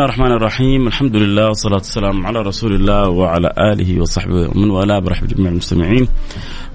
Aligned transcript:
الله 0.00 0.12
الرحمن 0.12 0.32
الرحيم. 0.32 0.86
الحمد 0.86 1.16
لله 1.16 1.48
والصلاة 1.48 1.74
والسلام 1.74 2.26
على 2.26 2.42
رسول 2.42 2.74
الله 2.74 3.08
وعلى 3.08 3.52
آله 3.58 4.00
وصحبه 4.00 4.48
ومن 4.48 4.70
والاه 4.70 4.98
برحب 4.98 5.26
جميع 5.26 5.50
المستمعين. 5.50 6.08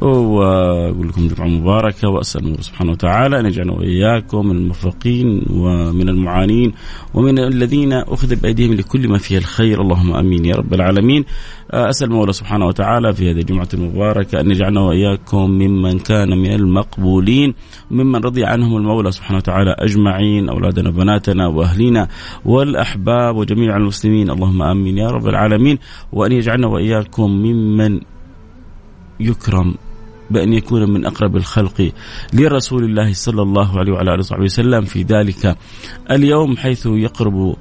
وأقول 0.02 1.08
لكم 1.08 1.28
جمعة 1.28 1.48
مباركة 1.48 2.10
وأسأل 2.10 2.46
الله 2.46 2.62
سبحانه 2.62 2.92
وتعالى 2.92 3.40
أن 3.40 3.46
يجعلنا 3.46 3.74
وإياكم 3.74 4.46
من 4.46 4.56
الموفقين 4.56 5.46
ومن 5.50 6.10
المعانين 6.10 6.74
ومن 7.14 7.40
الذين 7.40 7.94
اخذ 7.94 8.36
بأيديهم 8.36 8.74
لكل 8.74 9.08
ما 9.08 9.18
فيه 9.18 9.38
الخير. 9.38 9.82
اللهم 9.82 10.14
آمين 10.14 10.46
يا 10.46 10.56
رب 10.56 10.74
العالمين. 10.74 11.26
أسأل 11.72 12.08
المولى 12.08 12.34
سبحانه 12.34 12.66
وتعالى 12.66 13.14
في 13.14 13.32
هذه 13.32 13.40
الجمعة 13.40 13.68
المباركة 13.74 14.40
أن 14.40 14.52
يجعلنا 14.52 14.82
وإياكم 14.82 15.52
ممن 15.52 16.00
كان 16.00 16.38
من 16.38 16.54
المقبولين 16.54 17.54
ممن 17.92 18.16
رضي 18.16 18.46
عنهم 18.46 18.78
المولى 18.78 19.12
سبحانه 19.12 19.38
وتعالى 19.38 19.76
أجمعين 19.80 20.50
أولادنا 20.50 20.90
وبناتنا 20.90 21.48
وأهلينا 21.48 22.08
والأحباب 22.46 23.36
وجميع 23.36 23.78
المسلمين. 23.78 24.30
اللهم 24.30 24.62
آمين 24.62 24.98
يا 24.98 25.08
رب 25.08 25.28
العالمين. 25.28 25.78
وأن 26.14 26.32
يجعلنا 26.32 26.68
وإياكم 26.68 27.32
ممن 27.32 28.02
يكرم 29.20 29.76
بأن 30.32 30.54
يكون 30.54 30.90
من 30.90 31.06
أقرب 31.06 31.36
الخلق 31.36 31.92
لرسول 32.34 32.84
الله 32.84 33.14
صلى 33.14 33.42
الله 33.42 33.80
عليه 33.80 33.92
وعلى 33.92 34.12
آله 34.12 34.20
وصحبه 34.20 34.44
وسلم 34.44 34.82
في 34.82 35.04
ذلك 35.04 35.58
اليوم 36.12 36.58
حيث 36.58 36.86
يقرب 36.86 37.56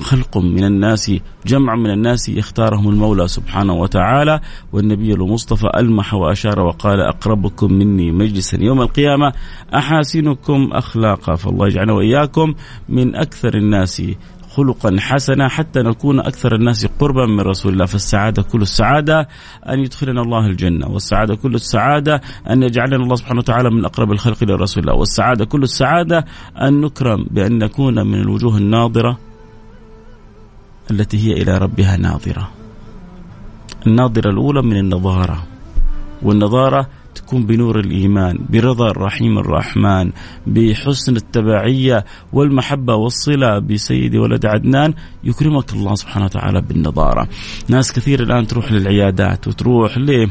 خلق 0.00 0.38
من 0.38 0.64
الناس 0.64 1.12
جمع 1.46 1.74
من 1.74 1.90
الناس 1.90 2.28
يختارهم 2.28 2.88
المولى 2.88 3.28
سبحانه 3.28 3.74
وتعالى 3.74 4.40
والنبي 4.72 5.12
المصطفى 5.12 5.70
ألمح 5.76 6.14
وأشار 6.14 6.60
وقال 6.60 7.00
أقربكم 7.00 7.72
مني 7.72 8.12
مجلسا 8.12 8.58
يوم 8.60 8.80
القيامة 8.80 9.32
أحاسنكم 9.74 10.70
أخلاقا 10.72 11.34
فالله 11.34 11.66
يجعلنا 11.66 11.92
وإياكم 11.92 12.54
من 12.88 13.14
أكثر 13.14 13.54
الناس 13.54 14.02
خلقا 14.56 14.96
حسنا 15.00 15.48
حتى 15.48 15.82
نكون 15.82 16.20
أكثر 16.20 16.54
الناس 16.54 16.86
قربا 16.86 17.26
من 17.26 17.40
رسول 17.40 17.72
الله. 17.72 17.86
فالسعادة 17.86 18.42
كل 18.42 18.62
السعادة 18.62 19.28
أن 19.68 19.78
يدخلنا 19.78 20.20
الله 20.20 20.46
الجنة 20.46 20.88
والسعادة 20.88 21.34
كل 21.34 21.54
السعادة 21.54 22.20
أن 22.50 22.62
يجعلنا 22.62 22.96
الله 22.96 23.16
سبحانه 23.16 23.38
وتعالى 23.38 23.70
من 23.70 23.84
أقرب 23.84 24.12
الخلق 24.12 24.44
لرسول 24.44 24.82
الله. 24.82 24.94
والسعادة 24.94 25.44
كل 25.44 25.62
السعادة 25.62 26.24
أن 26.62 26.80
نكرم 26.80 27.26
بأن 27.30 27.58
نكون 27.58 28.06
من 28.06 28.20
الوجوه 28.20 28.56
الناظرة 28.56 29.18
التي 30.90 31.18
هي 31.28 31.42
إلى 31.42 31.58
ربها 31.58 31.96
ناظرة. 31.96 32.50
الناظرة 33.86 34.30
الأولى 34.30 34.62
من 34.62 34.76
النظارة 34.76 35.46
والنظارة 36.22 36.86
تكون 37.26 37.46
بنور 37.46 37.80
الإيمان 37.80 38.38
برضا 38.50 38.90
الرحيم 38.90 39.38
الرحمن 39.38 40.12
بحسن 40.46 41.16
التبعية 41.16 42.04
والمحبة 42.32 42.94
والصلة 42.94 43.58
بسيد 43.58 44.16
ولد 44.16 44.46
عدنان. 44.46 44.94
يكرمك 45.24 45.72
الله 45.72 45.94
سبحانه 45.94 46.24
وتعالى 46.24 46.60
بالنظارة. 46.60 47.28
ناس 47.68 47.92
كثير 47.92 48.22
الآن 48.22 48.46
تروح 48.46 48.72
للعيادات 48.72 49.48
وتروح 49.48 49.98
ليه 49.98 50.28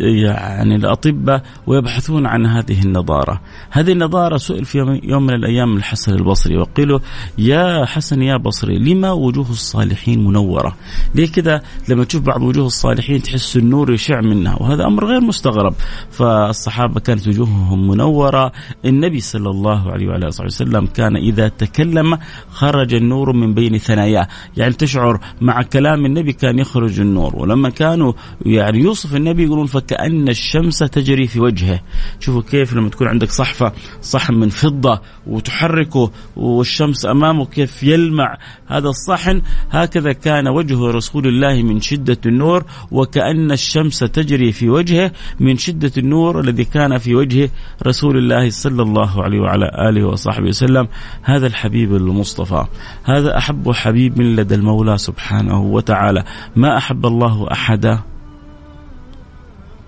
يعني 0.00 0.76
الأطباء 0.76 1.42
ويبحثون 1.66 2.26
عن 2.26 2.46
هذه 2.46 2.82
النظارة. 2.82 3.40
هذه 3.70 3.92
النظارة 3.92 4.36
سئل 4.36 4.64
في 4.64 5.00
يوم 5.04 5.26
من 5.26 5.34
الأيام 5.34 5.76
الحسن 5.76 6.14
البصري 6.14 6.56
وقيل 6.56 6.98
يا 7.38 7.84
حسن 7.84 8.22
يا 8.22 8.36
بصري 8.36 8.78
لما 8.78 9.10
وجوه 9.10 9.50
الصالحين 9.50 10.24
منورة؟ 10.24 10.76
ليه 11.14 11.32
كذا؟ 11.32 11.62
لما 11.88 12.04
تشوف 12.04 12.22
بعض 12.22 12.42
وجوه 12.42 12.66
الصالحين 12.66 13.22
تحس 13.22 13.56
النور 13.56 13.92
يشع 13.92 14.20
منها 14.20 14.56
وهذا 14.60 14.84
أمر 14.86 15.04
غير 15.06 15.20
مستغرب. 15.20 15.74
فالصحابة 16.10 17.00
كانت 17.00 17.28
وجوههم 17.28 17.88
منورة. 17.88 18.52
النبي 18.84 19.20
صلى 19.20 19.50
الله 19.50 19.92
عليه 19.92 20.08
وعلى 20.08 20.28
آله 20.28 20.44
وسلم 20.44 20.86
كان 20.86 21.16
إذا 21.16 21.48
تكلم 21.48 22.18
خرج 22.50 22.94
النور 22.94 23.32
من 23.32 23.54
بين 23.54 23.78
ثناياه. 23.78 24.28
يعني 24.56 24.72
تشعر 24.72 25.20
مع 25.40 25.62
كلام 25.62 26.06
النبي 26.06 26.32
كان 26.32 26.58
يخرج 26.58 27.00
النور. 27.00 27.36
ولما 27.36 27.70
كانوا 27.70 28.12
يعني 28.54 28.78
يوصف 28.78 29.16
النبي 29.16 29.44
يقولون 29.44 29.66
فكأن 29.66 30.28
الشمس 30.28 30.78
تجري 30.78 31.26
في 31.26 31.40
وجهه. 31.40 31.80
شوفوا 32.20 32.42
كيف 32.42 32.74
لما 32.74 32.88
تكون 32.88 33.08
عندك 33.08 33.30
صحفة 33.30 33.72
صحن 34.02 34.34
من 34.34 34.48
فضة 34.48 35.00
وتحركه 35.26 36.10
والشمس 36.36 37.06
أمامه 37.06 37.44
كيف 37.44 37.82
يلمع 37.82 38.38
هذا 38.66 38.88
الصحن 38.88 39.42
هكذا 39.70 40.12
كان 40.12 40.48
وجه 40.48 40.80
رسول 40.90 41.26
الله 41.26 41.62
من 41.62 41.80
شدة 41.80 42.18
النور 42.26 42.64
وكأن 42.90 43.52
الشمس 43.52 43.98
تجري 43.98 44.52
في 44.52 44.68
وجهه 44.68 45.12
من 45.40 45.56
شدة 45.56 45.92
النور 45.98 46.40
الذي 46.40 46.64
كان 46.64 46.98
في 46.98 47.14
وجه 47.14 47.50
رسول 47.86 48.18
الله 48.18 48.50
صلى 48.50 48.82
الله 48.82 49.22
عليه 49.22 49.40
وعلى 49.40 49.70
آله 49.88 50.04
وصحبه 50.06 50.48
وسلم. 50.48 50.88
هذا 51.22 51.46
الحبيب 51.46 51.94
المصطفى. 51.96 52.66
هذا 53.04 53.38
أحب 53.38 53.72
حبيب 53.72 54.20
لدى 54.20 54.54
المولى 54.54 54.98
سبحانه 54.98 55.62
وتعالى. 55.62 56.24
ما 56.56 56.76
أحب 56.76 57.06
الله 57.06 57.52
أحدا؟ 57.52 58.13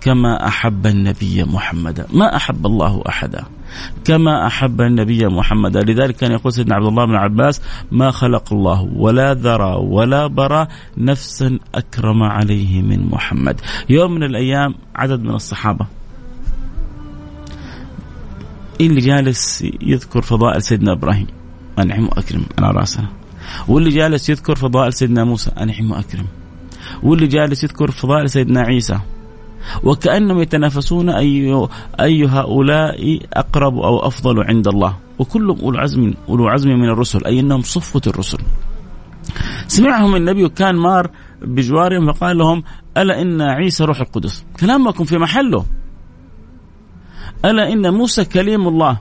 كما 0.06 0.46
أحب 0.46 0.86
النبي 0.86 1.44
محمدا 1.44 2.06
ما 2.12 2.36
أحب 2.36 2.66
الله 2.66 3.02
أحدا. 3.08 3.44
كما 4.04 4.46
أحب 4.46 4.80
النبي 4.80 5.26
محمدا 5.26 5.80
لذلك 5.80 6.16
كان 6.16 6.32
يقول 6.32 6.52
سيدنا 6.52 6.74
عبد 6.74 6.86
الله 6.86 7.04
بن 7.06 7.14
عباس 7.14 7.62
ما 7.92 8.10
خلق 8.10 8.52
الله 8.52 8.82
ولا 8.82 9.34
ذرى 9.34 9.74
ولا 9.74 10.26
برى 10.26 10.66
نفسا 10.98 11.58
أكرم 11.74 12.22
عليه 12.22 12.82
من 12.82 13.10
محمد. 13.10 13.60
يوم 13.88 14.14
من 14.14 14.22
الأيام 14.22 14.74
عدد 14.94 15.20
من 15.20 15.34
الصحابة. 15.34 15.86
اللي 18.80 19.00
جالس 19.00 19.64
يذكر 19.82 20.22
فضائل 20.22 20.62
سيدنا 20.62 20.92
إبراهيم 20.92 21.26
أنعم 21.78 22.04
وأكرم 22.04 22.46
على 22.58 22.78
رأسنا. 22.78 23.08
واللي 23.68 23.90
جالس 23.90 24.30
يذكر 24.30 24.54
فضائل 24.54 24.92
سيدنا 24.92 25.24
موسى 25.24 25.50
أنعم 25.50 25.90
وأكرم 25.90 26.26
واللي 27.02 27.26
جالس 27.26 27.64
يذكر 27.64 27.90
فضائل 27.90 28.30
سيدنا 28.30 28.60
عيسى 28.60 28.98
وكأنهم 29.84 30.40
يتنافسون 30.40 31.10
أي 31.10 31.66
أي 32.00 32.26
هؤلاء 32.26 33.20
أقرب 33.32 33.78
أو 33.78 34.06
أفضل 34.06 34.42
عند 34.42 34.68
الله. 34.68 34.96
وكلهم 35.18 35.60
أولو 35.60 35.78
عزم 35.78 36.14
أولو 36.28 36.48
عزم 36.48 36.70
من 36.70 36.88
الرسل 36.88 37.24
أي 37.24 37.40
أنهم 37.40 37.62
صفوة 37.62 38.02
الرسل. 38.06 38.38
سمعهم 39.68 40.16
النبي 40.16 40.44
وكان 40.44 40.76
مار 40.76 41.10
بجوارهم 41.42 42.12
فقال 42.12 42.38
لهم 42.38 42.62
ألا 42.96 43.22
إن 43.22 43.42
عيسى 43.42 43.84
روح 43.84 44.00
القدس؟ 44.00 44.44
كلامكم 44.60 45.04
في 45.04 45.18
محله. 45.18 45.64
ألا 47.44 47.72
إن 47.72 47.94
موسى 47.94 48.24
كليم 48.24 48.68
الله؟ 48.68 48.98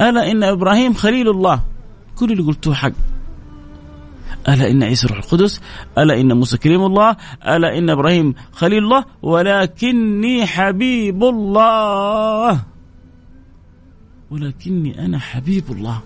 ألا 0.00 0.30
إن 0.30 0.42
إبراهيم 0.44 0.94
خليل 0.94 1.28
الله؟ 1.28 1.60
كل 2.16 2.32
اللي 2.32 2.42
قلتوه 2.42 2.74
حق. 2.74 2.92
ألا 4.48 4.70
إن 4.70 4.82
عيسى 4.82 5.06
روح 5.06 5.18
القدس 5.18 5.60
ألا 5.98 6.20
إن 6.20 6.32
موسى 6.32 6.58
كريم 6.58 6.84
الله 6.84 7.16
ألا 7.46 7.78
إن 7.78 7.90
إبراهيم 7.90 8.34
خليل 8.52 8.84
الله 8.84 9.04
ولكني 9.22 10.46
حبيب 10.46 11.24
الله. 11.24 12.60
ولكني 14.30 15.04
أنا 15.04 15.18
حبيب 15.18 15.64
الله. 15.70 16.02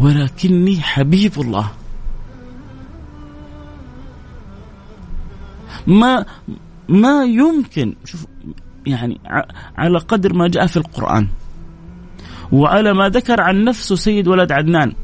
ولكني 0.00 0.80
حبيب 0.80 1.40
الله. 1.40 1.70
ما 5.86 6.24
ما 6.88 7.24
يمكن 7.24 7.94
شوف 8.04 8.26
يعني 8.86 9.20
على 9.76 9.98
قدر 9.98 10.32
ما 10.32 10.48
جاء 10.48 10.66
في 10.66 10.76
القرآن 10.76 11.28
وعلى 12.52 12.94
ما 12.94 13.08
ذكر 13.08 13.40
عن 13.40 13.64
نفسه 13.64 13.96
سيد 13.96 14.28
ولد 14.28 14.52
عدنان. 14.52 14.94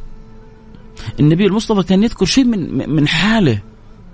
النبي 1.21 1.47
المصطفى 1.47 1.83
كان 1.83 2.03
يذكر 2.03 2.27
شيء 2.27 2.45
من 2.45 2.91
من 2.91 3.09
حاله 3.09 3.63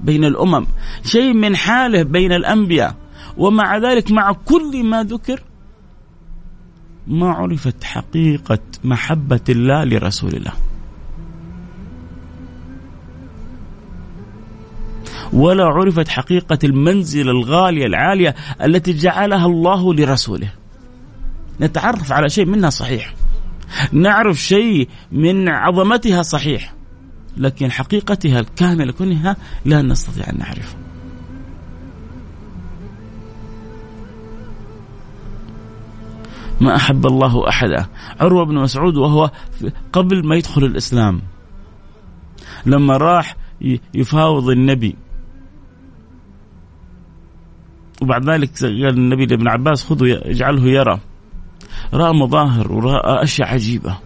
بين 0.01 0.25
الأمم 0.25 0.67
شيء 1.05 1.33
من 1.33 1.57
حاله 1.57 2.03
بين 2.03 2.33
الأنبياء. 2.33 2.97
ومع 3.37 3.79
ذلك 3.79 4.11
مع 4.11 4.33
كل 4.33 4.85
ما 4.85 5.03
ذكر 5.03 5.43
ما 7.07 7.31
عرفت 7.31 7.85
حقيقة 7.85 8.59
محبة 8.85 9.41
الله 9.49 9.85
لرسول 9.85 10.35
الله. 10.35 10.53
ولا 15.33 15.65
عرفت 15.65 16.09
حقيقة 16.09 16.59
المنزلة 16.65 17.31
الغالية 17.31 17.87
العالية 17.87 18.35
التي 18.63 18.93
جعلها 18.93 19.47
الله 19.47 19.95
لرسوله. 19.95 20.53
نتعرف 21.61 22.13
على 22.13 22.29
شيء 22.29 22.45
منها 22.47 22.71
صحيح. 22.71 23.15
نعرف 23.93 24.37
شيء 24.37 24.89
من 25.13 25.49
عظمتها 25.49 26.23
صحيح. 26.23 26.75
لكن 27.37 27.71
حقيقتها 27.71 28.41
الكاملة 28.41 28.93
كلها 28.93 29.37
لا 29.65 29.83
نستطيع 29.83 30.31
أن 30.31 30.39
نعرفها. 30.39 30.81
ما 36.61 36.77
أحب 36.77 37.07
الله 37.07 37.49
أحدا. 37.49 37.87
عروة 38.21 38.45
بن 38.45 38.55
مسعود 38.55 38.97
وهو 38.97 39.31
قبل 39.93 40.27
ما 40.27 40.37
يدخل 40.37 40.65
الإسلام 40.65 41.23
لما 42.67 42.97
راح 42.97 43.37
يفاوض 43.95 44.51
النبي 44.51 44.97
وبعد 48.03 48.31
ذلك 48.31 48.51
قال 48.63 48.89
النبي 48.89 49.27
لابن 49.27 49.49
عباس 49.49 49.85
خذوا 49.85 50.31
اجعله 50.31 50.67
يرى. 50.67 51.01
رأى 51.95 52.13
مظاهر 52.13 52.73
ورأى 52.73 53.23
أشياء 53.23 53.49
عجيبة. 53.49 53.97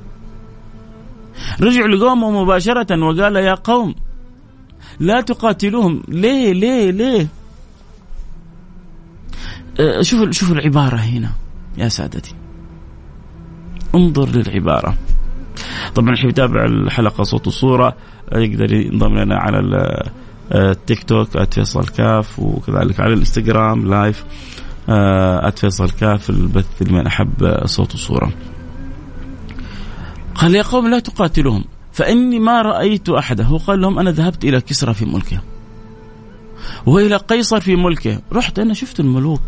رجع 1.61 1.87
لقومه 1.87 2.43
مباشرة 2.43 3.05
وقال 3.05 3.37
يا 3.37 3.55
قوم 3.55 3.95
لا 5.01 5.21
تقاتلوهم. 5.21 6.03
ليه؟ 6.09 6.53
ليه؟ 6.53 6.91
ليه؟ 6.91 7.27
أه، 9.81 10.03
شوف 10.03 10.31
شوف 10.31 10.53
العبارة 10.53 10.97
هنا 10.97 11.31
يا 11.79 11.89
سادتي. 11.89 12.35
انظر 13.95 14.29
للعبارة. 14.29 14.95
طبعا 15.95 16.15
اللي 16.15 16.29
يتابع 16.29 16.65
الحلقة 16.65 17.25
صوت 17.25 17.47
وصورة 17.47 17.97
يقدر 18.33 18.73
ينضم 18.73 19.19
لنا 19.19 19.37
على 19.37 19.59
التيك 20.55 21.03
توك 21.03 21.43
@فيصل 21.55 21.89
كاف 21.89 22.39
وكذلك 22.39 23.01
على 23.01 23.13
الإنستغرام 23.13 23.87
لايف 23.91 24.25
@فيصل 25.57 25.91
كاف 25.91 26.31
البث 26.31 26.83
لمن 26.83 27.07
أحب 27.07 27.61
صوت 27.65 27.95
وصورة. 27.95 28.33
قال 30.35 30.55
يا 30.55 30.63
قوم 30.63 30.89
لا 30.89 30.99
تقاتلوهم. 30.99 31.65
فإني 31.93 32.39
ما 32.39 32.63
رأيت 32.63 33.09
احدا 33.09 33.45
هو 33.45 33.57
قال 33.57 33.81
لهم 33.81 33.99
أنا 33.99 34.11
ذهبت 34.11 34.45
إلى 34.45 34.61
كسرى 34.61 34.95
في 34.95 35.05
ملكه. 35.05 35.43
وإلى 36.87 37.17
قيصر 37.17 37.61
في 37.61 37.77
ملكه. 37.77 38.21
رحت 38.33 38.59
أنا 38.59 38.75
شفت 38.75 39.01
الملوك. 39.01 39.43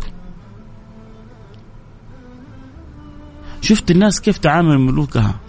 شفت 3.61 3.91
الناس 3.91 4.21
كيف 4.21 4.37
تعامل 4.37 4.77
ملوكها. 4.77 5.39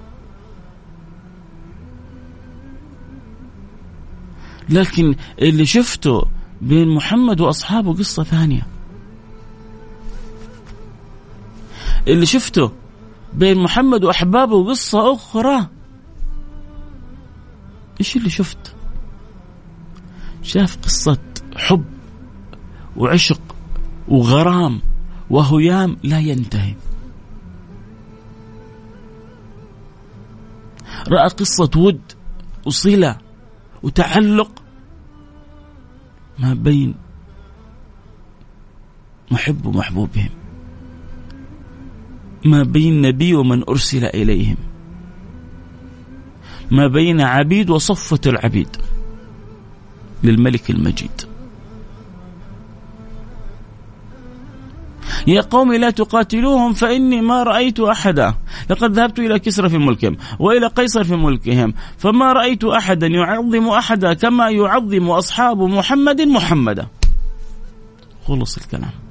لكن 4.68 5.14
اللي 5.38 5.66
شفته 5.66 6.22
بين 6.60 6.88
محمد 6.88 7.40
وأصحابه 7.40 7.94
قصة 7.94 8.22
ثانية. 8.22 8.66
اللي 12.08 12.26
شفته 12.26 12.72
بين 13.34 13.58
محمد 13.58 14.04
وأحبابه 14.04 14.68
قصة 14.68 15.14
أخرى. 15.14 15.66
إيش 18.00 18.16
اللي 18.16 18.30
شفت؟ 18.30 18.74
شاف 20.42 20.76
قصة 20.76 21.18
حب 21.56 21.84
وعشق 22.96 23.40
وغرام 24.08 24.80
وهيام 25.30 25.96
لا 26.02 26.18
ينتهي. 26.18 26.74
رأى 31.08 31.28
قصة 31.28 31.70
ود 31.76 32.00
وصلة 32.66 33.18
وتعلق 33.82 34.62
ما 36.38 36.54
بين 36.54 36.94
محب 39.30 39.66
ومحبوبهم. 39.66 40.37
ما 42.44 42.62
بين 42.62 43.02
نبي 43.02 43.34
ومن 43.34 43.62
أرسل 43.68 44.04
إليهم. 44.04 44.56
ما 46.70 46.86
بين 46.86 47.20
عبيد 47.20 47.70
وصفة 47.70 48.20
العبيد. 48.26 48.76
للملك 50.24 50.70
المجيد. 50.70 51.10
يا 55.26 55.40
قوم 55.40 55.72
لا 55.72 55.90
تقاتلوهم 55.90 56.72
فإني 56.72 57.20
ما 57.20 57.42
رأيت 57.42 57.80
أحدا. 57.80 58.34
لقد 58.70 58.92
ذهبت 58.92 59.18
إلى 59.18 59.38
كسرى 59.38 59.68
في 59.68 59.78
ملكهم 59.78 60.16
وإلى 60.38 60.66
قيصر 60.66 61.04
في 61.04 61.16
ملكهم 61.16 61.74
فما 61.98 62.32
رأيت 62.32 62.64
أحدا 62.64 63.06
يعظم 63.06 63.68
أحدا 63.68 64.14
كما 64.14 64.50
يعظم 64.50 65.10
أصحاب 65.10 65.62
محمد 65.62 66.20
محمدا. 66.20 66.86
خلص 68.26 68.56
الكلام. 68.56 69.07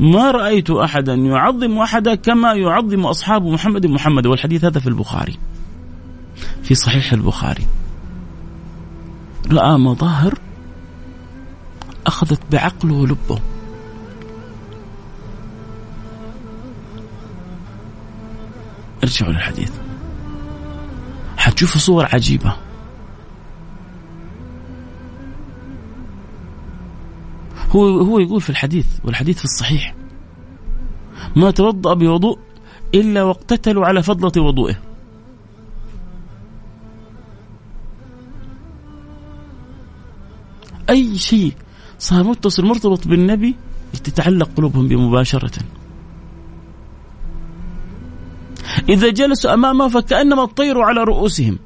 ما 0.00 0.30
رأيت 0.30 0.70
أحدا 0.70 1.14
يعظم 1.14 1.78
أحدا 1.78 2.14
كما 2.14 2.52
يعظم 2.52 3.06
أصحاب 3.06 3.46
محمد 3.46 3.86
محمد 3.86 4.26
والحديث 4.26 4.64
هذا 4.64 4.80
في 4.80 4.86
البخاري 4.86 5.38
في 6.62 6.74
صحيح 6.74 7.12
البخاري. 7.12 7.66
رأى 9.50 9.78
مظاهر 9.78 10.38
أخذت 12.06 12.40
بعقله 12.52 12.94
ولبه. 12.94 13.38
ارجعوا 19.04 19.32
للحديث. 19.32 19.70
حتشوفوا 21.36 21.80
صور 21.80 22.08
عجيبة. 22.12 22.56
هو 27.76 27.98
هو 28.00 28.18
يقول 28.18 28.40
في 28.40 28.50
الحديث 28.50 28.86
والحديث 29.04 29.38
في 29.38 29.44
الصحيح. 29.44 29.94
ما 31.36 31.50
توضأ 31.50 31.94
بوضوء 31.94 32.38
إلا 32.94 33.22
واقتتلوا 33.22 33.86
على 33.86 34.02
فضلة 34.02 34.42
وضوئه. 34.42 34.76
أي 40.90 41.18
شيء 41.18 41.52
صار 41.98 42.22
متصل 42.24 42.64
مرتبط 42.64 43.08
بالنبي 43.08 43.56
تتعلق 44.04 44.50
قلوبهم 44.56 44.88
بمباشرة. 44.88 45.58
إذا 48.88 49.10
جلسوا 49.10 49.54
أمامه 49.54 49.88
فكأنما 49.88 50.44
الطير 50.44 50.80
على 50.80 51.04
رؤوسهم. 51.04 51.58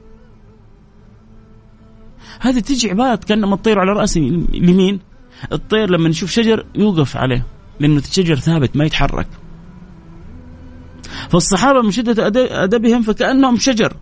هذه 2.40 2.58
تجي 2.58 2.90
عبارة 2.90 3.16
كأنما 3.16 3.54
الطير 3.54 3.78
على 3.78 3.92
رأس 3.92 4.16
لمين 4.16 5.00
الطير 5.52 5.90
لما 5.90 6.08
نشوف 6.08 6.30
شجر 6.30 6.66
يوقف 6.74 7.16
عليه 7.16 7.46
لأنه 7.80 7.98
الشجر 7.98 8.36
ثابت 8.36 8.76
ما 8.76 8.84
يتحرك. 8.84 9.28
فالصحابة 11.30 11.82
من 11.82 11.90
شدة 11.90 12.26
أدبهم 12.64 13.02
فكأنهم 13.02 13.56
شجر. 13.56 13.96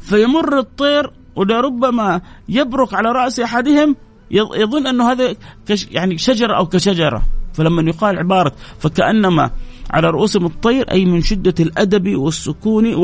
فيمر 0.00 0.58
الطير 0.58 1.12
ولربما 1.36 2.20
يبرك 2.48 2.94
على 2.94 3.12
رأس 3.12 3.40
أحدهم 3.40 3.96
يظن 4.30 4.86
أنه 4.86 5.12
هذا 5.12 5.34
كش 5.66 5.86
يعني 5.90 6.18
شجرة 6.18 6.56
أو 6.56 6.66
كشجرة. 6.66 7.22
فلما 7.54 7.82
يقال 7.82 8.18
عبارة 8.18 8.52
فكأنما 8.78 9.50
على 9.90 10.10
رؤوسهم 10.10 10.46
الطير 10.46 10.90
أي 10.90 11.04
من 11.04 11.22
شدة 11.22 11.54
الأدب 11.60 12.16
والسكون 12.16 12.94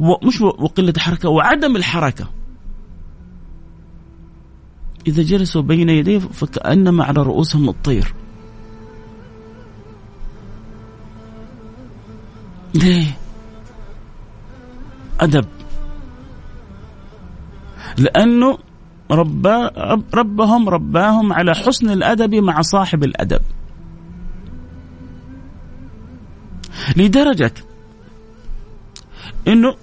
ومش 0.00 0.40
وقلة 0.40 0.92
الحركة 0.96 1.28
وعدم 1.28 1.76
الحركة. 1.76 2.28
إذا 5.08 5.22
جلسوا 5.22 5.62
بين 5.62 5.88
يديه 5.88 6.18
فكأنما 6.18 7.04
على 7.04 7.22
رؤوسهم 7.22 7.68
الطير. 7.68 8.14
ليه؟ 12.74 13.16
أدب 15.20 15.46
لأنه 17.98 18.58
ربا 19.10 19.68
ربهم 20.14 20.68
رباهم 20.68 21.32
على 21.32 21.54
حسن 21.54 21.90
الأدب 21.90 22.34
مع 22.34 22.60
صاحب 22.60 23.04
الأدب 23.04 23.40
لدرجة 26.96 27.54
أنه 29.48 29.74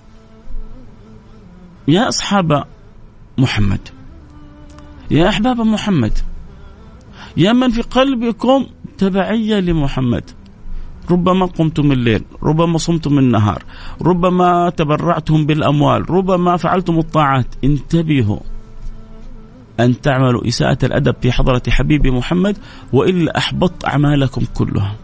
يا 1.88 2.08
أصحاب 2.08 2.63
محمد 3.38 3.89
يا 5.12 5.29
أحباب 5.29 5.62
محمد 5.62 6.17
يا 7.38 7.53
من 7.53 7.69
في 7.69 7.81
قلبكم 7.81 8.65
تبعية 8.97 9.59
لمحمد. 9.59 10.29
ربما 11.12 11.45
قمتم 11.45 11.91
الليل 11.91 12.24
ربما 12.43 12.77
صمتم 12.77 13.19
النهار 13.19 13.63
ربما 14.01 14.69
تبرعتم 14.69 15.45
بالأموال 15.45 16.09
ربما 16.09 16.57
فعلتم 16.57 17.00
الطاعات. 17.00 17.45
انتبهوا 17.63 18.39
أن 19.79 20.01
تعملوا 20.01 20.47
إساءة 20.47 20.85
الأدب 20.85 21.15
في 21.21 21.31
حضرة 21.31 21.62
حبيبي 21.69 22.12
محمد 22.12 22.57
وإلا 22.93 23.38
أحبط 23.38 23.85
أعمالكم 23.85 24.41
كلها. 24.53 24.95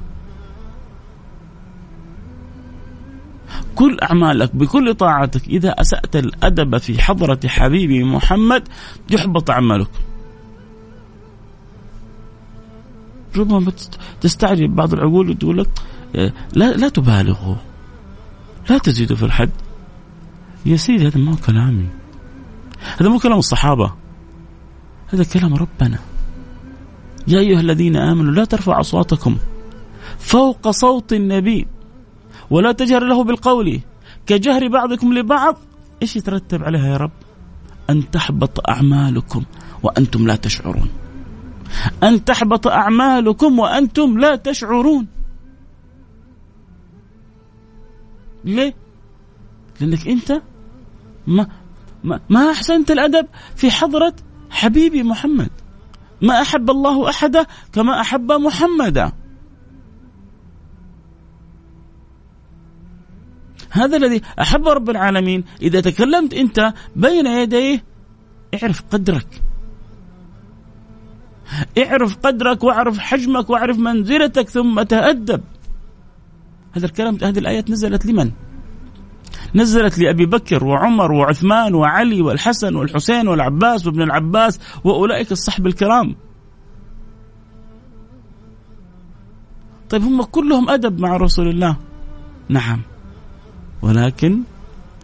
كل 3.75 3.97
أعمالك 4.03 4.55
بكل 4.55 4.93
طاعتك 4.93 5.47
إذا 5.47 5.69
أسأت 5.69 6.15
الأدب 6.15 6.77
في 6.77 7.01
حضرة 7.01 7.39
حبيبي 7.45 8.03
محمد 8.03 8.67
يحبط 9.11 9.49
عملك. 9.49 9.89
ربما 13.37 13.71
تستعجب 14.21 14.75
بعض 14.75 14.93
العقول 14.93 15.29
وتقول 15.29 15.57
لك 15.57 15.69
آه، 16.15 16.33
لا 16.53 16.71
لا 16.71 16.89
تبالغوا. 16.89 17.55
لا 18.69 18.77
تزيدوا 18.77 19.17
في 19.17 19.25
الحد. 19.25 19.49
يا 20.65 20.75
سيدي 20.75 21.07
هذا 21.07 21.19
ما 21.19 21.31
هو 21.31 21.35
كلامي. 21.35 21.87
هذا 22.97 23.09
مو 23.09 23.19
كلام 23.19 23.37
الصحابة. 23.37 23.93
هذا 25.07 25.23
كلام 25.23 25.55
ربنا. 25.55 25.99
يا 27.27 27.39
أيها 27.39 27.59
الذين 27.59 27.95
آمنوا 27.95 28.31
لا 28.31 28.45
ترفعوا 28.45 28.79
أصواتكم. 28.79 29.37
فوق 30.19 30.69
صوت 30.69 31.13
النبي. 31.13 31.67
ولا 32.51 32.71
تجهر 32.71 33.03
له 33.03 33.23
بالقول 33.23 33.79
كجهر 34.25 34.67
بعضكم 34.67 35.13
لبعض 35.13 35.57
إيش 36.01 36.15
يترتب 36.15 36.63
عليها 36.63 36.87
يا 36.87 36.97
رب؟ 36.97 37.11
أن 37.89 38.11
تحبط 38.11 38.69
أعمالكم 38.69 39.43
وأنتم 39.83 40.27
لا 40.27 40.35
تشعرون. 40.35 40.89
أن 42.03 42.25
تحبط 42.25 42.67
أعمالكم 42.67 43.59
وأنتم 43.59 44.19
لا 44.19 44.35
تشعرون. 44.35 45.07
ليه؟ 48.45 48.73
لأنك 49.79 50.07
أنت 50.07 50.41
ما 51.27 51.47
ما, 52.03 52.19
ما 52.29 52.51
أحسنت 52.51 52.91
الأدب 52.91 53.27
في 53.55 53.71
حضرة 53.71 54.15
حبيبي 54.49 55.03
محمد. 55.03 55.49
ما 56.21 56.41
أحب 56.41 56.69
الله 56.69 57.09
أحدا 57.09 57.45
كما 57.73 58.01
أحب 58.01 58.31
محمدا. 58.31 59.11
هذا 63.71 63.97
الذي 63.97 64.21
أحب 64.41 64.67
رب 64.67 64.89
العالمين. 64.89 65.43
إذا 65.61 65.81
تكلمت 65.81 66.33
أنت 66.33 66.73
بين 66.95 67.27
يديه 67.27 67.83
اعرف 68.63 68.83
قدرك. 68.91 69.41
اعرف 71.77 72.17
قدرك 72.17 72.63
واعرف 72.63 72.99
حجمك 72.99 73.49
واعرف 73.49 73.77
منزلتك 73.77 74.49
ثم 74.49 74.81
تأدب. 74.81 75.41
هذا 76.73 76.85
الكلام 76.85 77.17
هذه 77.23 77.39
الآيات 77.39 77.69
نزلت 77.69 78.05
لمن؟ 78.05 78.31
نزلت 79.55 79.99
لأبي 79.99 80.25
بكر 80.25 80.63
وعمر 80.63 81.11
وعثمان 81.11 81.75
وعلي 81.75 82.21
والحسن 82.21 82.75
والحسين 82.75 83.27
والعباس 83.27 83.87
وابن 83.87 84.01
العباس 84.01 84.59
وأولئك 84.83 85.31
الصحب 85.31 85.67
الكرام. 85.67 86.15
طيب 89.89 90.03
هم 90.03 90.23
كلهم 90.23 90.69
أدب 90.69 90.99
مع 90.99 91.17
رسول 91.17 91.47
الله. 91.47 91.77
نعم. 92.49 92.81
ولكن 93.81 94.39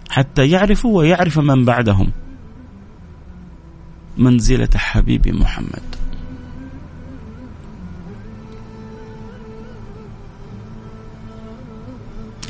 حتى 0.09 0.49
يعرفوا 0.49 0.97
ويعرف 0.97 1.39
من 1.39 1.65
بعدهم. 1.65 2.11
منزلة 4.17 4.69
حبيبي 4.75 5.31
محمد. 5.31 5.95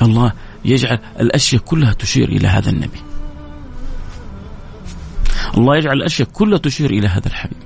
الله 0.01 0.31
يجعل 0.65 0.99
الأشياء 1.19 1.61
كلها 1.61 1.93
تشير 1.93 2.29
إلى 2.29 2.47
هذا 2.47 2.69
النبي. 2.69 3.01
الله 5.57 5.77
يجعل 5.77 5.97
الأشياء 5.97 6.29
كلها 6.29 6.57
تشير 6.57 6.89
إلى 6.89 7.07
هذا 7.07 7.27
الحبيب. 7.27 7.57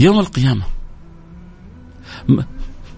يوم 0.00 0.18
القيامة 0.18 0.64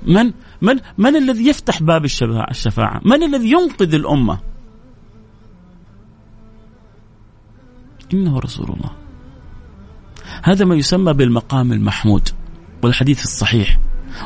من 0.07 0.33
من 0.63 0.77
من 0.99 1.17
الذي 1.17 1.49
يفتح 1.49 1.83
باب 1.83 2.05
الشفاعة؟ 2.05 3.01
من 3.05 3.23
الذي 3.23 3.51
ينقذ 3.51 3.95
الأمة؟ 3.95 4.39
إنه 8.15 8.39
رسول 8.39 8.67
الله. 8.67 8.91
هذا 10.43 10.65
ما 10.65 10.75
يسمى 10.75 11.13
بالمقام 11.13 11.73
المحمود 11.73 12.29
والحديث 12.83 13.25
الصحيح. 13.25 13.79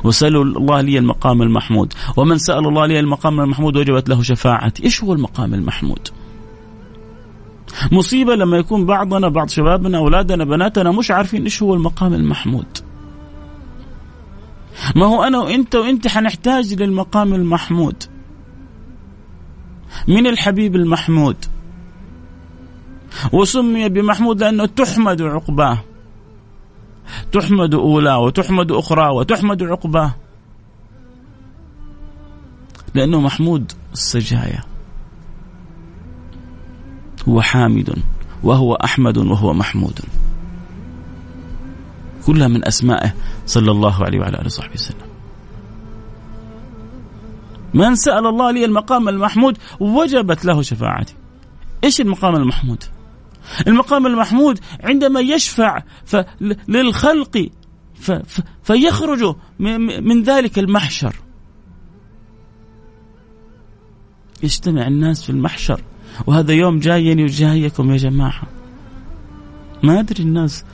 وسألوا 0.05 0.45
الله 0.45 0.81
لي 0.81 0.99
المقام 0.99 1.43
المحمود. 1.43 1.93
ومن 2.17 2.38
سأل 2.38 2.67
الله 2.67 2.87
لي 2.87 3.00
المقام 3.00 3.41
المحمود 3.41 3.76
وجبت 3.76 4.09
له 4.09 4.23
شفاعتي. 4.23 4.85
إيش 4.85 5.05
هو 5.05 5.12
المقام 5.12 5.55
المحمود؟ 5.55 6.09
مصيبة 7.93 8.35
لما 8.35 8.57
يكون 8.57 8.87
بعضنا 8.87 9.29
بعض 9.29 9.49
شبابنا 9.49 9.99
أولادنا 9.99 10.45
بناتنا 10.45 10.91
مش 10.91 11.11
عارفين 11.11 11.43
إيش 11.43 11.62
هو 11.62 11.75
المقام 11.75 12.14
المحمود. 12.14 12.67
ما 14.97 15.07
هو 15.07 15.25
أنا 15.25 15.38
وأنت 15.38 15.75
وأنت 15.75 16.09
حنحتاج 16.09 16.83
للمقام 16.83 17.35
المحمود. 17.35 18.02
من 20.09 20.26
الحبيب 20.26 20.76
المحمود. 20.76 21.37
وسمي 23.33 23.88
بمحمود 23.88 24.40
لأنه 24.40 24.66
تحمد 24.66 25.23
عقباه. 25.23 25.78
تحمد 27.33 27.75
أولى 27.75 28.14
وتحمد 28.14 28.73
أخرى 28.73 29.09
وتحمد 29.09 29.62
عقباه. 29.62 30.14
لأنه 32.95 33.21
محمود 33.21 33.73
السجايا. 33.93 34.62
هو 37.28 37.43
حامد 37.43 37.99
وهو 38.43 38.75
أحمد 38.75 39.19
وهو 39.19 39.52
محمود. 39.52 40.00
كلها 42.26 42.49
من 42.49 42.66
أسمائه 42.66 43.14
صلى 43.47 43.71
الله 43.71 44.04
عليه 44.04 44.19
وعلى 44.19 44.37
آله 44.37 44.47
وصحبه 44.47 44.75
وسلم. 44.75 45.07
من 47.75 47.95
سأل 47.95 48.26
الله 48.26 48.50
لي 48.50 48.64
المقام 48.64 49.09
المحمود 49.09 49.59
وجبت 49.81 50.45
له 50.45 50.62
شفاعتي. 50.62 51.14
إيش 51.85 52.00
المقام 52.00 52.37
المحمود؟ 52.37 52.85
المقام 53.66 54.07
المحمود 54.07 54.61
عندما 54.81 55.21
يشفع 55.21 55.83
للخلق 56.69 57.49
فيخرجوا 58.62 59.35
من 60.00 60.23
ذلك 60.23 60.59
المحشر. 60.59 61.16
يجتمع 64.43 64.87
الناس 64.87 65.23
في 65.23 65.31
المحشر 65.31 65.81
وهذا 66.26 66.52
يوم 66.52 66.78
جايني 66.78 67.25
وجايكم 67.25 67.90
يا 67.90 67.97
جماعة. 67.97 68.43
ما 69.83 70.00
أدري 70.00 70.23
الناس 70.23 70.64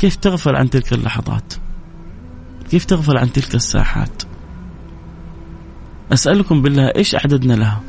كيف 0.00 0.16
تغفل 0.16 0.56
عن 0.56 0.70
تلك 0.70 0.92
اللحظات؟ 0.92 1.54
كيف 2.70 2.84
تغفل 2.84 3.18
عن 3.18 3.32
تلك 3.32 3.54
الساحات؟ 3.54 4.22
أسألكم 6.12 6.62
بالله 6.62 6.92
إيش 6.96 7.14
أعددنا 7.14 7.52
لها؟ 7.54 7.80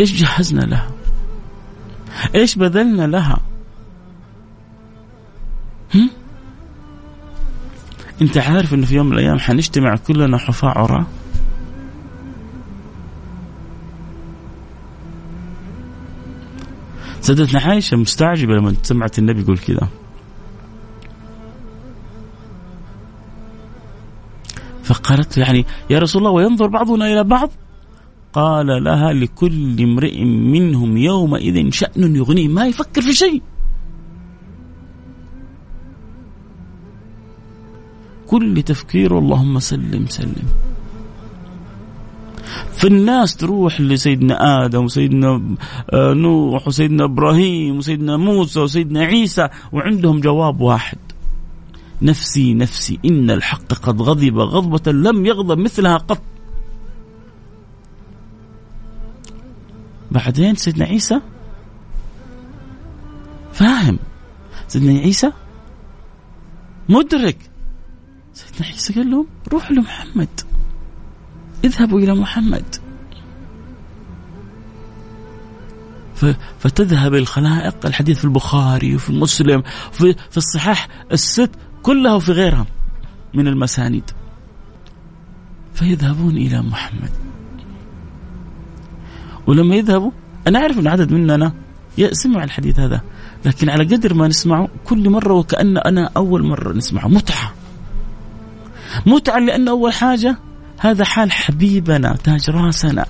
إيش 0.00 0.12
جهزنا 0.12 0.60
لها؟ 0.60 0.90
إيش 2.34 2.56
بذلنا 2.56 3.06
لها؟ 3.06 3.38
هم؟ 5.94 6.10
أنت 8.22 8.38
عارف 8.38 8.74
أنه 8.74 8.86
في 8.86 8.94
يوم 8.94 9.06
من 9.06 9.12
الأيام 9.12 9.38
حنجتمع 9.38 9.96
كلنا 9.96 10.38
حفاة 10.38 10.68
عراة 10.68 11.06
سيدتنا 17.34 17.60
عائشة 17.60 17.96
مستعجبة 17.96 18.54
لما 18.54 18.74
سمعت 18.82 19.18
النبي 19.18 19.40
يقول 19.40 19.58
كذا. 19.58 19.88
فقالت 24.82 25.38
يعني 25.38 25.66
يا 25.90 25.98
رسول 25.98 26.22
الله 26.22 26.32
وينظر 26.32 26.66
بعضنا 26.66 27.12
إلى 27.12 27.24
بعض؟ 27.24 27.50
قال 28.32 28.66
لها 28.66 29.12
لكل 29.12 29.82
امرئ 29.82 30.24
منهم 30.24 30.96
يومئذ 30.96 31.70
شأن 31.70 32.16
يغنيه 32.16 32.48
ما 32.48 32.66
يفكر 32.66 33.02
في 33.02 33.12
شيء. 33.12 33.42
كل 38.26 38.62
تفكيره 38.62 39.18
اللهم 39.18 39.58
سلم 39.58 40.06
سلم. 40.06 40.71
فالناس 42.76 43.36
تروح 43.36 43.80
لسيدنا 43.80 44.64
آدم 44.64 44.84
وسيدنا 44.84 45.56
آه، 45.92 46.12
نوح 46.12 46.68
وسيدنا 46.68 47.04
إبراهيم 47.04 47.76
وسيدنا 47.76 48.16
موسى 48.16 48.60
وسيدنا 48.60 49.00
عيسى 49.00 49.48
وعندهم 49.72 50.20
جواب 50.20 50.60
واحد. 50.60 50.98
نفسي 52.02 52.54
نفسي 52.54 52.98
إن 53.04 53.30
الحق 53.30 53.72
قد 53.72 54.02
غضب 54.02 54.38
غضبة 54.38 54.92
لم 54.92 55.26
يغضب 55.26 55.58
مثلها 55.58 55.96
قط. 55.96 56.22
بعدين 60.10 60.54
سيدنا 60.54 60.84
عيسى؟ 60.84 61.20
فاهم. 63.52 63.98
سيدنا 64.68 65.00
عيسى؟ 65.00 65.32
مدرك. 66.88 67.38
سيدنا 68.34 68.66
عيسى 68.66 68.92
قال 68.92 69.10
لهم 69.10 69.26
روحوا 69.52 69.76
لمحمد. 69.76 70.51
اذهبوا 71.64 71.98
إلى 71.98 72.14
محمد. 72.14 72.64
فتذهب 76.58 77.14
الخلائق 77.14 77.86
الحديث 77.86 78.18
في 78.18 78.24
البخاري 78.24 78.94
وفي 78.94 79.12
مسلم 79.12 79.62
في 79.92 80.14
في 80.30 80.36
الصحاح 80.36 80.88
الست 81.12 81.50
كلها 81.82 82.14
وفي 82.14 82.32
غيرها 82.32 82.66
من 83.34 83.48
المسانيد. 83.48 84.10
فيذهبون 85.74 86.36
إلى 86.36 86.62
محمد. 86.62 87.10
ولما 89.46 89.76
يذهبوا 89.76 90.10
أنا 90.46 90.58
أعرف 90.58 90.78
أن 90.78 90.86
عدد 90.86 91.12
مننا 91.12 91.52
سمع 92.12 92.44
الحديث 92.44 92.78
هذا 92.78 93.00
لكن 93.44 93.70
على 93.70 93.84
قدر 93.84 94.14
ما 94.14 94.28
نسمعه 94.28 94.68
كل 94.84 95.10
مرة 95.10 95.32
وكأن 95.32 95.78
أنا 95.78 96.10
أول 96.16 96.42
مرة 96.46 96.72
نسمعه. 96.72 97.08
متعة. 97.08 97.52
متعة 99.06 99.38
لأن 99.38 99.68
أول 99.68 99.92
حاجة 99.92 100.38
هذا 100.82 101.04
حال 101.04 101.32
حبيبنا 101.32 102.16
تاج 102.16 102.50
راسنا 102.50 103.06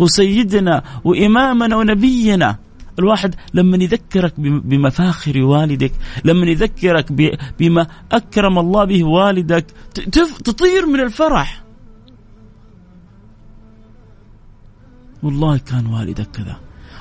وسيدنا 0.00 0.82
وإمامنا 1.04 1.76
ونبينا. 1.76 2.58
الواحد 2.98 3.34
لما 3.54 3.76
يذكرك 3.76 4.34
بمفاخر 4.40 5.42
والدك 5.42 5.92
لما 6.24 6.46
يذكرك 6.46 7.12
بما 7.58 7.86
أكرم 8.12 8.58
الله 8.58 8.84
به 8.84 9.04
والدك 9.04 9.66
تطير 10.44 10.86
من 10.86 11.00
الفرح. 11.00 11.62
والله 15.22 15.58
كان 15.58 15.86
والدك 15.86 16.30
كذا. 16.30 16.56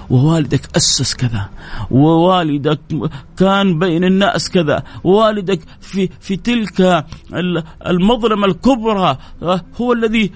ووالدك 0.10 0.62
أسس 0.76 1.14
كذا 1.14 1.50
ووالدك 1.92 2.80
كان 3.38 3.80
بين 3.80 4.04
الناس 4.04 4.50
كذا 4.50 4.84
ووالدك 5.04 5.60
في 5.82 6.10
في 6.20 6.36
تلك 6.36 7.06
المظلمة 7.88 8.46
الكبرى 8.46 9.18
هو 9.82 9.94
الذي 9.94 10.32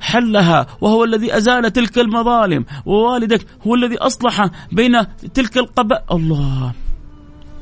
حلها 0.00 0.66
وهو 0.80 1.04
الذي 1.04 1.36
أزال 1.36 1.72
تلك 1.72 1.98
المظالم 1.98 2.64
ووالدك 2.86 3.46
هو 3.66 3.74
الذي 3.74 3.98
أصلح 3.98 4.46
بين 4.72 5.06
تلك 5.34 5.58
القبائل. 5.58 6.02
الله 6.10 6.72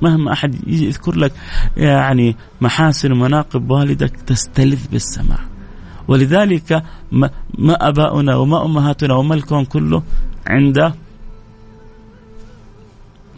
مهما 0.02 0.32
أحد 0.32 0.68
يذكر 0.68 1.14
لك 1.16 1.32
يعني 1.76 2.36
محاسن 2.60 3.12
ومناقب 3.12 3.70
والدك 3.70 4.16
تستلذ 4.26 4.88
بالسماع 4.92 5.38
ولذلك 6.08 6.82
ما 7.12 7.30
آباؤنا 7.88 8.36
وما 8.36 8.64
أمهاتنا 8.64 9.14
وما 9.14 9.34
الكون 9.34 9.64
كله 9.64 10.02
عند 10.50 10.94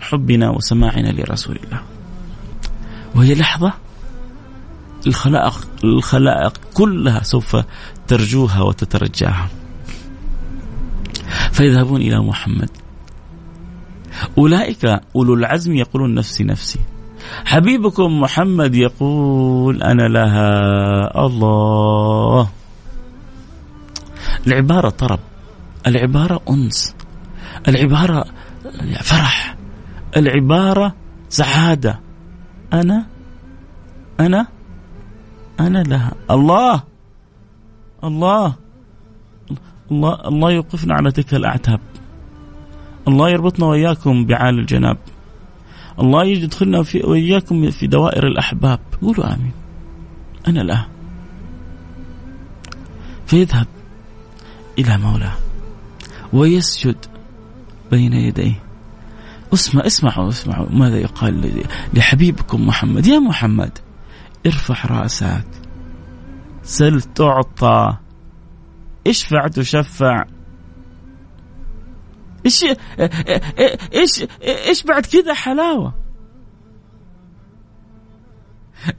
حبنا 0.00 0.50
وسماعنا 0.50 1.08
لرسول 1.08 1.58
الله. 1.64 1.82
وهي 3.14 3.34
لحظة 3.34 3.72
الخلائق 5.06 5.68
الخلائق 5.84 6.60
كلها 6.74 7.22
سوف 7.22 7.56
ترجوها 8.06 8.62
وتترجاها. 8.62 9.48
فيذهبون 11.52 12.00
إلى 12.00 12.18
محمد. 12.20 12.70
أولئك 14.38 14.84
أولو 15.16 15.34
العزم 15.34 15.74
يقولون 15.74 16.14
نفسي 16.14 16.44
نفسي. 16.44 16.78
حبيبكم 17.44 18.20
محمد 18.20 18.74
يقول 18.74 19.82
أنا 19.82 20.08
لها 20.08 20.46
الله. 21.26 22.48
العبارة 24.46 24.88
طرب. 24.88 25.18
العبارة 25.86 26.40
أنس. 26.50 26.94
العبارة 27.68 28.24
فرح. 29.02 29.56
العبارة 30.16 30.94
سعادة. 31.28 32.00
أنا؟ 32.72 33.06
أنا؟ 34.20 34.46
أنا 35.60 35.82
لها. 35.82 36.12
الله! 36.30 36.82
الله! 38.04 38.54
الله! 39.90 40.28
الله 40.28 40.50
يوقفنا 40.50 40.94
على 40.94 41.12
تلك 41.12 41.34
الأعتاب. 41.34 41.80
الله 43.08 43.30
يربطنا 43.30 43.66
وإياكم 43.66 44.26
بعال 44.26 44.58
الجناب. 44.58 44.98
الله 46.00 46.24
يدخلنا 46.24 46.82
في 46.82 46.98
وإياكم 46.98 47.70
في 47.70 47.86
دوائر 47.86 48.26
الأحباب. 48.26 48.80
قولوا 49.02 49.34
آمين. 49.34 49.52
أنا 50.48 50.60
لا 50.60 50.84
فيذهب 53.26 53.66
إلى 54.78 54.98
مولاه. 54.98 55.36
ويسجد 56.32 56.96
بين 57.90 58.12
يديه. 58.12 58.62
اسمع 59.54 59.86
اسمعوا 59.86 60.28
اسمعوا 60.28 60.66
ماذا 60.70 60.98
يقال 60.98 61.64
لحبيبكم 61.94 62.66
محمد. 62.66 63.06
يا 63.06 63.18
محمد 63.18 63.78
ارفع 64.46 64.86
رأسك. 64.86 65.46
سل 66.62 67.02
تعطى. 67.02 67.96
اشفع 69.06 69.48
تشفع. 69.48 70.24
إيش 72.46 72.64
إيش 73.94 74.24
إيش 74.42 74.82
بعد 74.82 75.06
كذا 75.06 75.34
حلاوة؟ 75.34 75.94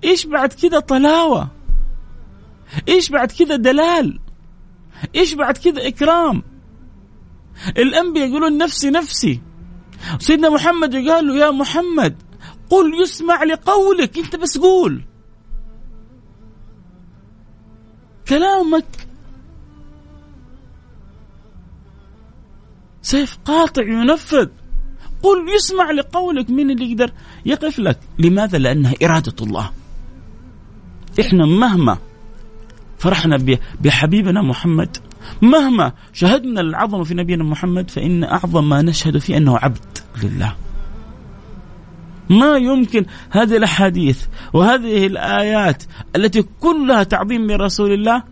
إيش 0.03 0.25
بعد 0.25 0.53
كذا 0.53 0.79
طلاوة؟ 0.79 1.49
إيش 2.87 3.09
بعد 3.09 3.31
كذا 3.31 3.55
دلال؟ 3.55 4.19
إيش 5.15 5.33
بعد 5.33 5.57
كذا 5.57 5.87
إكرام؟ 5.87 6.43
الأنبياء 7.77 8.27
يقولون 8.27 8.57
نفسي 8.57 8.89
نفسي. 8.89 9.41
سيدنا 10.19 10.49
محمد 10.49 10.95
قال 10.95 11.27
له 11.27 11.35
يا 11.35 11.51
محمد 11.51 12.15
قل 12.69 13.01
يسمع 13.01 13.43
لقولك 13.43 14.17
أنت 14.17 14.35
بس 14.35 14.57
قول. 14.57 15.01
كلامك 18.27 19.07
سيف 23.01 23.37
قاطع 23.45 23.83
ينفذ. 23.83 24.47
قل 25.23 25.45
يسمع 25.55 25.91
لقولك 25.91 26.49
من 26.49 26.71
اللي 26.71 26.91
يقدر 26.91 27.11
يقف 27.45 27.79
لك؟ 27.79 27.99
لماذا؟ 28.19 28.57
لأنها 28.57 28.93
إرادة 29.03 29.35
الله. 29.41 29.71
إحنا 31.19 31.45
مهما 31.45 31.97
فرحنا 32.97 33.57
بحبيبنا 33.81 34.41
محمد 34.41 34.97
مهما 35.41 35.91
شهدنا 36.13 36.61
العظمة 36.61 37.03
في 37.03 37.13
نبينا 37.13 37.43
محمد 37.43 37.91
فإن 37.91 38.23
أعظم 38.23 38.69
ما 38.69 38.81
نشهد 38.81 39.17
فيه 39.17 39.37
أنه 39.37 39.57
عبد 39.57 39.97
لله. 40.23 40.55
ما 42.29 42.57
يمكن 42.57 43.05
هذه 43.29 43.57
الأحاديث 43.57 44.25
وهذه 44.53 45.07
الآيات 45.07 45.83
التي 46.15 46.45
كلها 46.59 47.03
تعظيم 47.03 47.51
لرسول 47.51 47.91
الله 47.91 48.23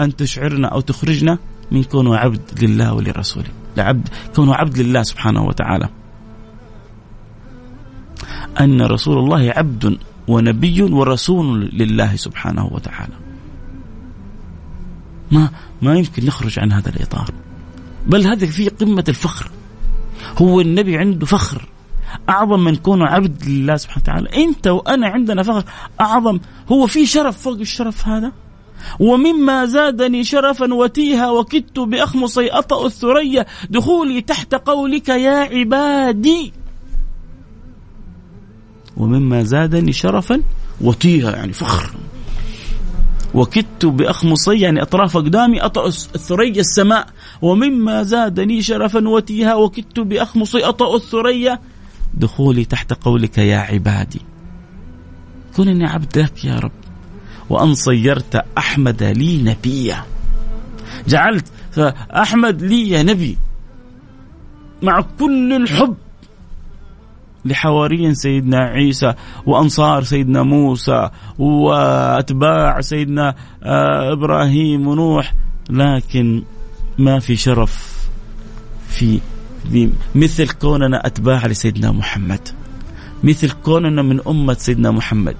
أن 0.00 0.16
تشعرنا 0.16 0.68
أو 0.68 0.80
تخرجنا 0.80 1.38
من 1.70 1.82
كونه 1.84 2.16
عبد 2.16 2.64
لله 2.64 2.94
ولرسوله. 2.94 3.48
لعبد 3.76 4.08
كونه 4.36 4.54
عبد 4.54 4.78
لله 4.78 5.02
سبحانه 5.02 5.44
وتعالى. 5.44 5.88
أن 8.60 8.82
رسول 8.82 9.18
الله 9.18 9.52
عبد 9.56 9.98
ونبي 10.28 10.82
ورسول 10.82 11.70
لله 11.72 12.16
سبحانه 12.16 12.66
وتعالى. 12.66 13.14
ما 15.30 15.50
ما 15.82 15.94
يمكن 15.94 16.26
نخرج 16.26 16.58
عن 16.58 16.72
هذا 16.72 16.88
الإطار. 16.88 17.30
بل 18.06 18.26
هذا 18.26 18.46
في 18.46 18.68
قمة 18.68 19.04
الفخر. 19.08 19.50
هو 20.38 20.60
النبي 20.60 20.96
عنده 20.96 21.26
فخر. 21.26 21.68
أعظم 22.28 22.64
من 22.64 22.76
كونه 22.76 23.06
عبد 23.06 23.44
لله 23.44 23.76
سبحانه 23.76 24.02
وتعالى. 24.02 24.44
أنت 24.44 24.66
وأنا 24.66 25.08
عندنا 25.08 25.42
فخر. 25.42 25.64
أعظم. 26.00 26.38
هو 26.72 26.86
في 26.86 27.06
شرف 27.06 27.38
فوق 27.38 27.58
الشرف 27.58 28.06
هذا؟ 28.06 28.32
ومما 29.00 29.66
زادني 29.66 30.24
شرفا 30.24 30.74
وتيها 30.74 31.30
وكدت 31.30 31.78
بأخمصي 31.78 32.48
أطأ 32.48 32.86
الثريا 32.86 33.46
دخولي 33.70 34.20
تحت 34.20 34.54
قولك 34.54 35.08
يا 35.08 35.30
عبادي. 35.30 36.52
ومما 38.96 39.42
زادني 39.42 39.92
شرفا 39.92 40.42
وتيها 40.80 41.36
يعني 41.36 41.52
فخر. 41.52 41.90
وكدت 43.34 43.86
بأخمصي 43.86 44.60
يعني 44.60 44.82
أطراف 44.82 45.16
أقدامي 45.16 45.60
أطأ 45.60 45.86
الثريا 45.86 46.60
السماء 46.60 47.06
ومما 47.42 48.02
زادني 48.02 48.62
شرفا 48.62 49.08
وتيها 49.08 49.54
وكدت 49.54 50.00
بأخمصي 50.00 50.64
أطأ 50.64 50.96
الثريا. 50.96 51.58
دخولي 52.14 52.64
تحت 52.64 52.92
قولك 52.92 53.38
يا 53.38 53.58
عبادي. 53.58 54.20
كونني 55.56 55.86
عبدك 55.86 56.44
يا 56.44 56.58
رب. 56.58 56.72
وأن 57.50 57.74
صيرت 57.74 58.44
أحمد 58.58 59.02
لي 59.02 59.42
نبيا. 59.42 60.04
جعلت 61.08 61.46
فأحمد 61.72 62.62
لي 62.62 63.02
نبي. 63.02 63.38
مع 64.82 65.00
كل 65.18 65.52
الحب 65.52 65.96
لحواري 67.44 68.14
سيدنا 68.14 68.58
عيسى 68.58 69.14
وأنصار 69.46 70.02
سيدنا 70.02 70.42
موسى 70.42 71.10
وأتباع 71.38 72.80
سيدنا 72.80 73.34
آه، 73.62 74.12
إبراهيم 74.12 74.86
ونوح 74.86 75.34
لكن 75.70 76.42
ما 76.98 77.18
في 77.18 77.36
شرف 77.36 78.02
في 78.88 79.20
مثل 80.14 80.48
كوننا 80.48 81.06
أتباع 81.06 81.46
لسيدنا 81.46 81.92
محمد 81.92 82.48
مثل 83.24 83.50
كوننا 83.50 84.02
من 84.02 84.20
أمة 84.26 84.54
سيدنا 84.54 84.90
محمد. 84.90 85.36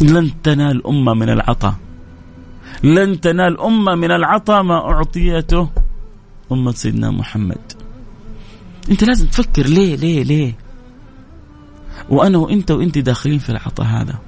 لن 0.00 0.42
تنال 0.42 0.86
أمة 0.86 1.14
من 1.14 1.28
العطاء. 1.28 1.74
لن 2.84 3.20
تنال 3.20 3.60
أمة 3.60 3.94
من 3.94 4.10
العطاء 4.10 4.62
ما 4.62 4.74
أعطيته. 4.74 5.68
أمة 6.52 6.72
سيدنا 6.72 7.10
محمد. 7.10 7.72
أنت 8.90 9.04
لازم 9.04 9.26
تفكر 9.26 9.62
ليه 9.62 9.96
ليه 9.96 10.22
ليه؟ 10.22 10.54
وأنا 12.10 12.38
وأنت 12.38 12.70
وأنت 12.70 12.98
داخلين 12.98 13.38
في 13.38 13.50
العطاء 13.50 13.86
هذا. 13.86 14.18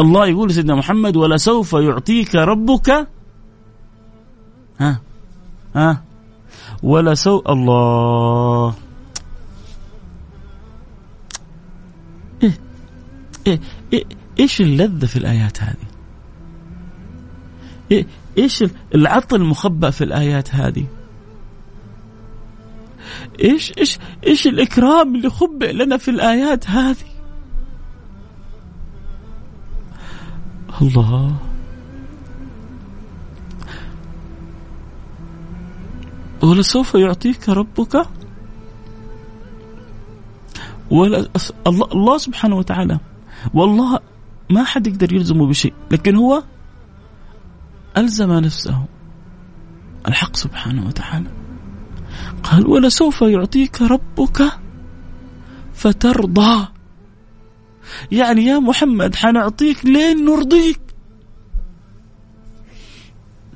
الله 0.00 0.26
يقول 0.26 0.54
سيدنا 0.54 0.74
محمد 0.74 1.16
ولسوف 1.16 1.72
يعطيك 1.72 2.34
ربك 2.34 3.08
ها 4.80 5.00
ها 5.74 6.02
ولسو 6.82 7.42
الله. 7.48 8.74
إيه 12.42 12.58
إيه 13.46 13.60
إيش 14.40 14.60
اللذة 14.60 15.06
في 15.06 15.16
الآيات 15.16 15.62
هذه؟ 15.62 15.86
إيه 17.90 18.06
إيش 18.38 18.64
العطل 18.94 19.36
المخبأ 19.36 19.90
في 19.90 20.04
الآيات 20.04 20.54
هذه؟ 20.54 20.86
إيش 23.44 23.72
إيش 23.78 23.98
إيش 24.26 24.46
الإكرام 24.46 25.16
اللي 25.16 25.30
خبئ 25.30 25.72
لنا 25.72 25.96
في 25.96 26.10
الآيات 26.10 26.70
هذه؟ 26.70 27.08
الله 30.82 31.36
ولسوف 36.42 36.94
يعطيك 36.94 37.48
ربك 37.48 38.06
ولا 40.90 41.28
الله 41.92 42.18
سبحانه 42.18 42.56
وتعالى 42.56 42.98
والله 43.54 44.00
ما 44.50 44.64
حد 44.64 44.86
يقدر 44.86 45.12
يلزمه 45.12 45.46
بشيء 45.46 45.74
لكن 45.90 46.16
هو 46.16 46.42
ألزم 47.96 48.32
نفسه. 48.32 48.84
الحق 50.08 50.36
سبحانه 50.36 50.86
وتعالى. 50.86 51.30
قال 52.42 52.66
ولسوف 52.66 53.22
يعطيك 53.22 53.82
ربك 53.82 54.42
فترضى. 55.74 56.68
يعني 58.12 58.44
يا 58.44 58.58
محمد 58.58 59.14
حنعطيك 59.14 59.84
لين 59.86 60.24
نرضيك. 60.24 60.80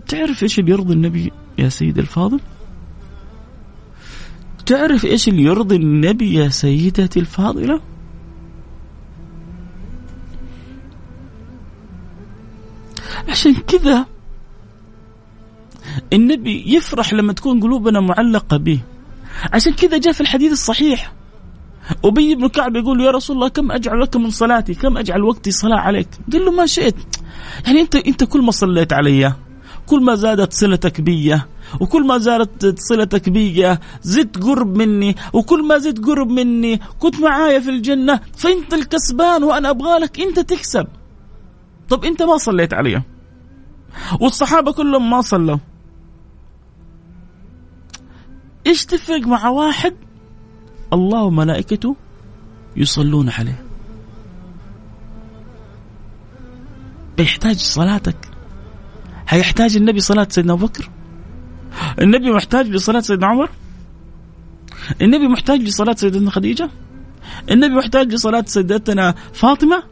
تعرف 0.09 0.43
إيش 0.43 0.59
اللي 0.59 0.71
يرضي 0.71 0.93
النبي 0.93 1.33
يا 1.59 1.69
سيد 1.69 1.99
الفاضل؟ 1.99 2.41
تعرف 4.67 5.05
إيش 5.05 5.29
اللي 5.29 5.43
يرضي 5.43 5.77
النبي 5.77 6.35
يا 6.35 6.49
سيدتي 6.49 7.21
الفاضلة؟ 7.21 7.81
عشان 13.29 13.55
كذا. 13.55 14.07
النبي 16.13 16.75
يفرح 16.75 17.13
لما 17.13 17.33
تكون 17.33 17.61
قلوبنا 17.61 18.01
معلقة 18.01 18.57
به. 18.57 18.81
عشان 19.53 19.73
كذا 19.73 19.99
جاء 19.99 20.13
في 20.13 20.21
الحديث 20.21 20.53
الصحيح. 20.53 21.13
أبي 22.05 22.35
بن 22.35 22.49
كعب 22.49 22.77
يقول 22.77 23.01
يا 23.01 23.11
رسول 23.11 23.37
الله 23.37 23.49
كم 23.49 23.73
أجعل 23.73 24.01
لك 24.01 24.17
من 24.17 24.31
صلاتي؟ 24.31 24.75
كم 24.75 24.99
أجعل 24.99 25.23
وقتي 25.23 25.51
صلاة 25.51 25.79
عليك؟ 25.79 26.09
قال 26.33 26.45
له 26.45 26.53
ما 26.53 26.67
شئت. 26.67 26.95
يعني 27.67 27.81
أنت 27.81 27.97
أنت 27.97 28.25
كل 28.25 28.43
ما 28.43 28.51
صليت 28.51 28.93
علي 28.93 29.35
كل 29.87 30.05
ما 30.05 30.15
زادت 30.15 30.53
صلتك 30.53 31.01
بي 31.01 31.41
وكل 31.81 32.07
ما 32.07 32.19
زادت 32.19 32.79
صلتك 32.79 33.29
بي 33.29 33.77
زدت 34.03 34.43
قرب 34.45 34.77
مني 34.77 35.17
وكل 35.33 35.63
ما 35.63 35.79
زدت 35.79 36.05
قرب 36.05 36.31
مني 36.31 36.81
كنت 36.99 37.21
معايا 37.21 37.61
في 37.61 37.71
الجنة 37.71 38.21
فأنت 38.37 38.75
الكسبان 38.75 39.43
وأنا 39.45 39.71
أبغى 39.71 39.99
لك 39.99 40.21
أنت 40.21 40.41
تكسب. 40.41 40.87
طب 41.89 42.05
أنت 42.05 42.23
ما 42.23 42.37
صليت 42.37 42.75
علي. 42.75 43.03
والصحابة 44.21 44.73
كلهم 44.73 45.11
ما 45.11 45.21
صلوا. 45.21 45.59
إيش 48.67 48.85
تفرق 48.85 49.27
مع 49.27 49.49
واحد؟ 49.49 49.95
الله 50.93 51.23
وملائكته 51.23 51.97
يصلون 52.77 53.29
عليه. 53.29 53.65
بيحتاج 57.17 57.57
صلاتك. 57.57 58.17
هيحتاج 59.29 59.77
النبي 59.77 60.01
صلاة 60.01 60.27
سيدنا 60.31 60.53
أبو 60.53 60.67
بكر؟ 60.67 60.91
النبي 62.01 62.31
محتاج 62.31 62.67
لصلاة 62.67 63.01
سيدنا 63.01 63.27
عمر؟ 63.27 63.51
النبي 65.03 65.29
محتاج 65.29 65.61
لصلاة 65.61 65.95
سيدتنا 65.95 66.31
خديجة؟ 66.31 66.71
النبي 67.51 67.75
محتاج 67.75 68.13
لصلاة 68.13 68.45
سيدتنا 68.47 69.15
فاطمة؟ 69.33 69.83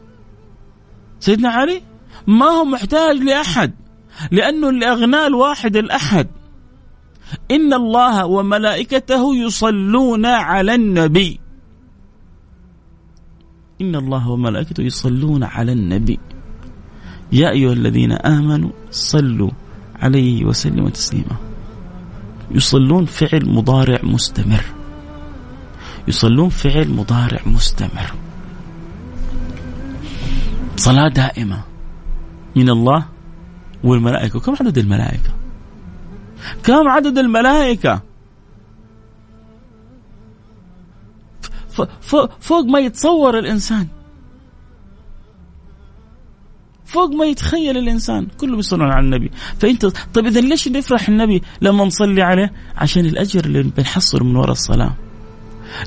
سيدنا 1.19 1.49
علي؟ 1.49 1.81
ما 2.27 2.45
هو 2.45 2.65
محتاج 2.65 3.17
لأحد. 3.17 3.80
لأنه 4.31 4.69
اللي 4.69 4.91
أغناه 4.91 5.27
الواحد 5.27 5.75
الأحد. 5.75 6.27
إن 7.51 7.73
الله 7.73 8.25
وملائكته 8.25 9.35
يصلون 9.35 10.25
على 10.25 10.75
النبي. 10.75 11.39
إن 13.81 13.95
الله 13.95 14.29
وملائكته 14.29 14.81
يصلون 14.81 15.43
على 15.43 15.71
النبي. 15.71 16.19
يا 17.31 17.51
أيها 17.51 17.73
الذين 17.73 18.11
آمنوا 18.11 18.71
صلوا 18.91 19.51
عليه 19.95 20.45
وسلموا 20.45 20.89
تسليما. 20.89 21.35
يصلون 22.51 23.05
فعل 23.05 23.49
مضارع 23.49 23.99
مستمر. 24.03 24.63
يصلون 26.07 26.49
فعل 26.49 26.89
مضارع 26.89 27.41
مستمر. 27.45 28.13
صلاة 30.75 31.07
دائمة. 31.07 31.63
من 32.55 32.69
الله 32.69 33.05
والملائكة. 33.83 34.39
كم 34.39 34.55
عدد 34.59 34.77
الملائكة؟ 34.77 35.33
كم 36.63 36.87
عدد 36.87 37.17
الملائكة؟ 37.17 38.01
فوق 42.39 42.65
ما 42.65 42.79
يتصور 42.79 43.39
الإنسان. 43.39 43.87
فوق 46.85 47.09
ما 47.09 47.25
يتخيل 47.25 47.77
الإنسان. 47.77 48.27
كله 48.37 48.55
بيصلون 48.55 48.91
على 48.91 49.05
النبي. 49.05 49.31
فانت 49.59 49.85
طيب 49.85 50.25
إذا 50.25 50.41
ليش 50.41 50.67
نفرح 50.67 51.09
النبي 51.09 51.41
لما 51.61 51.85
نصلي 51.85 52.21
عليه؟ 52.21 52.53
عشان 52.77 53.05
الأجر 53.05 53.45
اللي 53.45 53.63
بنحصل 53.63 54.23
من 54.23 54.35
وراء 54.35 54.51
الصلاة. 54.51 54.93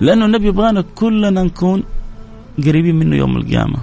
لأنه 0.00 0.26
النبي 0.26 0.46
يبغانا 0.46 0.84
كلنا 0.94 1.42
نكون 1.42 1.82
قريبين 2.58 2.96
منه 2.96 3.16
يوم 3.16 3.36
القيامة. 3.36 3.78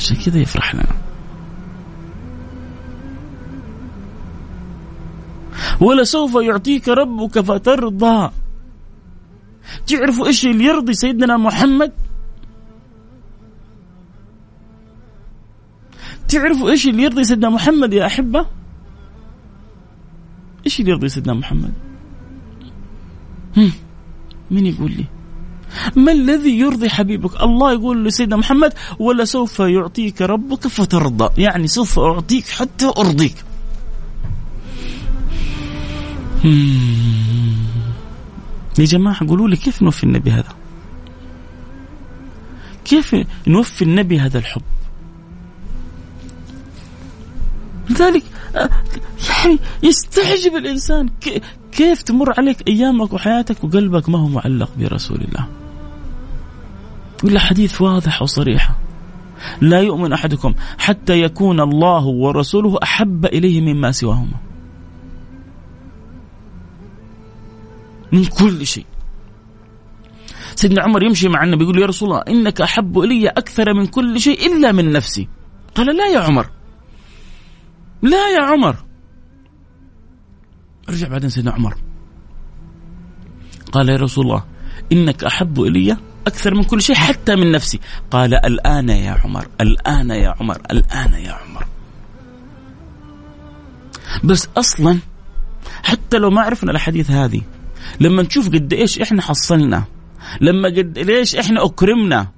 عشان 0.00 0.16
كذا 0.16 0.38
يفرح 0.38 0.74
لنا 0.74 0.96
ولسوف 5.80 6.34
يعطيك 6.34 6.88
ربك 6.88 7.40
فترضى. 7.40 8.30
تعرفوا 9.86 10.26
إيش 10.26 10.46
اللي 10.46 10.64
يرضي 10.64 10.94
سيدنا 10.94 11.36
محمد؟ 11.36 11.92
تعرفوا 16.28 16.70
إيش 16.70 16.86
اللي 16.86 17.02
يرضي 17.02 17.24
سيدنا 17.24 17.48
محمد 17.48 17.92
يا 17.92 18.06
أحبة؟ 18.06 18.46
إيش 20.66 20.80
اللي 20.80 20.90
يرضي 20.90 21.08
سيدنا 21.08 21.34
محمد؟ 21.34 21.72
مين 24.50 24.66
يقول 24.66 24.90
لي؟ 24.90 25.19
ما 25.96 26.12
الذي 26.12 26.58
يرضي 26.58 26.88
حبيبك؟ 26.88 27.42
الله 27.42 27.72
يقول 27.72 28.04
لسيدنا 28.04 28.36
محمد 28.36 28.72
ولا 28.98 29.24
سوف 29.24 29.58
يعطيك 29.58 30.22
ربك 30.22 30.66
فترضى. 30.66 31.42
يعني 31.42 31.66
سوف 31.66 31.98
أعطيك 31.98 32.48
حتى 32.48 32.92
أرضيك. 32.98 33.44
يا 38.78 38.84
جماعة 38.84 39.28
قولوا 39.28 39.48
لي 39.48 39.56
كيف 39.56 39.82
نوفي 39.82 40.04
النبي 40.04 40.30
هذا؟ 40.30 40.54
كيف 42.84 43.16
نوفي 43.46 43.82
النبي 43.82 44.18
هذا 44.18 44.38
الحب؟ 44.38 44.62
ولذلك 47.90 48.22
آه، 48.56 48.70
يعني 49.28 49.58
يستعجب 49.82 50.56
الإنسان. 50.56 51.08
كيف 51.72 52.02
تمر 52.02 52.34
عليك 52.38 52.68
أيامك 52.68 53.12
وحياتك 53.12 53.64
وقلبك 53.64 54.08
ما 54.08 54.18
هو 54.18 54.28
معلق 54.28 54.70
برسول 54.78 55.20
الله؟ 55.20 55.59
ولا 57.24 57.40
حديث 57.40 57.80
واضح 57.80 58.22
وصريح. 58.22 58.70
لا 59.60 59.80
يؤمن 59.80 60.12
أحدكم 60.12 60.54
حتى 60.78 61.22
يكون 61.22 61.60
الله 61.60 62.06
ورسوله 62.06 62.78
أحب 62.82 63.26
إليه 63.26 63.60
مما 63.60 63.92
سواهما. 63.92 64.36
من 68.12 68.24
كل 68.24 68.66
شيء. 68.66 68.86
سيدنا 70.54 70.82
عمر 70.82 71.02
يمشي 71.02 71.28
مع 71.28 71.44
النبي 71.44 71.64
يقول 71.64 71.78
يا 71.78 71.86
رسول 71.86 72.08
الله 72.08 72.22
إنك 72.28 72.60
أحب 72.60 72.98
إلي 72.98 73.28
أكثر 73.28 73.74
من 73.74 73.86
كل 73.86 74.20
شيء 74.20 74.56
إلا 74.56 74.72
من 74.72 74.92
نفسي. 74.92 75.28
قال 75.74 75.96
لا 75.96 76.06
يا 76.06 76.20
عمر. 76.20 76.50
لا 78.02 78.28
يا 78.28 78.42
عمر. 78.42 78.76
رجع 80.88 81.08
بعدين 81.08 81.30
سيدنا 81.30 81.52
عمر. 81.52 81.74
قال 83.72 83.88
يا 83.88 83.96
رسول 83.96 84.24
الله 84.24 84.44
إنك 84.92 85.24
أحب 85.24 85.62
إلي 85.62 85.96
أكثر 86.26 86.54
من 86.54 86.62
كل 86.62 86.82
شيء 86.82 86.96
حتى 86.96 87.36
من 87.36 87.52
نفسي. 87.52 87.80
قال 88.10 88.34
الآن 88.34 88.88
يا 88.88 89.10
عمر 89.24 89.46
الآن 89.60 90.10
يا 90.10 90.34
عمر 90.40 90.58
الآن 90.70 91.12
يا 91.12 91.32
عمر. 91.32 91.64
بس 94.24 94.48
أصلا 94.56 94.98
حتى 95.82 96.18
لو 96.18 96.30
ما 96.30 96.40
عرفنا 96.40 96.70
الأحاديث 96.70 97.10
هذه 97.10 97.40
لما 98.00 98.22
نشوف 98.22 98.48
قد 98.48 98.72
إيش 98.72 98.98
إحنا 98.98 99.22
حصلنا 99.22 99.84
لما 100.40 100.68
قد 100.68 100.98
ليش 100.98 101.36
إحنا 101.36 101.64
أكرمنا. 101.64 102.28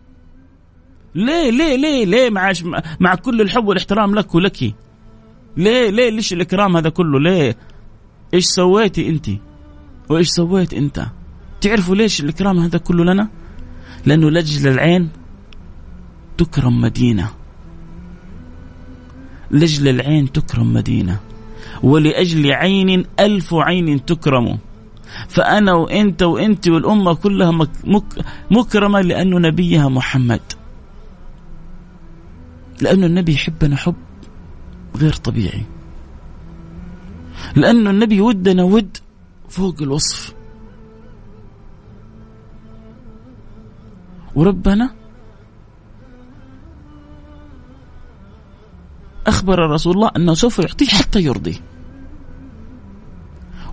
ليه 1.14 1.51
ليه 1.51 1.77
ليه 1.77 2.05
ليه 2.05 2.31
مع 2.31 2.53
مع 3.01 3.14
كل 3.14 3.40
الحب 3.40 3.66
والإحترام 3.66 4.14
لك 4.14 4.35
ولك؟ 4.35 4.75
ليه 5.57 5.90
ليه 5.90 6.11
ليش 6.11 6.33
الإكرام 6.33 6.77
هذا 6.77 6.88
كله؟ 6.88 7.21
ليه؟ 7.21 7.57
إيش 8.35 8.45
سويتي 8.45 9.09
أنت؟ 9.09 9.29
وإيش 10.09 10.29
سويت 10.29 10.75
أنت؟ 10.75 11.07
تعرفوا 11.61 11.95
ليش 11.95 12.21
الإكرام 12.21 12.59
هذا 12.59 12.79
كله 12.79 13.05
لنا؟ 13.05 13.29
لأنه 14.07 14.31
لجل 14.31 14.69
العين 14.69 15.09
تكرم 16.38 16.81
مدينة. 16.81 17.31
لجل 19.51 19.88
العين 19.88 20.33
تكرم 20.33 20.73
مدينة. 20.73 21.21
ولأجل 21.83 22.53
عين 22.53 23.05
ألف 23.21 23.55
عين 23.55 24.05
تكرم. 24.05 24.59
فأنا 25.29 25.73
وأنت 25.73 26.23
وأنت 26.23 26.69
والأمة 26.69 27.15
كلها 27.15 27.51
مك 27.51 27.71
مك 27.85 28.05
مكرمة 28.51 29.01
لأنه 29.01 29.38
نبيها 29.38 29.88
محمد. 29.88 30.41
لأنه 32.81 33.07
النبي 33.07 33.33
يحبنا 33.33 33.77
حب 33.77 33.95
غير 34.97 35.12
طبيعي. 35.12 35.62
لأنه 37.57 37.91
النبي 37.91 38.21
ودنا 38.21 38.62
ود 38.62 38.97
فوق 39.49 39.83
الوصف. 39.83 40.35
وربنا 44.35 44.90
أخبر 49.27 49.71
رسول 49.71 49.95
الله 49.95 50.11
أنه 50.16 50.35
سوف 50.35 50.59
يعطيه 50.59 50.87
حتى 50.87 51.21
يرضيه 51.21 51.61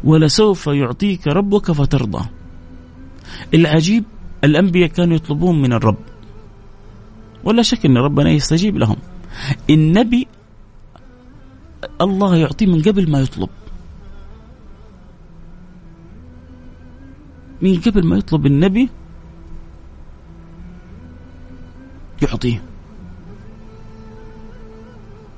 ولسوف 0.04 0.68
يعطيك 0.68 1.28
ربك 1.28 1.72
فترضى. 1.72 2.26
العجيب 3.54 4.04
الأنبياء 4.44 4.90
كانوا 4.90 5.16
يطلبون 5.16 5.62
من 5.62 5.74
الرب. 5.74 5.98
ولا 7.44 7.62
شك 7.62 7.86
أن 7.86 7.98
ربنا 7.98 8.30
يستجيب 8.30 8.78
لهم. 8.78 8.96
النبي 9.70 10.28
الله 12.02 12.36
يعطيه 12.36 12.66
من 12.66 12.82
قبل 12.82 13.12
ما 13.12 13.20
يطلب. 13.20 13.50
من 17.62 17.80
قبل 17.80 18.06
ما 18.06 18.18
يطلب 18.18 18.46
النبي 18.46 18.90
يعطيه. 22.22 22.64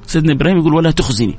سيدنا 0.05 0.33
إبراهيم 0.33 0.57
يقول 0.57 0.73
ولا 0.73 0.91
تخزني. 0.91 1.37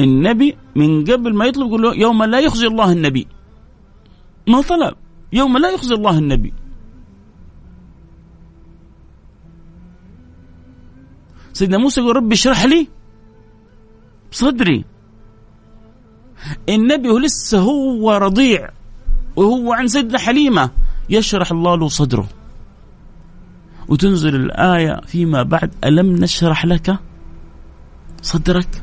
النبي 0.00 0.56
من 0.76 1.04
قبل 1.04 1.34
ما 1.34 1.46
يطلب 1.46 1.66
يقول 1.66 1.82
له 1.82 1.94
يوم 1.94 2.24
لا 2.24 2.40
يخزي 2.40 2.66
الله 2.66 2.92
النبي. 2.92 3.26
ما 4.48 4.62
طلب. 4.62 4.94
يوم 5.32 5.58
لا 5.58 5.70
يخزي 5.70 5.94
الله 5.94 6.18
النبي. 6.18 6.52
سيدنا 11.52 11.78
موسى 11.78 12.00
يقول 12.00 12.16
ربي 12.16 12.34
اشرح 12.34 12.64
لي 12.64 12.88
صدري. 14.30 14.84
النبي 16.68 17.08
هو 17.08 17.18
لسه 17.18 17.58
هو 17.58 18.12
رضيع 18.12 18.70
وهو 19.36 19.72
عن 19.72 19.88
سيدنا 19.88 20.18
حليمة 20.18 20.70
يشرح 21.10 21.52
الله 21.52 21.76
له 21.76 21.88
صدره. 21.88 22.28
وتنزل 23.88 24.34
الآية 24.34 25.00
فيما 25.06 25.42
بعد 25.42 25.70
ألم 25.84 26.16
نشرح 26.16 26.66
لك 26.66 26.98
صدرك؟ 28.22 28.82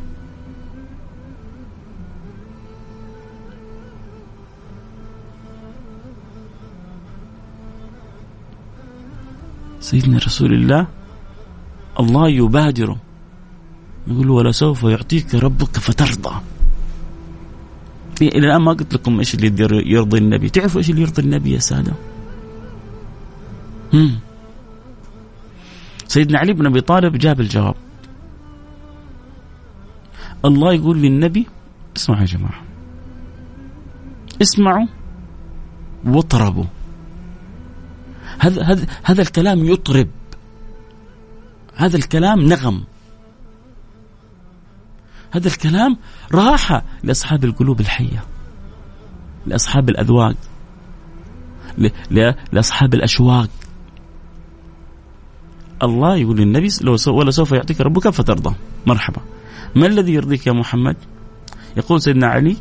سيدنا 9.80 10.18
رسول 10.18 10.54
الله 10.54 10.88
الله 12.00 12.30
يبادره 12.30 12.98
يقول 14.08 14.30
ولا 14.30 14.52
سوف 14.52 14.84
يعطيك 14.84 15.36
ربك 15.36 15.78
فترضى. 15.78 16.36
إلى 18.22 18.48
الآن 18.48 18.62
ما 18.62 18.74
قلت 18.74 18.94
لكم 18.94 19.20
إيش 19.20 19.36
اللي 19.36 19.52
يرضي 19.92 20.18
النبي. 20.18 20.50
تعرفوا 20.50 20.80
إيش 20.80 20.90
اللي 20.90 21.02
يرضي 21.02 21.22
النبي 21.22 21.52
يا 21.52 21.60
سادة؟ 21.60 21.94
هم. 23.94 24.20
سيدنا 26.08 26.40
علي 26.40 26.54
بن 26.54 26.66
أبي 26.66 26.82
طالب 26.82 27.16
جاب 27.16 27.40
الجواب. 27.40 27.76
الله 30.46 30.74
يقول 30.74 30.98
للنبي 31.02 31.48
اسمعوا 31.96 32.22
يا 32.22 32.26
جماعة. 32.26 32.62
اسمعوا 34.42 34.88
واطربوا. 36.06 36.66
هذا 38.40 38.64
هذا 38.64 38.88
هذا 39.04 39.22
الكلام 39.22 39.66
يطرب. 39.66 40.08
هذا 41.76 41.98
الكلام 41.98 42.42
نغم. 42.42 42.84
هذا 45.32 45.48
الكلام 45.48 45.98
راحة 46.32 46.84
لأصحاب 47.04 47.44
القلوب 47.46 47.80
الحية 47.80 48.24
لأصحاب 49.46 49.90
الأذواق 49.90 50.36
لأصحاب 52.52 52.94
الأشواق. 52.94 53.50
الله 55.84 56.16
يقول 56.16 56.38
للنبي 56.38 56.68
لو 56.82 56.96
ولا 57.08 57.32
سوف 57.32 57.52
يعطيك 57.52 57.82
ربك 57.82 58.10
فترضى. 58.10 58.56
مرحبا. 58.86 59.22
ما 59.76 59.88
الذي 59.88 60.14
يرضيك 60.14 60.48
يا 60.48 60.52
محمد؟ 60.52 60.96
يقول 61.78 62.02
سيدنا 62.02 62.28
علي 62.28 62.56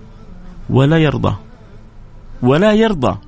ولا 0.71 0.99
يرضى. 0.99 1.37
ولا 2.43 2.73
يرضى. 2.73 3.19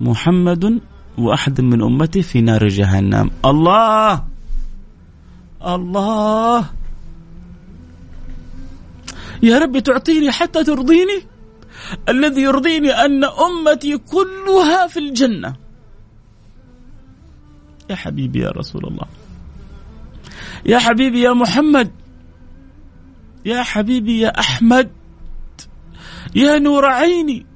محمد 0.00 0.80
وأحد 1.18 1.60
من 1.60 1.82
امته 1.82 2.20
في 2.20 2.40
نار 2.40 2.68
جهنم. 2.68 3.30
الله! 3.44 4.24
الله! 5.66 6.64
يا 9.42 9.58
رب 9.58 9.78
تعطيني 9.78 10.32
حتى 10.32 10.64
ترضيني؟ 10.64 11.18
الذي 12.08 12.42
يرضيني 12.42 12.90
أن 12.90 13.24
أمتي 13.24 13.98
كلها 13.98 14.86
في 14.86 14.98
الجنة. 14.98 15.65
يا 17.90 17.96
حبيبي 17.96 18.38
يا 18.40 18.50
رسول 18.50 18.84
الله. 18.86 19.06
يا 20.66 20.78
حبيبي 20.78 21.20
يا 21.20 21.32
محمد. 21.32 21.90
يا 23.44 23.62
حبيبي 23.62 24.20
يا 24.20 24.40
أحمد. 24.40 24.90
يا 26.34 26.58
نور 26.58 26.86
عيني. 26.86 27.46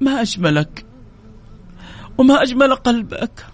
ما 0.00 0.20
أجملك. 0.20 0.86
وما 2.18 2.42
أجمل 2.42 2.74
قلبك. 2.74 3.46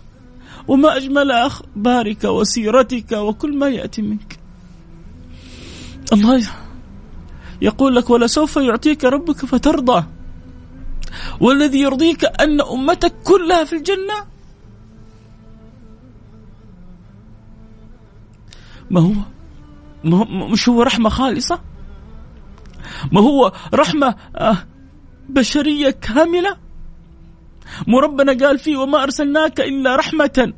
وما 0.69 0.97
أجمل 0.97 1.31
أخبارك 1.31 2.25
وسيرتك 2.25 3.13
وكل 3.13 3.57
ما 3.57 3.69
يأتي 3.69 4.03
منك. 4.03 4.39
الله 6.13 6.49
يقول 7.63 7.97
لك 7.97 8.11
ولسوف 8.11 8.57
يعطيك 8.57 9.05
ربك 9.05 9.47
فترضى. 9.47 10.20
والذي 11.41 11.81
يرضيك 11.81 12.25
أن 12.25 12.61
أمتك 12.61 13.15
كلها 13.25 13.65
في 13.65 13.77
الجنة؟ 13.77 14.15
ما 18.91 19.01
هو؟ 19.01 19.13
مش 20.49 20.69
هو 20.69 20.83
رحمة 20.83 21.09
خالصة؟ 21.09 21.61
ما 23.13 23.21
هو 23.21 23.53
رحمة 23.75 24.15
آه، 24.37 24.57
بشرية 25.29 25.91
كاملة؟ 25.91 26.57
مو 27.87 27.99
ربنا 27.99 28.47
قال 28.47 28.59
فيه 28.59 28.77
وما 28.77 29.03
أرسلناك 29.03 29.61
إلا 29.61 29.97
رحمة 29.97 30.53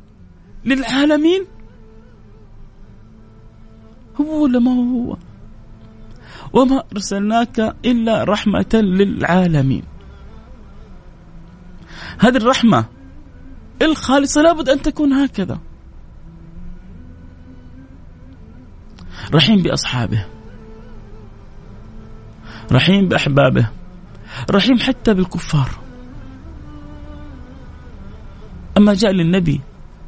للعالمين؟ 0.65 1.45
هو 4.21 4.43
ولا 4.43 4.59
ما 4.59 4.71
هو؟ 4.71 5.17
وما 6.53 6.83
أرسلناك 6.91 7.75
إلا 7.85 8.23
رحمة 8.23 8.73
للعالمين. 8.73 9.83
هذه 12.19 12.37
الرحمة. 12.37 12.85
الخالصة 13.81 14.41
لابد 14.41 14.69
أن 14.69 14.81
تكون 14.81 15.13
هكذا. 15.13 15.59
رحيم 19.33 19.61
بأصحابه. 19.61 20.25
رحيم 22.71 23.07
بأحبابه. 23.07 23.69
رحيم 24.51 24.79
حتى 24.79 25.13
بالكفار. 25.13 25.69
أما 28.77 28.93
جاء 28.93 29.11
للنبي 29.11 29.61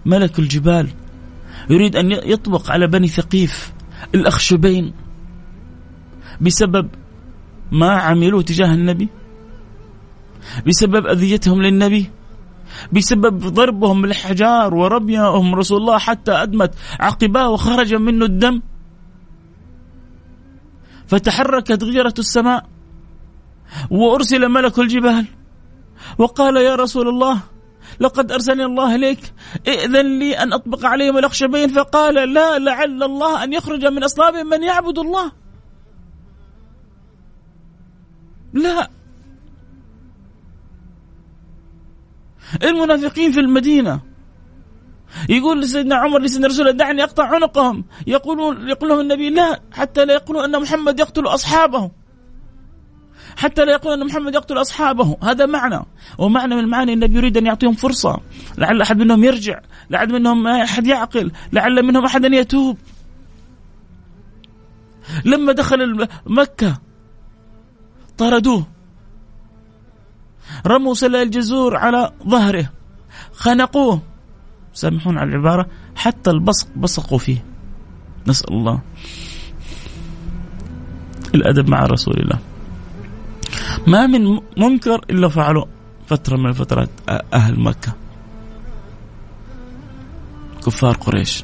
ملك 0.06 0.40
الجبال 0.40 0.90
يريد 1.70 1.96
أن 1.96 2.12
يطبق 2.12 2.72
على 2.72 2.88
بني 2.88 3.08
ثقيف 3.08 3.74
الأخشبين 4.16 4.94
بسبب 6.42 6.90
ما 7.72 7.92
عملوه 7.92 8.42
تجاه 8.42 8.74
النبي. 8.74 9.10
بسبب 10.68 11.08
أذيتهم 11.08 11.62
للنبي 11.62 12.12
بسبب 12.94 13.40
ضربهم 13.40 14.02
بالحجار 14.02 14.74
ورميهم 14.74 15.56
رسول 15.56 15.82
الله 15.82 15.98
حتى 15.98 16.32
أدمت 16.32 16.74
عقباه 17.00 17.50
وخرج 17.50 17.94
منه 17.94 18.26
الدم. 18.26 18.62
فتحركت 21.08 21.84
غيرة 21.84 22.14
السماء 22.20 22.66
وأرسل 23.92 24.50
ملك 24.50 24.80
الجبال 24.80 25.26
وقال 26.18 26.58
يا 26.58 26.76
رسول 26.76 27.08
الله 27.08 27.40
لقد 28.00 28.32
أرسلني 28.32 28.66
الله 28.66 28.96
إليك 28.96 29.34
ائذن 29.68 30.20
لي 30.20 30.38
أن 30.38 30.54
أطبق 30.54 30.86
عليهم 30.86 31.18
الأخشبين. 31.18 31.70
فقال 31.70 32.34
لا 32.34 32.60
لعل 32.60 33.04
الله 33.04 33.44
أن 33.44 33.54
يخرج 33.54 33.86
من 33.86 34.04
أصلابهم 34.04 34.50
من 34.50 34.64
يعبد 34.64 35.00
الله. 35.00 35.32
لا. 38.54 38.90
المنافقين 42.64 43.32
في 43.32 43.40
المدينة. 43.40 44.02
يقول 45.30 45.62
لسيدنا 45.62 45.96
عمر 45.96 46.22
لسيدنا 46.22 46.48
رسول 46.48 46.68
الله 46.68 46.78
دعني 46.78 47.04
أقطع 47.04 47.24
عنقهم. 47.24 47.86
يقولون 48.08 48.70
يقول 48.70 48.90
لهم 48.90 49.00
النبي 49.00 49.30
لا 49.30 49.60
حتى 49.72 50.06
لا 50.06 50.14
يقولوا 50.14 50.46
أن 50.46 50.62
محمد 50.62 51.00
يقتل 51.00 51.28
أصحابه. 51.28 51.92
حتى 53.38 53.66
لا 53.66 53.72
يقول 53.72 53.94
أن 53.94 54.06
محمد 54.06 54.36
يقتل 54.36 54.62
أصحابه. 54.62 55.18
هذا 55.24 55.46
معنى. 55.46 55.86
ومعنى 56.18 56.56
من 56.56 56.68
معاني 56.68 56.94
النبي 56.94 57.18
يريد 57.18 57.38
أن 57.38 57.46
يعطيهم 57.46 57.74
فرصة. 57.74 58.20
لعل 58.58 58.82
أحد 58.82 58.98
منهم 58.98 59.24
يرجع. 59.24 59.60
لعل 59.90 60.14
منهم 60.14 60.48
أحد 60.48 60.88
يعقل. 60.88 61.32
لعل 61.54 61.84
منهم 61.84 62.06
أحد 62.06 62.26
يتوب. 62.26 62.78
لما 65.26 65.54
دخل 65.54 66.08
مكة 66.26 66.82
طردوه. 68.18 68.75
رموا 70.68 70.94
سلة 70.94 71.22
الجزور 71.22 71.76
على 71.78 72.12
ظهره. 72.28 72.70
خنقوه. 73.34 74.02
سامحون 74.74 75.18
على 75.18 75.30
العبارة. 75.30 75.68
حتى 75.96 76.30
البصق 76.30 76.68
بصقوا 76.76 77.18
فيه. 77.18 77.46
نسأل 78.28 78.54
الله 78.54 78.82
الأدب 81.36 81.70
مع 81.70 81.86
رسول 81.86 82.14
الله. 82.20 82.40
ما 83.88 84.08
من 84.08 84.40
منكر 84.58 85.06
إلا 85.10 85.30
فعله. 85.30 85.66
فترة 86.08 86.38
من 86.38 86.50
الفترات. 86.50 86.90
أهل 87.34 87.60
مكة. 87.60 87.94
كفار 90.66 90.98
قريش. 90.98 91.44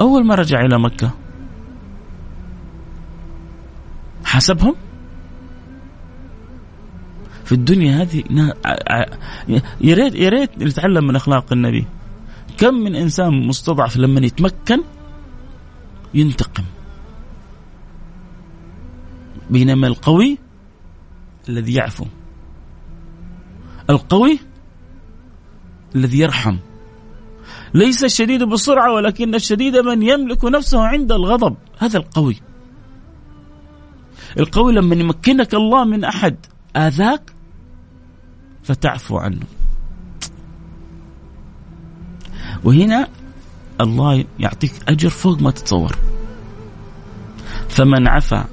أول 0.00 0.26
ما 0.26 0.34
رجع 0.34 0.60
إلى 0.60 0.78
مكة 0.78 1.10
حسبهم 4.24 4.74
في 7.48 7.54
الدنيا 7.54 8.02
هذه 8.02 8.24
يا 9.80 9.94
ريت 9.94 10.14
يا 10.14 10.28
ريت 10.28 10.58
نتعلم 10.58 11.06
من 11.06 11.16
أخلاق 11.16 11.52
النبي. 11.52 11.86
كم 12.58 12.74
من 12.74 12.94
إنسان 12.94 13.46
مستضعف 13.46 13.96
لما 13.96 14.26
يتمكن 14.26 14.82
ينتقم. 16.14 16.64
بينما 19.50 19.86
القوي 19.86 20.38
الذي 21.48 21.74
يعفو. 21.74 22.04
القوي 23.90 24.38
الذي 25.94 26.18
يرحم. 26.18 26.56
ليس 27.74 28.04
الشديد 28.04 28.42
بالسرعة 28.42 28.92
ولكن 28.92 29.34
الشديد 29.34 29.76
من 29.76 30.02
يملك 30.02 30.44
نفسه 30.44 30.86
عند 30.86 31.12
الغضب. 31.12 31.56
هذا 31.78 31.98
القوي. 31.98 32.36
القوي 34.38 34.72
لما 34.72 34.94
يمكنك 34.94 35.54
الله 35.54 35.84
من 35.84 36.04
أحد 36.04 36.36
آذاك 36.76 37.37
فتعفو 38.68 39.18
عنه. 39.18 39.46
وهنا 42.64 43.08
الله 43.80 44.24
يعطيك 44.38 44.72
أجر 44.88 45.08
فوق 45.08 45.40
ما 45.42 45.50
تتصور. 45.50 45.96
فمن 47.68 48.08
عفا 48.08 48.44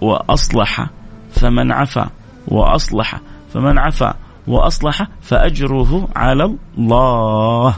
وأصلح 0.00 0.90
فمن 1.30 1.72
عفا 1.72 2.10
وأصلح 2.48 3.20
فمن 3.54 3.78
عفا 3.78 4.14
وأصلح 4.46 5.08
فأجره 5.22 6.08
على 6.16 6.44
الله. 6.78 7.76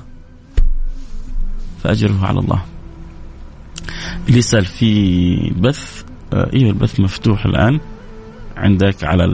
فأجره 1.82 2.26
على 2.26 2.38
الله. 2.40 2.62
اللي 4.28 4.38
يسأل 4.38 4.64
في 4.64 5.50
بث 5.50 6.04
أيوه 6.32 6.70
البث 6.70 7.00
مفتوح 7.00 7.44
الآن؟ 7.44 7.80
عندك 8.56 9.04
على 9.04 9.24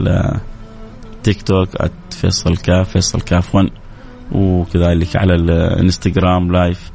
التيك 1.21 1.41
توك 1.41 1.69
فيصل 2.11 2.57
كاف 2.57 2.89
فيصل 2.89 3.21
كاف 3.21 3.55
1 3.55 3.69
وكذلك 4.31 5.15
على 5.15 5.35
الانستغرام 5.35 6.51
live 6.51 6.91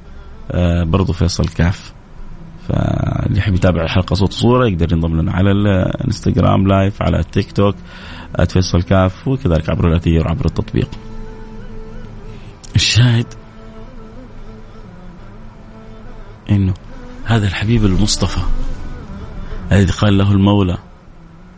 آه، 0.50 0.84
برضو 0.84 1.12
فيصل 1.12 1.48
كاف 1.48 1.92
فاللي 2.68 3.38
يحب 3.38 3.54
يتابع 3.54 3.82
الحلقة 3.82 4.14
صوت 4.14 4.32
وصوره 4.32 4.66
يقدر 4.66 4.92
ينضم 4.92 5.20
لنا 5.20 5.32
على 5.32 5.50
الانستغرام 5.50 6.66
live 6.66 7.02
على 7.02 7.18
التيك 7.18 7.52
توك 7.52 7.74
فيصل 8.48 8.82
كاف 8.82 9.28
وكذلك 9.28 9.70
عبر 9.70 9.88
الأثير 9.88 10.26
وعبر 10.26 10.44
التطبيق. 10.46 10.88
الشاهد 12.76 13.26
إنه 16.50 16.74
هذا 17.24 17.46
الحبيب 17.46 17.84
المصطفى 17.84 18.40
الذي 19.72 19.92
قال 19.92 20.18
له 20.18 20.32
المولى 20.32 20.78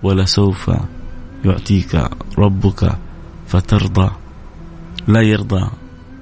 ولسوف 0.02 0.70
يعطيك 1.44 2.10
ربك 2.38 2.98
فترضى 3.46 4.10
لا 5.08 5.20
يرضى 5.20 5.70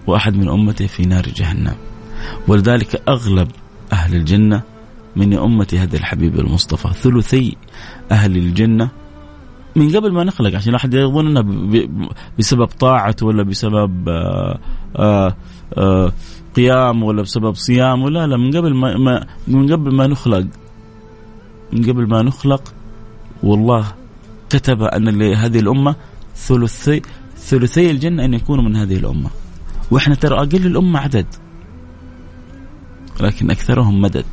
وأحد 0.07 0.37
من 0.37 0.49
أمته 0.49 0.87
في 0.87 1.07
نار 1.07 1.29
جهنم. 1.29 1.75
ولذلك 2.49 3.03
أغلب 3.09 3.49
أهل 3.93 4.15
الجنة 4.15 4.63
من 5.17 5.39
أمة 5.39 5.69
هذا 5.73 5.97
الحبيب 5.97 6.41
المصطفى 6.41 6.93
ثلثي 6.93 7.57
أهل 8.13 8.37
الجنة. 8.37 8.91
من 9.77 9.97
قبل 9.97 10.13
ما 10.13 10.25
نخلق 10.25 10.55
عشان 10.55 10.73
لا 10.73 10.79
أحد 10.79 10.95
يظن 10.95 11.27
انها 11.27 11.45
بسبب 12.39 12.65
طاعته 12.67 13.27
ولا 13.27 13.43
بسبب 13.43 14.09
آآ 14.09 14.13
آه، 14.13 14.59
آآ 14.97 15.27
آه، 15.27 15.35
آه، 15.79 16.13
قيام 16.57 17.03
ولا 17.03 17.23
بسبب 17.23 17.55
صيام 17.55 18.03
ولا 18.03 18.27
لا 18.27 18.37
من 18.37 18.57
قبل 18.57 18.75
ما 18.75 19.27
من 19.49 19.73
قبل 19.73 19.95
ما 19.95 20.07
نخلق 20.07 20.47
من 21.73 21.85
قبل 21.85 22.09
ما 22.09 22.23
نخلق 22.23 22.63
والله 23.43 23.87
كتب 24.51 24.83
أن 24.83 25.23
هذه 25.35 25.59
الأمة 25.59 25.97
ثلثي 26.37 27.03
ثلثي 27.37 27.91
الجنة 27.91 28.25
أن 28.25 28.35
يكونوا 28.35 28.65
من 28.65 28.77
هذه 28.77 28.97
الأمة. 28.97 29.31
وإحنا 29.91 30.15
ترى 30.15 30.37
أقل 30.37 30.67
الأمة 30.67 30.99
عدد. 30.99 31.27
لكن 33.21 33.51
أكثرهم 33.51 34.01
مدد. 34.01 34.27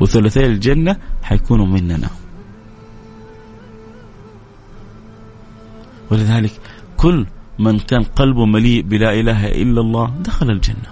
وثلثي 0.00 0.46
الجنة 0.46 0.96
حيكونوا 1.22 1.66
مننا. 1.66 2.10
ولذلك 6.10 6.60
كل 6.96 7.26
من 7.58 7.78
كان 7.78 8.02
قلبه 8.02 8.46
مليء 8.46 8.82
بلا 8.82 9.20
إله 9.20 9.46
إلا 9.46 9.80
الله 9.80 10.14
دخل 10.20 10.50
الجنة. 10.50 10.90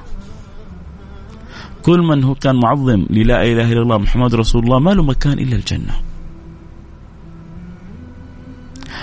كل 1.83 2.01
من 2.01 2.25
هو 2.25 2.35
كان 2.35 2.57
معظم 2.57 3.07
للا 3.11 3.43
إله 3.43 3.73
إلا 3.73 3.83
الله 3.83 3.99
محمد 3.99 4.35
رسول 4.35 4.65
الله 4.65 4.79
ما 4.79 4.91
له 4.91 5.03
مكان 5.03 5.39
إلا 5.39 5.57
الجنة. 5.57 6.10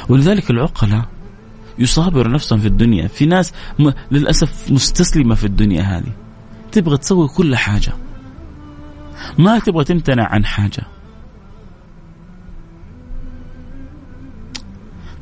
ولذلك 0.09 0.51
العقلاء 0.51 1.05
يصابر 1.79 2.31
نفسهم 2.31 2.59
في 2.59 2.67
الدنيا. 2.67 3.07
في 3.07 3.25
ناس 3.25 3.53
م... 3.79 3.91
للأسف 4.11 4.71
مستسلمة 4.71 5.35
في 5.35 5.43
الدنيا 5.43 5.81
هذه. 5.81 6.11
تبغى 6.71 6.97
تسوي 6.97 7.27
كل 7.27 7.55
حاجة. 7.55 7.93
ما 9.37 9.59
تبغى 9.59 9.83
تمتنع 9.83 10.27
عن 10.31 10.45
حاجة. 10.45 10.83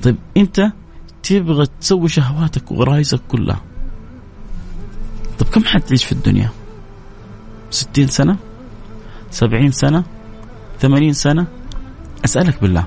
طيب 0.03 0.15
أنت 0.37 0.71
تبغى 1.23 1.67
تسوي 1.81 2.09
شهواتك 2.09 2.71
وغرايزك 2.71 3.21
كلها. 3.27 3.61
طب 5.39 5.45
كم 5.45 5.63
حتعيش 5.63 6.05
في 6.05 6.11
الدنيا؟ 6.11 6.49
ستين 7.69 8.07
سنة؟ 8.07 8.37
سبعين 9.31 9.71
سنة؟ 9.71 10.03
ثمانين 10.79 11.13
سنة؟ 11.13 11.47
أسألك 12.25 12.61
بالله. 12.61 12.85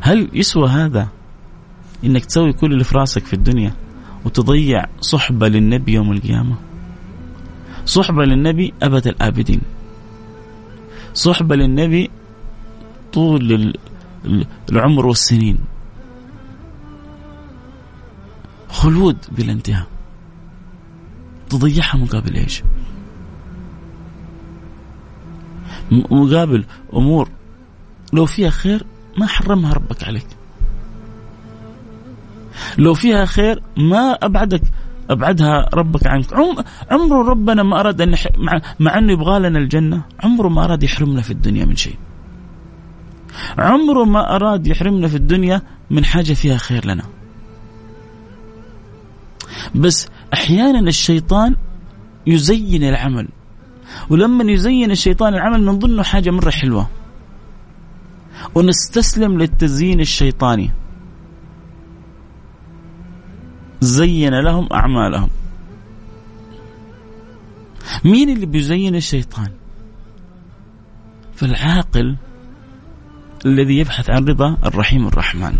هل 0.00 0.28
يسوى 0.32 0.68
هذا؟ 0.68 1.08
إنك 2.04 2.24
تسوي 2.24 2.52
كل 2.52 2.72
اللي 2.72 2.84
في 2.84 2.98
راسك 2.98 3.24
في 3.24 3.32
الدنيا 3.32 3.74
وتضيع 4.24 4.84
صحبة 5.00 5.48
للنبي 5.48 5.92
يوم 5.92 6.12
القيامة. 6.12 6.56
صحبة 7.84 8.24
للنبي 8.24 8.74
أبد 8.82 9.06
الآبدين. 9.06 9.60
صحبة 11.14 11.56
للنبي 11.56 12.10
طول 13.12 13.72
العمر 14.72 15.06
والسنين. 15.06 15.58
خلود 18.68 19.16
بلا 19.32 19.52
انتهاء. 19.52 19.86
تضيعها 21.50 21.96
مقابل 21.96 22.34
إيش؟ 22.34 22.62
مقابل 25.90 26.64
أمور. 26.94 27.28
لو 28.12 28.26
فيها 28.26 28.50
خير 28.50 28.86
ما 29.18 29.26
حرمها 29.26 29.72
ربك 29.72 30.04
عليك. 30.04 30.26
لو 32.78 32.94
فيها 32.94 33.24
خير 33.24 33.62
ما 33.76 34.12
أبعدك 34.12 34.62
أبعدها 35.10 35.68
ربك 35.74 36.06
عنك. 36.06 36.26
عمره 36.90 37.28
ربنا 37.30 37.62
ما 37.62 37.80
أراد 37.80 38.00
أن 38.00 38.14
مع, 38.38 38.60
مع 38.80 38.98
أنه 38.98 39.12
يبغى 39.12 39.38
لنا 39.38 39.58
الجنة 39.58 40.02
عمره 40.20 40.48
ما 40.48 40.64
أراد 40.64 40.82
يحرمنا 40.82 41.22
في 41.22 41.30
الدنيا 41.30 41.64
من 41.64 41.76
شيء. 41.76 41.96
عمره 43.58 44.04
ما 44.04 44.36
أراد 44.36 44.66
يحرمنا 44.66 45.08
في 45.08 45.16
الدنيا 45.16 45.62
من 45.90 46.04
حاجة 46.04 46.32
فيها 46.32 46.56
خير 46.56 46.86
لنا. 46.86 47.04
بس 49.74 50.08
أحيانا 50.34 50.88
الشيطان 50.88 51.56
يزين 52.26 52.82
العمل. 52.84 53.28
ولما 54.10 54.52
يزين 54.52 54.90
الشيطان 54.90 55.34
العمل 55.34 55.62
من 55.62 55.78
ضمنه 55.78 56.02
حاجة 56.02 56.30
مرة 56.30 56.50
حلوة. 56.50 56.86
ونستسلم 58.54 59.38
للتزيين 59.38 60.00
الشيطاني. 60.00 60.70
زين 63.80 64.40
لهم 64.40 64.68
أعمالهم. 64.72 65.30
مين 68.04 68.30
اللي 68.30 68.46
بيزين 68.46 68.96
الشيطان؟ 68.96 69.50
فالعاقل 71.34 72.16
الذي 73.46 73.78
يبحث 73.78 74.10
عن 74.10 74.24
رضا 74.24 74.56
الرحيم 74.64 75.06
الرحمن 75.06 75.58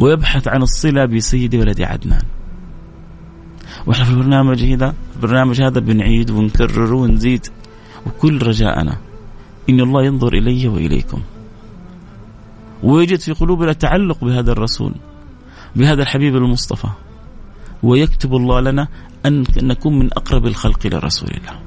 ويبحث 0.00 0.48
عن 0.48 0.62
الصلة 0.62 1.04
بسيد 1.04 1.54
ولد 1.54 1.82
عدنان. 1.82 2.22
وإحنا 3.86 4.04
في 4.04 4.10
البرنامج 4.10 4.62
هذا 4.62 4.94
البرنامج 5.16 5.62
هذا 5.62 5.80
بنعيد 5.80 6.30
ونكرر 6.30 6.94
ونزيد 6.94 7.46
وكل 8.06 8.42
رجاءنا 8.42 8.96
إن 9.68 9.80
الله 9.80 10.04
ينظر 10.04 10.32
إلي 10.32 10.68
وإليكم. 10.68 11.20
ويجد 12.82 13.20
في 13.20 13.32
قلوبنا 13.32 13.72
تعلق 13.72 14.24
بهذا 14.24 14.52
الرسول 14.52 14.92
بهذا 15.76 16.02
الحبيب 16.02 16.36
المصطفى. 16.36 16.88
ويكتب 17.82 18.34
الله 18.34 18.60
لنا 18.60 18.88
أن 19.26 19.44
نكون 19.56 19.98
من 19.98 20.12
أقرب 20.12 20.46
الخلق 20.46 20.86
إلى 20.86 20.98
رسول 20.98 21.28
الله. 21.30 21.58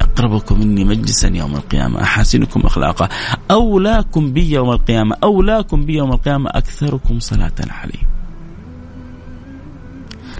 أقربكم 0.00 0.60
مني 0.60 0.84
مجلسا 0.84 1.28
يوم 1.28 1.54
القيامة 1.56 2.02
أحاسنكم 2.02 2.60
أخلاقا 2.60 3.08
أولاكم 3.50 4.32
بي 4.32 4.50
يوم 4.50 4.70
القيامة 4.70 5.16
أولاكم 5.24 5.84
بي 5.84 5.94
يوم 5.94 6.12
القيامة 6.12 6.50
أكثركم 6.50 7.20
صلاة 7.20 7.52
عليه 7.70 8.13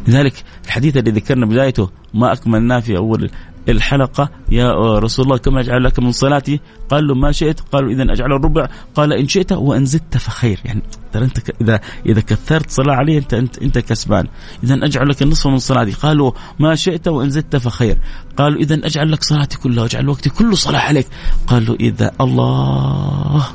لذلك 0.09 0.45
الحديث 0.65 0.97
الذي 0.97 1.11
ذكرنا 1.11 1.47
بدايته 1.47 1.91
ما 2.15 2.33
أكملناه 2.33 2.81
في 2.81 2.97
أول 2.97 3.31
الحلقة 3.69 4.31
يا 4.51 4.99
رسول 4.99 5.25
الله 5.25 5.37
كم 5.37 5.59
أجعل 5.59 5.85
لك 5.85 5.99
من 5.99 6.13
صلاتي 6.13 6.61
قال 6.89 7.07
له 7.07 7.15
ما 7.15 7.33
شئت. 7.33 7.61
قالوا 7.61 7.91
إذا 7.91 8.13
أجعل 8.13 8.33
الربع. 8.33 8.69
قال 8.95 9.13
إن 9.13 9.29
شئت 9.29 9.53
وإن 9.53 9.85
زدت 9.85 10.17
فخير. 10.17 10.61
يعني 10.65 10.83
ترى 11.13 11.25
أنت 11.25 11.51
إذا 11.61 11.81
إذا 12.07 12.21
كثرت 12.21 12.71
صلاة 12.71 12.95
علي 12.95 13.19
أنت 13.19 13.35
أنت 13.35 13.59
أنت 13.59 13.79
كسبان. 13.79 14.27
إذا 14.65 14.75
أجعل 14.75 15.09
لك 15.09 15.23
النصف 15.23 15.47
من 15.47 15.59
صلاتي 15.59 15.93
قالوا 15.93 16.33
ما 16.59 16.75
شئت 16.75 17.09
وإن 17.09 17.31
زدت 17.31 17.57
فخير. 17.57 17.99
قالوا 18.37 18.61
إذا 18.61 18.75
أجعل 18.75 19.13
لك 19.13 19.23
صلاتي 19.23 19.59
كلها 19.59 19.83
وأجعل 19.83 20.09
وقتي 20.09 20.31
كله 20.31 20.55
صلاة 20.55 20.81
عليك. 20.81 21.07
قالوا 21.47 21.77
إذا 21.81 22.13
الله. 22.21 23.47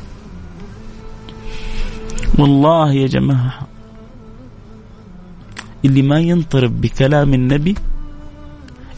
والله 2.39 2.93
يا 2.93 3.07
جماعة. 3.07 3.68
اللي 5.85 6.01
ما 6.01 6.19
ينطرب 6.19 6.81
بكلام 6.81 7.33
النبي 7.33 7.75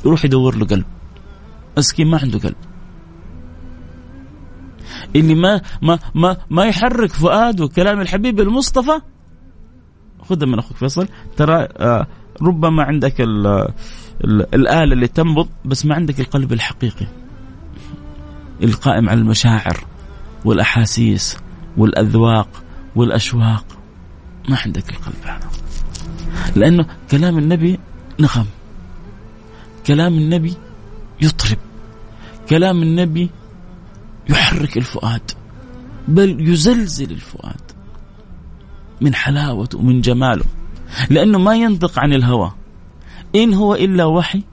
يروح 0.06 0.26
يدور 0.26 0.56
له 0.56 0.66
قلب. 0.66 0.86
مسكين 1.78 2.08
ما 2.08 2.20
عنده 2.20 2.40
قلب. 2.40 2.56
اللي 5.16 5.36
ما 5.36 5.62
ما 5.82 6.00
ما 6.16 6.38
ما 6.50 6.66
يحرك 6.66 7.14
فؤاده 7.14 7.68
كلام 7.68 8.02
الحبيب 8.02 8.40
المصطفى 8.40 9.02
خذها 10.30 10.46
من 10.46 10.60
أخوك 10.60 10.78
فيصل. 10.78 11.08
ترى 11.38 11.68
آه 11.78 12.08
ربما 12.42 12.84
عندك 12.84 13.22
ال 13.22 13.48
ال 14.24 14.56
الآلة 14.56 14.94
اللي 14.94 15.08
تنبض 15.08 15.50
بس 15.66 15.86
ما 15.86 15.96
عندك 15.96 16.20
القلب 16.20 16.54
الحقيقي. 16.54 17.08
القائم 18.64 19.10
على 19.10 19.20
المشاعر 19.20 19.86
والأحاسيس 20.46 21.38
والأذواق 21.78 22.64
والأشواق. 22.96 23.66
ما 24.50 24.58
عندك 24.66 24.90
القلب 24.90 25.16
هذا. 25.24 25.61
لأنه 26.56 26.86
كلام 27.12 27.38
النبي 27.38 27.80
نغم. 28.20 28.46
كلام 29.88 30.14
النبي 30.14 30.54
يطرب. 31.22 31.58
كلام 32.50 32.84
النبي 32.84 33.30
يحرك 34.30 34.78
الفؤاد. 34.78 35.32
بل 36.08 36.50
يزلزل 36.50 37.12
الفؤاد. 37.12 37.62
من 39.02 39.16
حلاوته 39.16 39.78
ومن 39.78 40.02
جماله. 40.02 40.46
لأنه 41.10 41.40
ما 41.40 41.56
ينطق 41.56 42.00
عن 42.00 42.14
الهوى. 42.14 42.52
إن 43.36 43.54
هو 43.54 43.76
إلا 43.76 44.06
وحي 44.06 44.44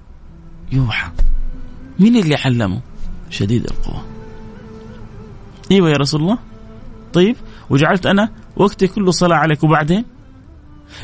يوحى. 0.72 1.10
مين 2.00 2.16
اللي 2.16 2.34
علمه؟ 2.34 2.80
شديد 3.30 3.64
القوى 3.64 4.02
إيوه 5.70 5.90
يا 5.90 5.96
رسول 5.96 6.20
الله. 6.20 6.38
طيب 7.12 7.36
وجعلت 7.70 8.06
أنا 8.06 8.28
وقتي 8.56 8.86
كله 8.86 9.10
صلاة 9.10 9.36
عليك 9.36 9.64
وبعدين؟ 9.64 10.04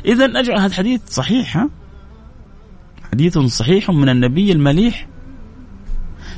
اذا 0.05 0.25
أجعل 0.25 0.59
هذا 0.59 0.67
الحديث 0.67 1.01
صحيح 1.09 1.57
ها؟ 1.57 1.71
حديث 3.13 3.39
صحيح 3.39 3.91
من 3.91 4.09
النبي 4.09 4.53
المليح. 4.53 5.07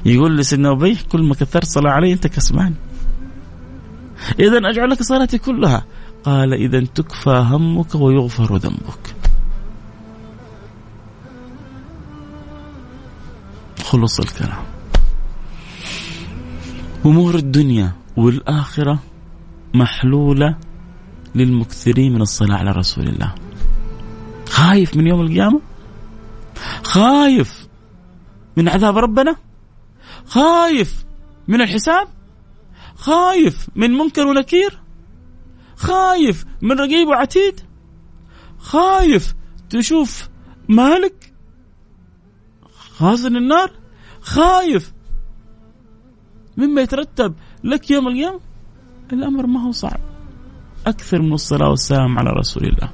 يقول 0.05 0.39
لسيدنا 0.39 0.73
أبي 0.73 0.95
كل 0.95 1.23
ما 1.23 1.35
كثرت 1.35 1.65
صلاة 1.65 1.91
علي 1.91 2.13
أنت 2.13 2.27
كسبان. 2.27 2.75
إذا 4.41 4.71
أجعل 4.71 4.91
لك 4.91 5.03
صلاتي 5.03 5.39
كلها. 5.39 5.85
قال 6.25 6.55
إذا 6.55 6.81
تكفى 6.81 7.45
همك 7.51 7.95
ويغفر 7.95 8.57
ذنبك. 8.57 9.17
خلص 13.85 14.21
الكلام. 14.21 14.65
أمور 17.07 17.35
الدنيا 17.35 17.93
والآخرة 18.17 18.99
محلولة 19.75 20.57
للمكثرين 21.37 22.13
من 22.15 22.23
الصلاة 22.23 22.57
على 22.57 22.71
رسول 22.71 23.09
الله. 23.09 23.35
خايف 24.49 24.97
من 24.97 25.07
يوم 25.07 25.21
القيامة؟ 25.21 25.61
خايف 26.83 27.67
من 28.57 28.69
عذاب 28.69 28.99
ربنا؟ 28.99 29.37
خايف 30.27 31.05
من 31.49 31.61
الحساب؟ 31.61 32.09
خايف 32.95 33.69
من 33.77 33.91
منكر 33.91 34.27
ونكير؟ 34.27 34.79
خايف 35.77 36.45
من 36.63 36.73
رقيب 36.73 37.09
وعتيد؟ 37.09 37.61
خايف 38.59 39.35
تشوف 39.71 40.29
مالك 40.69 41.33
خازن 42.99 43.37
النار؟ 43.37 43.71
خايف 44.21 44.93
مما 46.57 46.81
يترتب 46.81 47.35
لك 47.65 47.91
يوم 47.91 48.09
القيامة؟ 48.09 48.41
الأمر 49.13 49.47
ما 49.47 49.63
هو 49.63 49.73
صعب. 49.73 50.06
أكثر 50.87 51.23
من 51.23 51.33
الصلاة 51.33 51.71
والسلام 51.71 52.19
على 52.19 52.31
رسول 52.31 52.65
الله. 52.65 52.91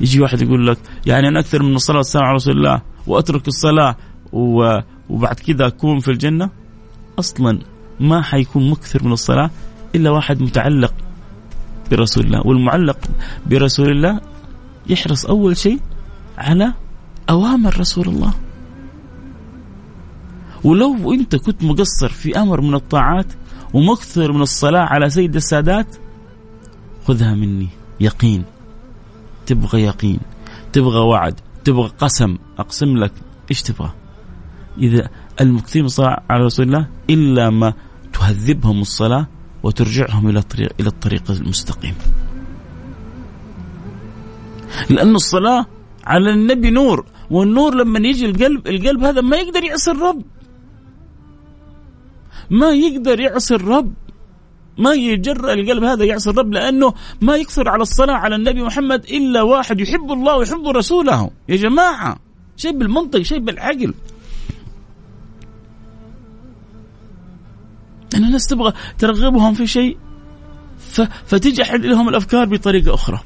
يجي 0.00 0.20
واحد 0.20 0.42
يقول 0.42 0.66
لك 0.66 0.78
يعني 1.06 1.28
أنا 1.28 1.40
أكثر 1.40 1.62
من 1.62 1.74
الصلاة 1.74 1.96
والسلام 1.96 2.24
على 2.24 2.34
رسول 2.34 2.56
الله 2.56 2.82
وأترك 3.06 3.48
الصلاة 3.48 3.96
وبعد 4.32 5.34
كذا 5.34 5.66
أكون 5.66 5.98
في 5.98 6.10
الجنة؟ 6.10 6.50
أصلا 7.18 7.58
ما 8.00 8.22
حيكون 8.22 8.70
مكثر 8.70 9.04
من 9.04 9.12
الصلاة 9.12 9.50
إلا 9.94 10.10
واحد 10.10 10.42
متعلق 10.42 10.94
برسول 11.90 12.24
الله 12.24 12.46
والمعلق 12.46 12.98
برسول 13.46 13.90
الله 13.90 14.20
يحرص 14.86 15.26
أول 15.26 15.56
شيء 15.56 15.80
على 16.38 16.72
أوامر 17.30 17.80
رسول 17.80 18.08
الله. 18.08 18.34
ولو 20.64 21.12
أنت 21.12 21.36
كنت 21.36 21.64
مقصر 21.64 22.08
في 22.08 22.38
أمر 22.38 22.60
من 22.60 22.74
الطاعات 22.74 23.26
ومكثر 23.74 24.32
من 24.32 24.42
الصلاة 24.42 24.82
على 24.82 25.10
سيد 25.10 25.36
السادات 25.36 25.96
خذها 27.06 27.34
مني. 27.34 27.68
يقين. 28.00 28.44
تبغى 29.46 29.82
يقين. 29.82 30.20
تبغى 30.72 30.98
وعد. 30.98 31.40
تبغى 31.64 31.88
قسم. 31.98 32.38
أقسم 32.58 32.96
لك. 32.96 33.12
إيش 33.50 33.62
تبغى؟ 33.62 33.92
إذا 34.78 35.08
المكثرين 35.40 35.82
من 35.82 35.86
الصلاه 35.86 36.22
على 36.30 36.44
رسول 36.44 36.66
الله 36.66 36.86
إلا 37.10 37.50
ما 37.50 37.74
تهذبهم 38.12 38.80
الصلاة 38.80 39.26
وترجعهم 39.62 40.28
إلى 40.28 40.38
الطريق 40.38 40.72
إلى 40.80 40.88
الطريق 40.88 41.30
المستقيم. 41.30 41.94
لأن 44.90 45.14
الصلاة 45.14 45.66
على 46.04 46.30
النبي 46.30 46.70
نور 46.70 47.04
والنور 47.30 47.74
لما 47.74 47.98
يجي 48.08 48.26
القلب 48.26 48.68
القلب 48.68 49.04
هذا 49.04 49.20
ما 49.20 49.36
يقدر 49.36 49.64
يعصي 49.64 49.90
الرب. 49.90 50.22
ما 52.50 52.70
يقدر 52.72 53.20
يعصي 53.20 53.54
الرب. 53.54 53.92
ما 54.78 54.92
يجرأ 54.92 55.52
القلب 55.52 55.84
هذا 55.84 56.04
يعصي 56.04 56.30
الرب 56.30 56.52
لأنه 56.52 56.94
ما 57.20 57.36
يكثر 57.36 57.68
على 57.68 57.82
الصلاة 57.82 58.14
على 58.14 58.36
النبي 58.36 58.62
محمد 58.62 59.04
إلا 59.04 59.42
واحد 59.42 59.80
يحب 59.80 60.12
الله 60.12 60.36
ويحب 60.36 60.66
رسوله 60.66 61.30
يا 61.48 61.56
جماعة 61.56 62.16
شيء 62.56 62.78
بالمنطق 62.78 63.22
شيء 63.22 63.38
بالعقل 63.38 63.94
أن 68.14 68.24
الناس 68.24 68.46
تبغى 68.46 68.72
ترغبهم 68.98 69.54
في 69.54 69.66
شيء 69.66 69.98
فتجحد 71.26 71.84
لهم 71.84 72.08
الأفكار 72.08 72.44
بطريقة 72.44 72.94
أخرى 72.94 73.20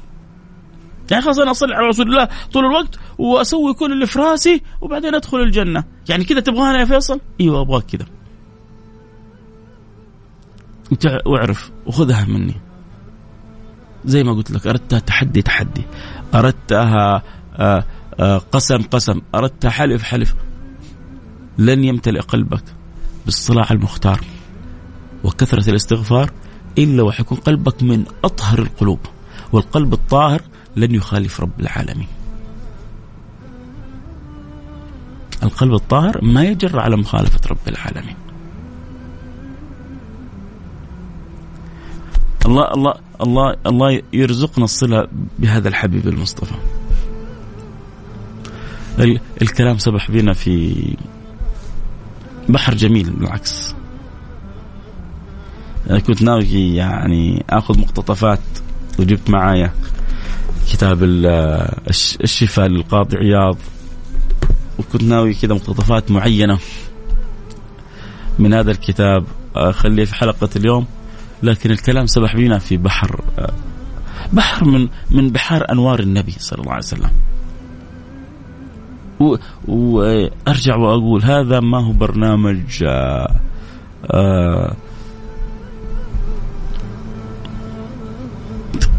يعني 1.11 1.23
خلاص 1.23 1.39
أنا 1.39 1.51
أصلي 1.51 1.75
على 1.75 1.87
رسول 1.87 2.07
الله 2.07 2.27
طول 2.53 2.65
الوقت 2.65 2.99
وأسوي 3.17 3.73
كل 3.73 3.91
اللي 3.91 4.05
في 4.05 4.19
رأسي 4.19 4.61
وبعدين 4.81 5.15
أدخل 5.15 5.37
الجنة، 5.37 5.83
يعني 6.09 6.23
كذا 6.23 6.39
تبغانا 6.39 6.79
يا 6.79 6.85
فيصل؟ 6.85 7.19
إيوه 7.41 7.61
أبغاك 7.61 7.85
كذا. 7.85 8.05
واعرف 11.25 11.71
وخذها 11.85 12.25
مني. 12.25 12.55
زي 14.05 14.23
ما 14.23 14.33
قلت 14.33 14.51
لك 14.51 14.67
أردتها 14.67 14.99
تحدي 14.99 15.41
تحدي، 15.41 15.81
أردتها 16.35 17.23
آه، 17.55 17.83
آه، 18.19 18.37
قسم 18.37 18.81
قسم، 18.81 19.21
أردتها 19.35 19.69
حلف 19.69 20.03
حلف. 20.03 20.35
لن 21.57 21.83
يمتلئ 21.83 22.19
قلبك 22.19 22.63
بالصلاة 23.25 23.71
المختار 23.71 24.19
وكثرة 25.23 25.69
الاستغفار 25.69 26.31
إلا 26.77 27.03
وحيكون 27.03 27.37
قلبك 27.37 27.83
من 27.83 28.05
أطهر 28.23 28.59
القلوب. 28.59 28.99
والقلب 29.51 29.93
الطاهر 29.93 30.41
لن 30.75 30.95
يخالف 30.95 31.41
رب 31.41 31.59
العالمين. 31.59 32.07
القلب 35.43 35.73
الطاهر 35.73 36.23
ما 36.23 36.43
يجر 36.43 36.79
على 36.79 36.97
مخالفة 36.97 37.39
رب 37.49 37.67
العالمين. 37.67 38.15
الله 42.47 42.73
الله 42.73 42.93
الله 43.21 43.55
الله 43.65 44.01
يرزقنا 44.13 44.65
الصلة 44.65 45.07
بهذا 45.39 45.67
الحبيب 45.67 46.07
المصطفى. 46.07 46.55
الكلام 49.41 49.77
سبح 49.77 50.11
بنا 50.11 50.33
في 50.33 50.75
بحر 52.49 52.75
جميل 52.75 53.09
بالعكس. 53.09 53.75
كنت 56.07 56.21
ناوي 56.21 56.75
يعني 56.75 57.45
آخذ 57.49 57.79
مقتطفات 57.79 58.39
وجبت 58.99 59.29
معايا 59.29 59.73
كتاب 60.71 61.03
الشفاء 62.23 62.67
للقاضي 62.67 63.17
عياض. 63.17 63.57
وكنت 64.79 65.03
ناوي 65.03 65.33
كذا 65.33 65.53
مقتطفات 65.53 66.11
معينة 66.11 66.59
من 68.39 68.53
هذا 68.53 68.71
الكتاب 68.71 69.25
أخليه 69.55 70.05
في 70.05 70.15
حلقة 70.15 70.49
اليوم. 70.55 70.85
لكن 71.43 71.71
الكلام 71.71 72.05
سبح 72.05 72.35
بينا 72.35 72.59
في 72.59 72.77
بحر 72.77 73.21
بحر 74.33 74.65
من 74.65 74.87
من 75.11 75.29
بحار 75.29 75.71
أنوار 75.71 75.99
النبي 75.99 76.31
صلى 76.31 76.59
الله 76.59 76.71
عليه 76.71 76.83
وسلم. 76.83 77.09
وأرجع 79.67 80.75
وأقول 80.75 81.23
هذا 81.23 81.59
ما 81.59 81.87
هو 81.87 81.91
برنامج 81.91 82.83
آآ 82.83 83.39
آآ 84.11 84.75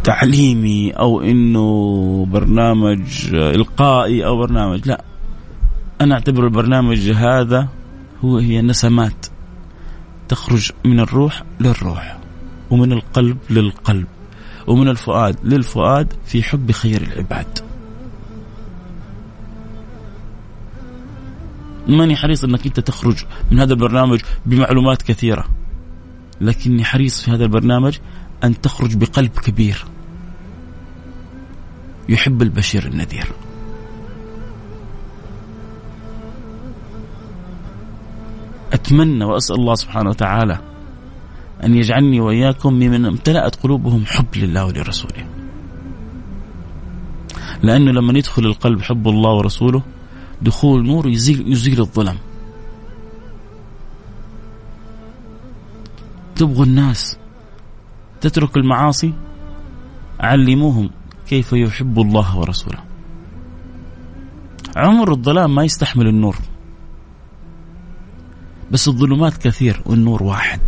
تعليمي 0.04 0.90
أو 0.90 1.20
إنه 1.20 2.26
برنامج 2.30 3.34
إلقائي 3.34 4.26
أو 4.26 4.36
برنامج 4.36 4.88
لا. 4.88 5.04
أنا 6.00 6.14
أعتبر 6.14 6.44
البرنامج 6.44 7.10
هذا 7.10 7.68
هو 8.24 8.38
هي 8.38 8.62
نسمات 8.62 9.26
تخرج 10.28 10.72
من 10.84 11.00
الروح 11.00 11.42
للروح. 11.60 12.17
ومن 12.70 12.92
القلب 12.92 13.38
للقلب 13.50 14.06
ومن 14.66 14.88
الفؤاد 14.88 15.36
للفؤاد 15.44 16.12
في 16.26 16.42
حب 16.42 16.72
خير 16.72 17.02
العباد. 17.02 17.58
ماني 21.88 22.16
حريص 22.16 22.44
إنك 22.44 22.66
أنت 22.66 22.80
تخرج 22.80 23.24
من 23.50 23.60
هذا 23.60 23.72
البرنامج 23.72 24.20
بمعلومات 24.46 25.02
كثيرة 25.02 25.44
لكني 26.40 26.84
حريص 26.84 27.22
في 27.22 27.30
هذا 27.30 27.44
البرنامج 27.44 27.98
أن 28.44 28.60
تخرج 28.60 28.96
بقلب 28.96 29.30
كبير. 29.30 29.84
يحب 32.08 32.42
البشير 32.42 32.86
النذير. 32.86 33.32
أتمنى 38.72 39.24
وأسأل 39.24 39.56
الله 39.56 39.74
سبحانه 39.74 40.10
وتعالى 40.10 40.58
أن 41.64 41.74
يجعلني 41.74 42.20
وإياكم 42.20 42.72
ممن 42.72 43.06
امتلأت 43.06 43.56
قلوبهم 43.56 44.04
حب 44.06 44.36
لله 44.36 44.66
ولرسوله. 44.66 45.26
لأنه 47.62 47.90
لما 47.90 48.18
يدخل 48.18 48.46
القلب 48.46 48.82
حب 48.82 49.08
الله 49.08 49.30
ورسوله 49.30 49.82
دخول 50.42 50.86
نور 50.86 51.08
يزيل 51.08 51.52
يزيل 51.52 51.80
الظلم. 51.80 52.18
تبغوا 56.36 56.64
الناس 56.64 57.18
تترك 58.20 58.56
المعاصي 58.56 59.12
علموهم 60.20 60.90
كيف 61.28 61.52
يحب 61.52 62.00
الله 62.00 62.38
ورسوله 62.38 62.78
عمر 64.76 65.12
الظلام 65.12 65.54
ما 65.54 65.64
يستحمل 65.64 66.06
النور 66.08 66.36
بس 68.70 68.88
الظلمات 68.88 69.36
كثير 69.36 69.82
والنور 69.86 70.22
واحد 70.22 70.60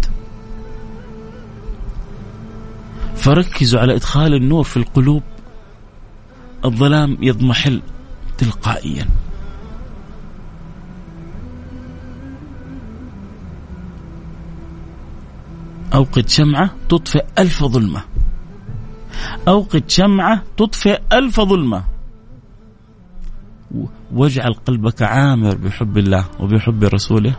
فركزوا 3.21 3.81
على 3.81 3.95
إدخال 3.95 4.35
النور 4.35 4.65
في 4.65 4.77
القلوب. 4.77 5.23
الظلام 6.65 7.17
يضمحل 7.21 7.83
تلقائيا. 8.39 9.07
أوقد 15.95 16.29
شمعة 16.29 16.71
تطفئ 16.89 17.25
ألف 17.39 17.65
ظلمة. 17.65 18.05
أوقد 19.49 19.85
شمعة 19.89 20.43
تطفئ 20.57 21.01
ألف 21.13 21.41
ظلمة. 21.41 21.85
واجعل 24.13 24.53
قلبك 24.53 25.03
عامر 25.03 25.57
بحب 25.57 25.99
الله 25.99 26.25
وبحب 26.41 26.85
رسوله. 26.85 27.35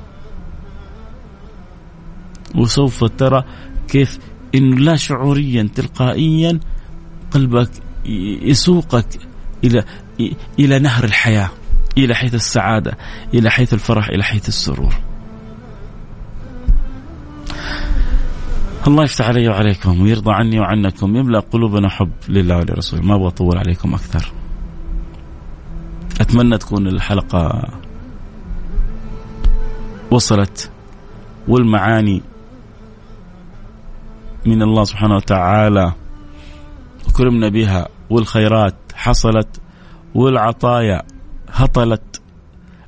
وسوف 2.55 3.03
ترى 3.03 3.43
كيف 3.87 4.19
انه 4.55 4.77
لا 4.77 4.95
شعوريا 4.95 5.69
تلقائيا 5.75 6.59
قلبك 7.31 7.69
يسوقك 8.41 9.05
إلى 9.63 9.83
إلى 10.59 10.79
نهر 10.79 11.03
الحياة 11.03 11.49
إلى 11.97 12.15
حيث 12.15 12.35
السعادة 12.35 12.97
إلى 13.33 13.49
حيث 13.49 13.73
الفرح 13.73 14.07
إلى 14.09 14.23
حيث 14.23 14.47
السرور. 14.47 14.93
الله 18.87 19.03
يفتح 19.03 19.27
علي 19.27 19.47
وعليكم 19.47 20.01
ويرضى 20.01 20.31
عني 20.31 20.59
وعنكم 20.59 21.15
يملأ 21.15 21.39
قلوبنا 21.39 21.89
حب 21.89 22.11
لله 22.29 22.57
ولرسوله. 22.57 23.03
ما 23.03 23.15
أبغى 23.15 23.27
أطول 23.27 23.57
عليكم 23.57 23.93
أكثر. 23.93 24.31
أتمنى 26.21 26.57
تكون 26.57 26.87
الحلقة 26.87 27.69
وصلت 30.11 30.71
والمعاني 31.47 32.21
من 34.45 34.61
الله 34.61 34.83
سبحانه 34.83 35.15
وتعالى. 35.15 35.93
كرمنا 37.17 37.49
بها. 37.49 37.87
والخيرات 38.09 38.75
حصلت. 38.93 39.61
والعطايا 40.15 41.01
هطلت. 41.51 42.21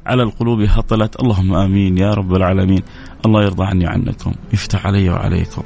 على 0.05 0.23
القلوب 0.23 0.61
هطلت. 0.61 1.19
اللهم 1.19 1.53
آمين 1.53 1.97
يا 1.97 2.13
رب 2.13 2.35
العالمين. 2.35 2.81
الله 3.25 3.43
يرضى 3.43 3.63
عني 3.63 3.85
وعنكم. 3.85 4.33
يفتح 4.53 4.87
علي 4.87 5.09
وعليكم. 5.09 5.63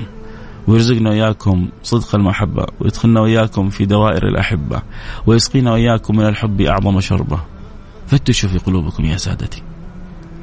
ويرزقنا 0.67 1.09
وإياكم 1.09 1.67
صدق 1.83 2.15
المحبة. 2.15 2.65
ويدخلنا 2.79 3.21
وإياكم 3.21 3.69
في 3.69 3.85
دوائر 3.85 4.27
الأحبة. 4.27 4.81
ويسقينا 5.27 5.71
وإياكم 5.71 6.17
من 6.17 6.25
الحب 6.25 6.61
أعظم 6.61 6.99
شربة. 6.99 7.39
فتشوا 8.07 8.49
في 8.49 8.57
قلوبكم 8.57 9.05
يا 9.05 9.17
سادتي. 9.17 9.63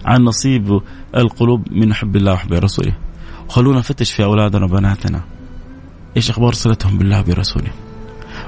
عن 0.04 0.22
نصيب 0.22 0.80
القلوب 1.16 1.72
من 1.72 1.94
حب 1.94 2.16
الله 2.16 2.32
وحب 2.32 2.52
رسوله. 2.52 2.96
وخلونا 3.48 3.78
نفتش 3.78 4.12
في 4.12 4.24
أولادنا 4.24 4.64
وبناتنا. 4.64 5.33
إيش 6.16 6.30
أخبار 6.30 6.52
صلتهم 6.52 6.98
بالله 6.98 7.20
وبرسوله 7.20 7.70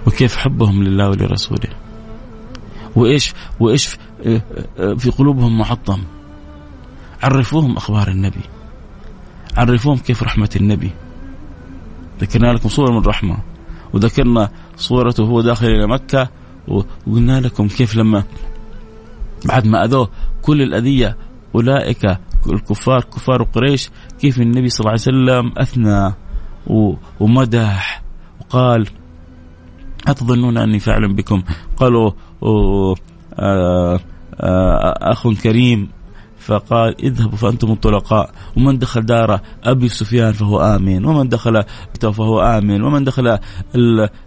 وكيف 0.06 0.36
حبهم 0.36 0.82
لله 0.82 1.10
ولرسوله؟ 1.10 1.70
وإيش 2.96 3.34
وإيش 3.60 3.96
في 4.98 5.10
قلوبهم 5.18 5.58
محطم؟ 5.58 6.02
عرفوهم 7.22 7.76
أخبار 7.76 8.08
النبي. 8.08 8.40
عرفوهم 9.56 9.98
كيف 9.98 10.22
رحمة 10.22 10.50
النبي. 10.56 10.90
ذكرنا 12.20 12.52
لكم 12.52 12.68
صورة 12.68 12.92
من 12.92 13.06
رحمة 13.06 13.38
وذكرنا 13.92 14.50
صورته 14.76 15.24
هو 15.24 15.40
داخل 15.40 15.66
إلى 15.66 15.86
مكة 15.86 16.28
وقلنا 16.68 17.40
لكم 17.40 17.68
كيف 17.68 17.96
لما 17.96 18.24
بعد 19.44 19.66
ما 19.66 19.84
أذوه 19.84 20.10
كل 20.42 20.62
الأذية 20.62 21.16
أولئك 21.54 22.18
الكفار 22.52 23.00
كفار 23.00 23.42
قريش 23.42 23.90
كيف 24.20 24.40
النبي 24.40 24.68
صلى 24.68 24.80
الله 24.80 24.90
عليه 24.90 25.00
وسلم 25.00 25.52
أثنى. 25.58 26.14
ومدح 27.20 28.02
وقال 28.40 28.86
أتظنون 30.08 30.58
أني 30.58 30.78
فاعل 30.78 31.14
بكم؟ 31.14 31.42
قالوا 31.76 32.10
آه، 32.42 32.94
آه، 34.40 35.12
أخ 35.12 35.28
كريم. 35.28 35.88
فقال 36.38 37.04
اذهبوا 37.04 37.36
فأنتم 37.36 37.72
الطلقاء. 37.72 38.30
ومن 38.56 38.78
دخل 38.78 39.06
دار 39.06 39.40
أبي 39.64 39.88
سفيان 39.88 40.32
فهو 40.32 40.60
امن 40.60 41.04
ومن 41.04 41.28
دخل 41.28 41.62
بيته 41.92 42.10
فهو 42.10 42.40
امن 42.40 42.82
ومن 42.82 43.04
دخل 43.04 43.38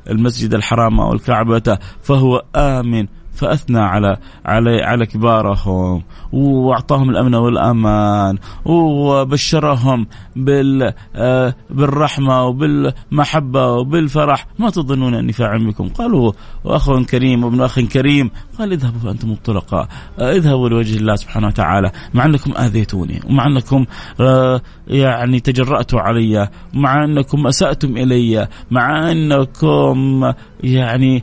المسجد 0.10 0.54
الحرام 0.54 1.00
أو 1.00 1.14
الكعبة 1.14 1.78
فهو 2.04 2.44
امن 2.56 3.08
فأثنى 3.34 3.80
على 3.80 4.18
على 4.46 4.84
على 4.84 5.06
كبارهم 5.06 6.04
وأعطاهم 6.32 7.10
الأمن 7.10 7.36
والأمان 7.36 8.38
وبشرهم 8.66 10.08
بال 10.36 10.94
آه، 11.16 11.56
بالرحمة 11.70 12.46
وبالمحبة 12.46 13.72
وبالفرح. 13.72 14.48
ما 14.60 14.70
تظنون 14.70 15.14
أني 15.14 15.34
فاعل 15.34 15.68
بكم 15.68 15.90
قالوا 15.90 16.32
واخ 16.64 17.02
كريم 17.02 17.44
وابن 17.44 17.62
أخ 17.62 17.80
كريم. 17.80 18.32
قال 18.60 18.72
اذهبوا 18.72 19.00
فأنتم 19.00 19.32
الطلقاء. 19.32 19.88
آه، 20.20 20.32
اذهبوا 20.32 20.70
لوجه 20.70 20.98
الله 20.98 21.16
سبحانه 21.16 21.48
وتعالى. 21.48 21.92
مع 22.14 22.26
أنكم 22.26 22.52
آذيتوني 22.58 23.22
ومع 23.30 23.48
أنكم 23.48 23.86
آه، 24.22 24.62
يعني 24.88 25.40
تجرأتوا 25.40 26.00
علي 26.00 26.50
مع 26.74 27.04
أنكم 27.04 27.48
أسأتم 27.48 27.98
إلي 27.98 28.48
مع 28.72 29.12
أنكم 29.12 30.34
يعني 30.64 31.22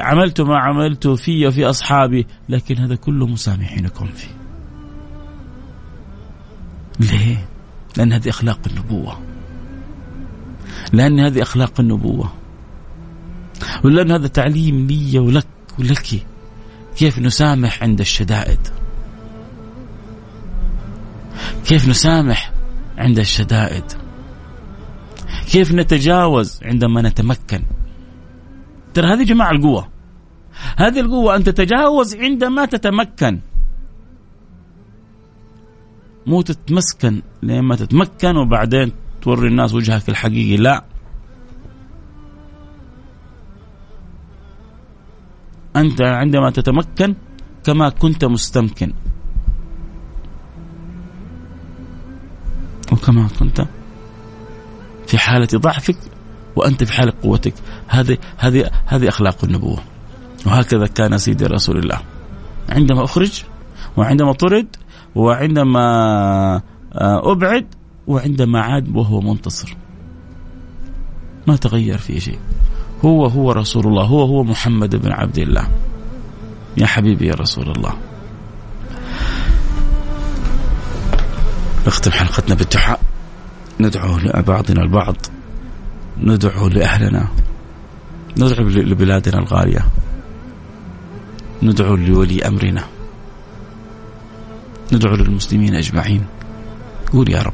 عملت 0.00 0.40
ما 0.40 0.58
عملت 0.58 1.08
في 1.08 1.46
وفي 1.46 1.64
أصحابي 1.64 2.26
لكن 2.48 2.76
هذا 2.76 2.94
كله 2.94 3.26
مسامحينكم 3.26 4.06
فيه. 4.06 4.38
ليه؟ 7.00 7.48
لأن 7.96 8.12
هذه 8.12 8.28
أخلاق 8.28 8.60
النبوة. 8.66 9.18
لأن 10.92 11.20
هذه 11.20 11.42
أخلاق 11.42 11.80
النبوة. 11.80 12.32
ولأن 13.84 14.10
هذا 14.10 14.26
تعليم 14.26 14.86
لي 14.86 15.18
ولك 15.18 15.46
ولك. 15.78 16.26
كيف 16.96 17.18
نسامح 17.18 17.82
عند 17.82 18.00
الشدائد؟ 18.00 18.60
كيف 21.66 21.88
نسامح 21.88 22.52
عند 22.98 23.18
الشدائد؟ 23.18 23.84
كيف 25.52 25.72
نتجاوز 25.72 26.60
عندما 26.62 27.02
نتمكن؟ 27.02 27.62
ترى 28.94 29.06
هذه 29.06 29.24
جماعة 29.24 29.50
القوة. 29.50 29.88
هذه 30.76 31.00
القوة 31.00 31.36
أن 31.36 31.44
تتجاوز 31.44 32.16
عندما 32.16 32.64
تتمكن. 32.64 33.40
مو 36.26 36.42
تتمسكن 36.42 37.22
لما 37.42 37.76
تتمكن 37.76 38.36
وبعدين 38.36 38.92
توري 39.22 39.48
الناس 39.48 39.74
وجهك 39.74 40.08
الحقيقي 40.08 40.56
لا. 40.56 40.84
أنت 45.76 46.00
عندما 46.00 46.50
تتمكن 46.50 47.14
كما 47.64 47.88
كنت 47.88 48.24
مستمكن. 48.24 48.92
وكما 52.92 53.28
كنت 53.38 53.66
في 55.06 55.18
حالة 55.18 55.48
ضعفك 55.54 55.96
وأنت 56.58 56.84
في 56.84 56.92
حال 56.92 57.20
قوتك. 57.20 57.54
هذه 57.88 58.18
هذه 58.36 58.70
هذه 58.86 59.08
أخلاق 59.08 59.44
النبوة. 59.44 59.78
وهكذا 60.46 60.86
كان 60.86 61.18
سيدي 61.18 61.46
رسول 61.46 61.78
الله. 61.78 62.00
عندما 62.68 63.04
أخرج 63.04 63.42
وعندما 63.96 64.32
طرد 64.32 64.66
وعندما 65.14 65.80
آه، 66.92 67.32
أبعد 67.32 67.66
وعندما 68.06 68.60
عاد 68.60 68.96
وهو 68.96 69.20
منتصر. 69.20 69.76
ما 71.46 71.56
تغير 71.56 71.98
في 71.98 72.20
شيء. 72.20 72.38
هو 73.04 73.26
هو 73.26 73.52
رسول 73.52 73.86
الله. 73.86 74.04
هو 74.04 74.22
هو 74.22 74.44
محمد 74.44 74.96
بن 74.96 75.12
عبد 75.12 75.38
الله. 75.38 75.68
يا 76.76 76.86
حبيبي 76.86 77.26
يا 77.26 77.34
رسول 77.34 77.70
الله. 77.70 77.92
نختم 81.86 82.10
حلقتنا 82.10 82.54
بالدعاء. 82.54 83.00
ندعو 83.80 84.16
لبعضنا 84.18 84.82
البعض. 84.82 85.16
ندعو 86.22 86.68
لأهلنا. 86.68 87.28
ندعو 88.38 88.68
لبلادنا 88.68 89.38
الغالية. 89.38 89.84
ندعو 91.62 91.96
لولي 91.96 92.46
أمرنا. 92.48 92.84
ندعو 94.92 95.14
للمسلمين 95.14 95.74
أجمعين. 95.74 96.24
قول 97.12 97.30
يا 97.30 97.42
رب. 97.42 97.52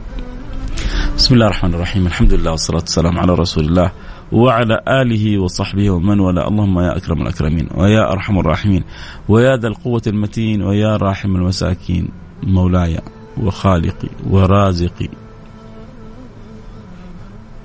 بسم 1.16 1.34
الله 1.34 1.46
الرحمن 1.46 1.74
الرحيم. 1.74 2.06
الحمد 2.06 2.34
لله 2.34 2.50
والصلاة 2.50 2.80
والسلام 2.80 3.18
على 3.18 3.34
رسول 3.34 3.64
الله 3.64 3.92
وعلى 4.32 4.80
آله 4.88 5.38
وصحبه 5.38 5.90
ومن 5.90 6.20
والاه. 6.20 6.48
اللهم 6.48 6.78
يا 6.78 6.96
أكرم 6.96 7.22
الأكرمين 7.22 7.68
ويا 7.74 8.12
أرحم 8.12 8.38
الراحمين 8.38 8.84
ويا 9.28 9.56
ذا 9.56 9.68
القوة 9.68 10.02
المتين 10.06 10.62
ويا 10.62 10.96
راحم 10.96 11.36
المساكين. 11.36 12.08
مولاي 12.42 13.00
وخالقي 13.36 14.08
ورازقي 14.30 15.08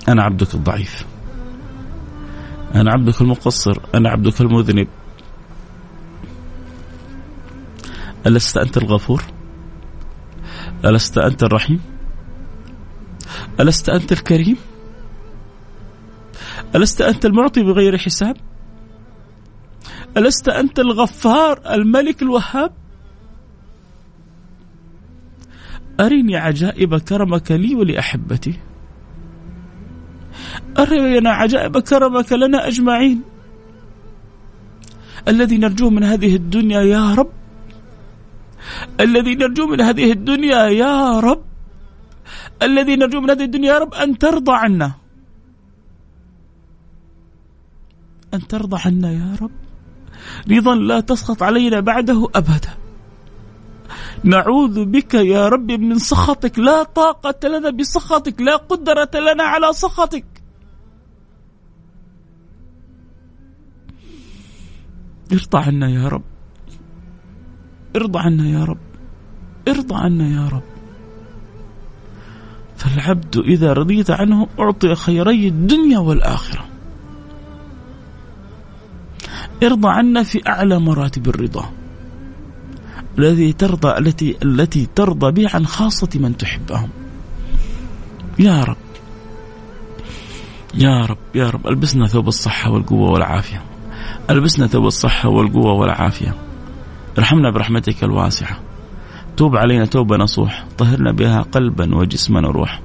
أنا 0.10 0.24
عبدك 0.24 0.55
الضعيف. 0.55 1.05
أنا 2.76 2.91
عبدك 2.91 3.22
المقصر. 3.22 3.80
أنا 3.95 4.10
عبدك 4.10 4.41
المذنب. 4.41 4.88
ألست 8.28 8.57
أنت 8.57 8.78
الغفور؟ 8.78 9.24
ألست 10.86 11.18
أنت 11.18 11.43
الرحيم؟ 11.43 11.82
ألست 13.60 13.89
أنت 13.89 14.12
الكريم؟ 14.12 14.57
ألست 16.76 17.01
أنت 17.01 17.26
المعطي 17.26 17.64
بغير 17.64 17.97
حساب؟ 17.97 18.38
ألست 20.18 20.49
أنت 20.49 20.80
الغفار 20.80 21.62
الملك 21.74 22.22
الوهاب؟ 22.22 22.72
أرني 25.99 26.38
عجائب 26.38 26.97
كرمك 26.97 27.51
لي 27.51 27.76
ولأحبتي. 27.76 28.68
أرنا 30.78 31.32
عجائب 31.32 31.80
كرمك 31.80 32.34
لنا 32.34 32.67
أجمعين. 32.67 33.22
الذي 35.28 35.57
نرجوه 35.57 35.89
من 35.89 36.03
هذه 36.03 36.36
الدنيا 36.36 36.82
يا 36.82 37.13
رب 37.13 37.32
الذي 38.99 39.36
نرجوه 39.36 39.67
من 39.67 39.82
هذه 39.82 40.11
الدنيا 40.11 40.65
يا 40.65 41.20
رب 41.20 41.43
الذي 42.61 42.95
نرجوه 42.95 43.22
من 43.22 43.30
هذه 43.30 43.43
الدنيا 43.43 43.74
يا 43.74 43.80
رب 43.80 43.93
أن 43.93 44.17
ترضى 44.17 44.51
عنا. 44.51 44.91
أن 48.34 48.47
ترضى 48.47 48.78
عنا 48.86 49.11
يا 49.11 49.36
رب. 49.41 49.51
رضا 50.51 50.76
لا 50.76 50.99
تسخط 50.99 51.43
علينا 51.43 51.80
بعده 51.80 52.28
أبدا. 52.36 52.74
نعوذ 54.24 54.86
بك 54.86 55.13
يا 55.13 55.47
رب 55.47 55.72
من 55.72 55.99
سخطك. 55.99 56.59
لا 56.59 56.84
طاقة 56.84 57.47
لنا 57.47 57.70
بسخطك 57.70 58.41
لا 58.41 58.55
قدرة 58.55 59.11
لنا 59.13 59.43
على 59.43 59.74
سخطك. 59.74 60.39
ارضى 65.34 65.58
عنا 65.58 65.90
يا 65.90 66.08
رب. 66.08 66.24
ارضى 67.96 68.20
عنا 68.20 68.48
يا 68.48 68.64
رب. 68.64 68.78
ارضى 69.68 69.96
عنا 69.96 70.28
يا 70.28 70.48
رب. 70.48 70.64
فالعبد 72.78 73.38
إذا 73.38 73.74
رضيت 73.74 74.12
عنه 74.12 74.48
أعطي 74.60 74.96
خيري 74.96 75.48
الدنيا 75.48 76.00
والآخرة. 76.00 76.66
ارضى 79.64 79.88
عنا 79.90 80.24
في 80.24 80.42
أعلى 80.48 80.80
مراتب 80.80 81.28
الرضا. 81.28 81.70
الذي 83.20 83.54
ترضى 83.54 83.98
التي 83.98 84.38
التي 84.44 84.88
ترضى 84.96 85.32
به 85.32 85.50
عن 85.54 85.66
خاصة 85.66 86.10
من 86.16 86.38
تحبهم. 86.38 86.90
يا 88.40 88.64
رب. 88.64 88.78
يا 90.74 91.06
رب 91.06 91.18
يا 91.36 91.50
رب. 91.50 91.68
ألبسنا 91.68 92.08
ثوب 92.08 92.28
الصحة 92.28 92.72
والقوة 92.72 93.12
والعافية. 93.12 93.68
ألبسنا 94.30 94.68
ثوب 94.68 94.86
الصحة 94.86 95.30
والقوة 95.30 95.74
والعافية. 95.74 96.36
ارحمنا 97.18 97.52
برحمتك 97.52 98.04
الواسعة. 98.04 98.58
توب 99.38 99.56
علينا 99.56 99.86
توبة 99.86 100.18
نصوح. 100.18 100.66
طهرنا 100.78 101.12
بها 101.12 101.42
قلبا 101.42 101.96
وجسما 101.96 102.48
وروح 102.48 102.82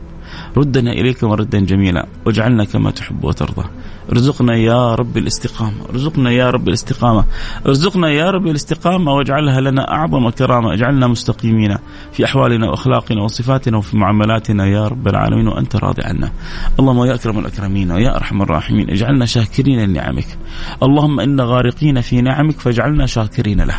ردنا 0.56 0.92
إليك 0.92 1.24
مردا 1.24 1.60
جميلا 1.60 2.06
واجعلنا 2.26 2.64
كما 2.64 2.90
تحب 2.90 3.24
وترضى. 3.24 3.64
ارزقنا 4.12 4.56
يا 4.56 4.94
رب 4.94 5.16
الاستقامة 5.16 5.88
ارزقنا 5.90 6.30
يا 6.30 6.50
رب 6.50 6.68
الاستقامة. 6.68 7.24
ارزقنا 7.66 8.08
يا 8.08 8.30
رب 8.30 8.46
الاستقامة 8.46 9.12
واجعلها 9.12 9.60
لنا 9.60 9.92
أعظم 9.92 10.30
كرامة 10.30 10.74
اجعلنا 10.74 11.06
مستقيمين 11.06 11.76
في 12.12 12.24
أحوالنا 12.24 12.70
وأخلاقنا 12.70 13.22
وصفاتنا 13.22 13.76
وفي 13.76 13.96
معاملاتنا 13.96 14.66
يا 14.66 14.88
رب 14.88 15.08
العالمين 15.08 15.48
وأنت 15.48 15.76
راضي 15.76 16.02
عنا. 16.02 16.32
اللهم 16.80 17.04
يا 17.04 17.14
أكرم 17.14 17.38
الأكرمين 17.38 17.92
ويا 17.92 18.16
أرحم 18.16 18.42
الراحمين 18.42 18.90
اجعلنا 18.90 19.26
شاكرين 19.26 19.80
لنعمك. 19.80 20.38
اللهم 20.82 21.20
إنا 21.20 21.44
غارقين 21.44 22.00
في 22.00 22.20
نعمك 22.20 22.60
فاجعلنا 22.60 23.06
شاكرين 23.06 23.60
له. 23.60 23.78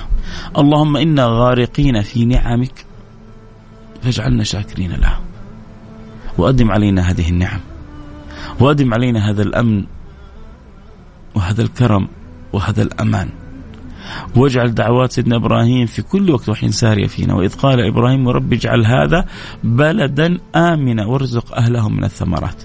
اللهم 0.58 0.98
إنا 0.98 1.26
غارقين 1.26 2.02
في 2.02 2.26
نعمك 2.26 2.86
فاجعلنا 4.02 4.44
شاكرين 4.44 4.92
له. 4.92 5.35
وأدم 6.38 6.72
علينا 6.72 7.02
هذه 7.02 7.30
النعم. 7.30 7.60
وأدم 8.60 8.94
علينا 8.94 9.30
هذا 9.30 9.42
الأمن 9.42 9.86
وهذا 11.36 11.62
الكرم 11.62 12.08
وهذا 12.54 12.82
الأمان. 12.82 13.30
واجعل 14.36 14.74
دعوات 14.74 15.12
سيدنا 15.12 15.36
إبراهيم 15.36 15.86
في 15.86 16.02
كل 16.02 16.32
وقت 16.32 16.50
وحين 16.50 16.72
سارية 16.72 17.08
فينا. 17.08 17.34
وإذ 17.34 17.56
قال 17.56 17.80
إبراهيم 17.80 18.30
رب 18.30 18.54
اجعل 18.54 18.86
هذا 18.86 19.26
بلدا 19.64 20.40
آمنا 20.56 21.06
وارزق 21.06 21.56
أهله 21.56 21.90
من 21.90 22.04
الثمرات. 22.04 22.64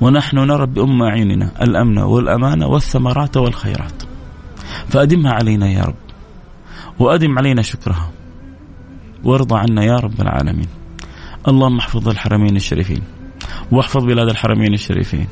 ونحن 0.00 0.38
نرى 0.38 0.66
بأم 0.66 1.02
أعيننا 1.02 1.62
الأمن 1.62 1.98
والأمان 1.98 2.62
والثمرات 2.62 3.36
والخيرات. 3.36 4.02
فأدمها 4.88 5.32
علينا 5.32 5.68
يا 5.68 5.82
رب. 5.82 5.94
وأدم 6.98 7.38
علينا 7.38 7.62
شكرها. 7.62 8.10
وارضى 9.24 9.58
عنا 9.58 9.84
يا 9.84 9.96
رب 9.96 10.20
العالمين. 10.20 10.81
اللهم 11.48 11.78
احفظ 11.78 12.08
الحرمين 12.08 12.56
الشريفين 12.56 13.02
واحفظ 13.72 14.04
بلاد 14.04 14.28
الحرمين 14.28 14.74
الشريفين. 14.74 15.26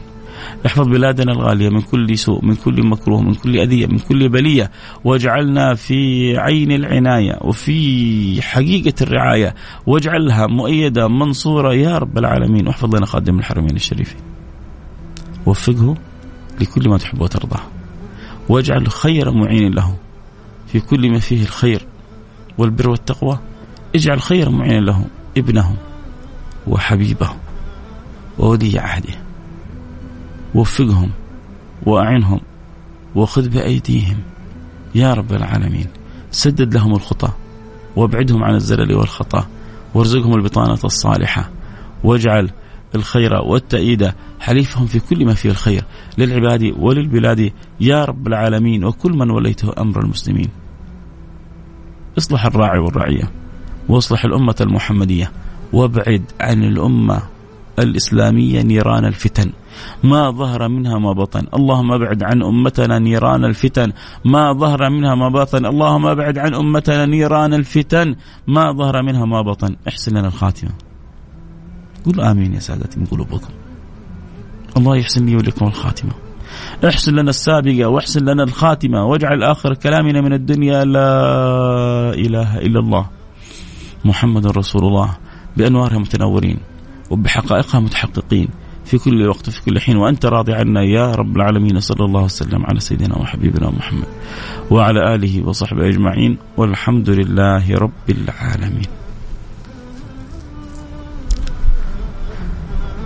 احفظ 0.66 0.88
بلادنا 0.88 1.32
الغالية 1.32 1.68
من 1.68 1.80
كل 1.80 2.18
سوء 2.18 2.44
من 2.44 2.54
كل 2.54 2.86
مكروه 2.86 3.22
من 3.22 3.34
كل 3.34 3.58
أذية 3.58 3.86
من 3.86 3.98
كل 3.98 4.28
بلية. 4.28 4.70
واجعلنا 5.04 5.74
في 5.74 6.32
عين 6.38 6.72
العناية 6.72 7.38
وفي 7.40 8.42
حقيقة 8.42 8.94
الرعاية. 9.02 9.54
واجعلها 9.86 10.46
مؤيدة 10.46 11.08
منصورة 11.08 11.74
يا 11.74 11.98
رب 11.98 12.18
العالمين. 12.18 12.66
واحفظ 12.66 12.94
لنا 12.96 13.06
خادم 13.06 13.38
الحرمين 13.38 13.76
الشريفين. 13.76 14.20
وفقه 15.46 15.96
لكل 16.60 16.88
ما 16.88 16.98
تحب 16.98 17.20
وترضى 17.20 17.60
واجعل 18.48 18.88
خير 18.88 19.32
معين 19.32 19.72
له 19.72 19.96
في 20.66 20.80
كل 20.80 21.10
ما 21.10 21.18
فيه 21.18 21.42
الخير 21.42 21.86
والبر 22.58 22.90
والتقوى. 22.90 23.38
اجعل 23.94 24.20
خير 24.20 24.50
معين 24.50 24.84
له 24.84 25.04
ابنه 25.36 25.76
وحبيبه 26.70 27.30
وولي 28.38 28.78
عهده 28.78 29.14
وفقهم 30.54 31.10
وأعنهم 31.86 32.40
وخذ 33.14 33.48
بأيديهم. 33.48 34.16
يا 34.94 35.14
رب 35.14 35.32
العالمين 35.32 35.86
سدد 36.30 36.74
لهم 36.74 36.94
الخطى 36.94 37.32
وابعدهم 37.96 38.44
عن 38.44 38.54
الزلل 38.54 38.94
والخطأ 38.94 39.46
وارزقهم 39.94 40.34
البطانة 40.34 40.78
الصالحة 40.84 41.50
واجعل 42.04 42.50
الخير 42.94 43.34
والتأييد 43.34 44.12
حليفهم 44.40 44.86
في 44.86 45.00
كل 45.00 45.26
ما 45.26 45.34
فيه 45.34 45.50
الخير 45.50 45.84
للعباد 46.18 46.74
وللبلاد. 46.78 47.52
يا 47.80 48.04
رب 48.04 48.26
العالمين 48.26 48.84
وكل 48.84 49.12
من 49.12 49.30
وليته 49.30 49.72
أمر 49.78 50.02
المسلمين. 50.02 50.48
اصلح 52.18 52.46
الراعي 52.46 52.78
والرعية 52.78 53.30
واصلح 53.88 54.24
الأمة 54.24 54.56
المحمدية 54.60 55.32
وابعد 55.72 56.22
عن 56.40 56.64
الأمة 56.64 57.22
الإسلامية 57.78 58.62
نيران 58.62 59.04
الفتن. 59.04 59.52
ما 60.04 60.30
ظهر 60.30 60.68
منها 60.68 60.98
ما 60.98 61.12
بطن. 61.12 61.46
اللهم 61.54 61.92
ابعد 61.92 62.22
عن 62.22 62.42
أمتنا 62.42 62.98
نيران 62.98 63.44
الفتن. 63.44 63.92
ما 64.24 64.52
ظهر 64.52 64.90
منها 64.90 65.14
ما 65.14 65.28
بطن. 65.28 65.66
اللهم 65.66 66.06
ابعد 66.06 66.38
عن 66.38 66.54
أمتنا 66.54 67.06
نيران 67.06 67.54
الفتن. 67.54 68.16
ما 68.46 68.72
ظهر 68.72 69.02
منها 69.02 69.24
ما 69.24 69.42
بطن. 69.42 69.76
احسن 69.88 70.16
لنا 70.16 70.28
الخاتمة. 70.28 70.70
قولوا 72.06 72.30
آمين 72.30 72.54
يا 72.54 72.60
سادتي 72.60 73.00
من 73.00 73.06
قلوبكم. 73.06 73.52
الله 74.76 74.96
يحسن 74.96 75.26
لي 75.26 75.36
ولكم 75.36 75.66
الخاتمة. 75.66 76.12
احسن 76.84 77.12
لنا 77.12 77.30
السابقة 77.30 77.84
واحسن 77.84 78.24
لنا 78.24 78.42
الخاتمة. 78.42 79.04
واجعل 79.04 79.42
آخر 79.42 79.74
كلامنا 79.74 80.20
من 80.20 80.32
الدنيا 80.32 80.84
لا 80.84 81.10
إله 82.14 82.58
إلا 82.58 82.80
الله. 82.80 83.06
محمد 84.04 84.46
رسول 84.46 84.84
الله. 84.84 85.29
بأنوارها 85.56 85.98
متنورين 85.98 86.58
وبحقائقها 87.10 87.80
متحققين 87.80 88.48
في 88.84 88.98
كل 88.98 89.26
وقت 89.26 89.48
وفي 89.48 89.62
كل 89.62 89.80
حين. 89.80 89.96
وأنت 89.96 90.26
راضي 90.26 90.52
عنا 90.52 90.82
يا 90.82 91.14
رب 91.14 91.36
العالمين 91.36 91.80
صلى 91.80 92.04
الله 92.04 92.22
وسلم 92.22 92.66
على 92.66 92.80
سيدنا 92.80 93.18
وحبيبنا 93.18 93.70
محمد 93.70 94.06
وعلى 94.70 95.14
آله 95.14 95.46
وصحبه 95.46 95.88
أجمعين. 95.88 96.38
والحمد 96.56 97.10
لله 97.10 97.74
رب 97.74 98.10
العالمين. 98.10 98.86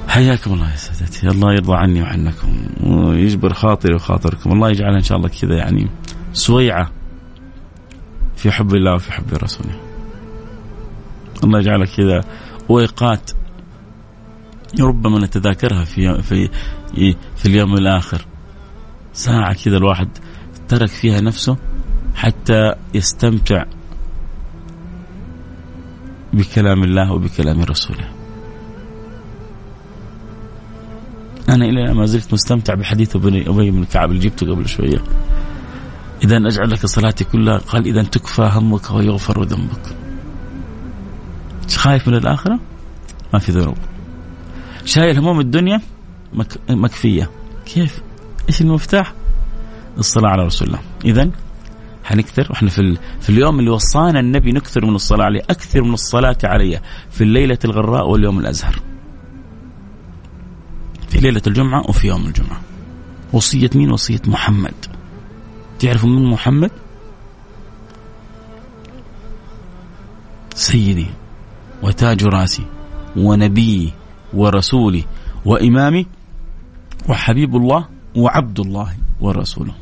حياكم 0.08 0.52
الله 0.52 0.70
يا 0.70 0.76
سادتي. 0.76 1.28
الله 1.28 1.52
يرضى 1.52 1.76
عني 1.76 2.02
وعنكم 2.02 2.48
ويجبر 2.82 3.52
خاطري 3.52 3.94
وخاطركم. 3.94 4.52
الله 4.52 4.70
يجعلها 4.70 4.98
إن 4.98 5.02
شاء 5.02 5.18
الله 5.18 5.28
كذا 5.28 5.56
يعني 5.56 5.88
سويعة 6.32 6.90
في 8.36 8.50
حب 8.50 8.74
الله 8.74 8.94
وفي 8.94 9.12
حب 9.12 9.24
رسوله. 9.42 9.74
الله 11.44 11.58
يجعلك 11.58 11.88
كذا 11.88 12.24
ويقات 12.68 13.30
ربما 14.80 15.18
نتذاكرها 15.18 15.84
في 15.84 16.22
في 16.22 16.48
في 17.36 17.46
اليوم 17.46 17.74
الآخر 17.74 18.26
ساعة 19.12 19.64
كذا 19.64 19.76
الواحد 19.76 20.08
ترك 20.68 20.88
فيها 20.88 21.20
نفسه 21.20 21.56
حتى 22.14 22.74
يستمتع 22.94 23.64
بكلام 26.32 26.84
الله 26.84 27.12
وبكلام 27.12 27.62
رسوله. 27.62 28.08
أنا 31.48 31.64
إلى 31.64 31.94
ما 31.94 32.06
زلت 32.06 32.32
مستمتع 32.32 32.74
بحديث 32.74 33.16
أبي 33.16 33.70
بن 33.70 33.84
كعب 33.84 34.10
اللي 34.10 34.20
جبته 34.20 34.50
قبل 34.50 34.68
شوية. 34.68 35.02
إذا 36.24 36.36
أجعل 36.36 36.70
لك 36.70 36.86
صلاتي 36.86 37.24
كلها 37.24 37.58
قال 37.58 37.86
إذا 37.86 38.02
تكفى 38.02 38.50
همك 38.52 38.90
ويغفر 38.90 39.42
ذنبك. 39.42 40.03
خايف 41.70 42.08
من 42.08 42.14
الآخرة؟ 42.14 42.60
ما 43.32 43.38
في 43.38 43.52
ذنوب. 43.52 43.76
شايل 44.84 45.18
هموم 45.18 45.40
الدنيا 45.40 45.80
مك... 46.32 46.58
مكفية. 46.70 47.30
كيف؟ 47.66 48.02
إيش 48.48 48.60
المفتاح؟ 48.60 49.12
الصلاة 49.98 50.30
على 50.30 50.42
رسول 50.42 50.68
الله. 50.68 50.80
إذا 51.04 51.30
حنكثر. 52.04 52.46
وإحنا 52.50 52.70
في 52.70 52.78
ال... 52.78 52.98
في 53.20 53.30
اليوم 53.30 53.58
اللي 53.58 53.70
وصانا 53.70 54.20
النبي 54.20 54.52
نكثر 54.52 54.86
من 54.86 54.94
الصلاة 54.94 55.24
عليه 55.24 55.40
أكثر 55.40 55.82
من 55.82 55.94
الصلاة 55.94 56.38
عليه 56.44 56.82
في 57.10 57.24
الليلة 57.24 57.58
الغراء 57.64 58.08
واليوم 58.08 58.38
الأزهر. 58.38 58.78
في 61.08 61.20
ليلة 61.20 61.42
الجمعة 61.46 61.88
وفي 61.88 62.06
يوم 62.06 62.26
الجمعة. 62.26 62.60
وصية 63.32 63.70
مين؟ 63.74 63.90
وصية 63.90 64.22
محمد. 64.26 64.74
تعرفوا 65.78 66.08
من 66.08 66.30
محمد؟ 66.30 66.70
سيدي. 70.54 71.06
وتاج 71.82 72.24
رأسي 72.24 72.66
ونبيي 73.16 73.92
ورسوله 74.34 75.04
وإمامي 75.44 76.06
وحبيب 77.08 77.56
الله 77.56 77.88
وعبد 78.16 78.60
الله 78.60 78.94
ورسوله. 79.20 79.74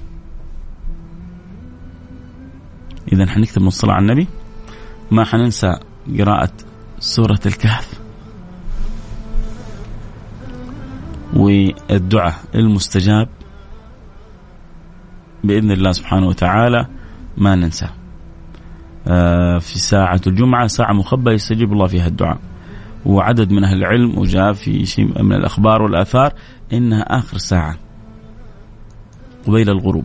إذا 3.12 3.26
حنكتب 3.26 3.62
من 3.62 3.68
الصلاة 3.68 3.94
على 3.94 4.02
النبي. 4.02 4.26
ما 5.10 5.24
حننسى 5.24 5.78
قراءة 6.18 6.52
سورة 6.98 7.40
الكهف 7.46 8.00
والدعاء 11.36 12.34
المستجاب. 12.54 13.28
بإذن 15.44 15.70
الله 15.70 15.92
سبحانه 15.92 16.26
وتعالى 16.26 16.86
ما 17.36 17.54
ننسى. 17.54 17.84
آه، 17.84 18.01
في 19.60 19.78
ساعة 19.78 20.20
الجمعة 20.26 20.66
ساعة 20.66 20.92
مخبأة 20.92 21.32
يستجيب 21.32 21.72
الله 21.72 21.86
فيها 21.86 22.06
الدعاء. 22.06 22.38
وعدد 23.06 23.52
من 23.52 23.64
أهل 23.64 23.76
العلم 23.76 24.18
وجاء 24.18 24.52
في 24.52 24.86
شيء 24.86 25.22
من 25.22 25.32
الأخبار 25.32 25.82
والآثار 25.82 26.32
إنها 26.72 27.02
آخر 27.02 27.38
ساعة 27.38 27.76
قبيل 29.46 29.70
الغروب. 29.70 30.04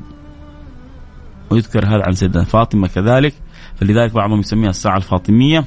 ويذكر 1.50 1.86
هذا 1.86 2.04
عن 2.06 2.14
سيدنا 2.14 2.44
فاطمة 2.44 2.88
كذلك. 2.88 3.34
فلذلك 3.76 4.14
بعضهم 4.14 4.40
يسميها 4.40 4.70
الساعة 4.70 4.98
الفاطمية. 4.98 5.64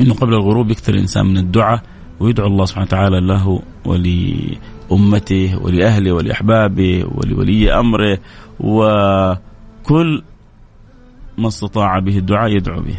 إنه 0.00 0.14
قبل 0.14 0.34
الغروب 0.34 0.70
يكثر 0.70 0.94
الإنسان 0.94 1.26
من 1.26 1.38
الدعاء 1.38 1.82
ويدعو 2.20 2.46
الله 2.46 2.64
سبحانه 2.64 2.86
وتعالى 2.86 3.20
له 3.20 3.62
ولأمته 3.84 5.58
ولأهله 5.62 6.12
ولأحبابه 6.12 7.04
ولولي 7.14 7.72
أمره. 7.80 8.18
وكل 8.60 10.22
ما 11.38 11.48
استطاع 11.48 11.98
به 11.98 12.18
الدعاء 12.18 12.56
يدعو 12.56 12.80
به. 12.80 12.98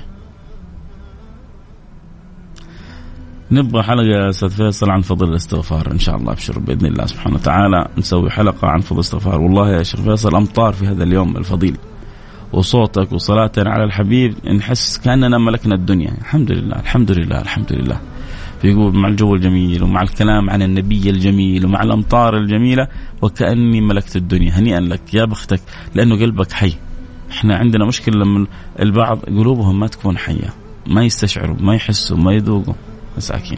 نبغى 3.51 3.83
حلقة 3.83 4.03
يا 4.03 4.29
أستاذ 4.29 4.49
فيصل 4.49 4.89
عن 4.89 5.01
فضل 5.01 5.29
الاستغفار. 5.29 5.91
إن 5.91 5.99
شاء 5.99 6.15
الله 6.15 6.31
ابشر 6.31 6.59
بإذن 6.59 6.85
الله 6.85 7.05
سبحانه 7.05 7.35
وتعالى 7.35 7.87
نسوي 7.97 8.29
حلقة 8.29 8.67
عن 8.67 8.79
فضل 8.79 8.95
الاستغفار. 8.95 9.41
والله 9.41 9.71
يا 9.71 9.83
شيخ 9.83 10.01
فيصل 10.01 10.35
أمطار 10.35 10.73
في 10.73 10.87
هذا 10.87 11.03
اليوم 11.03 11.37
الفضيل. 11.37 11.77
وصوتك 12.53 13.11
وصلاتنا 13.11 13.69
على 13.69 13.83
الحبيب 13.83 14.35
نحس 14.47 14.97
كأننا 14.97 15.37
ملكنا 15.37 15.75
الدنيا. 15.75 16.11
الحمد 16.21 16.51
لله 16.51 16.79
الحمد 16.79 17.11
لله 17.11 17.41
الحمد 17.41 17.73
لله. 17.73 17.99
يقول 18.63 18.95
مع 18.95 19.07
الجو 19.07 19.35
الجميل 19.35 19.83
ومع 19.83 20.01
الكلام 20.01 20.49
عن 20.49 20.61
النبي 20.61 21.09
الجميل 21.09 21.65
ومع 21.65 21.83
الأمطار 21.83 22.37
الجميلة 22.37 22.87
وكأني 23.21 23.81
ملكت 23.81 24.15
الدنيا. 24.15 24.51
هنيئا 24.51 24.79
لك 24.79 25.13
يا 25.13 25.25
بختك 25.25 25.61
لأنه 25.95 26.15
قلبك 26.15 26.51
حي. 26.51 26.73
إحنا 27.31 27.57
عندنا 27.57 27.85
مشكلة 27.85 28.15
لما 28.15 28.47
البعض 28.79 29.19
قلوبهم 29.19 29.79
ما 29.79 29.87
تكون 29.87 30.17
حية 30.17 30.53
ما 30.87 31.03
يستشعروا 31.03 31.55
ما 31.59 31.75
يحسوا 31.75 32.17
ما 32.17 32.33
يذوقوا. 32.33 32.73
مساكين 33.17 33.57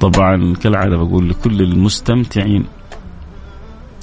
طبعا 0.00 0.54
كالعادة 0.54 0.96
بقول 0.96 1.28
لكل 1.28 1.60
المستمتعين 1.62 2.64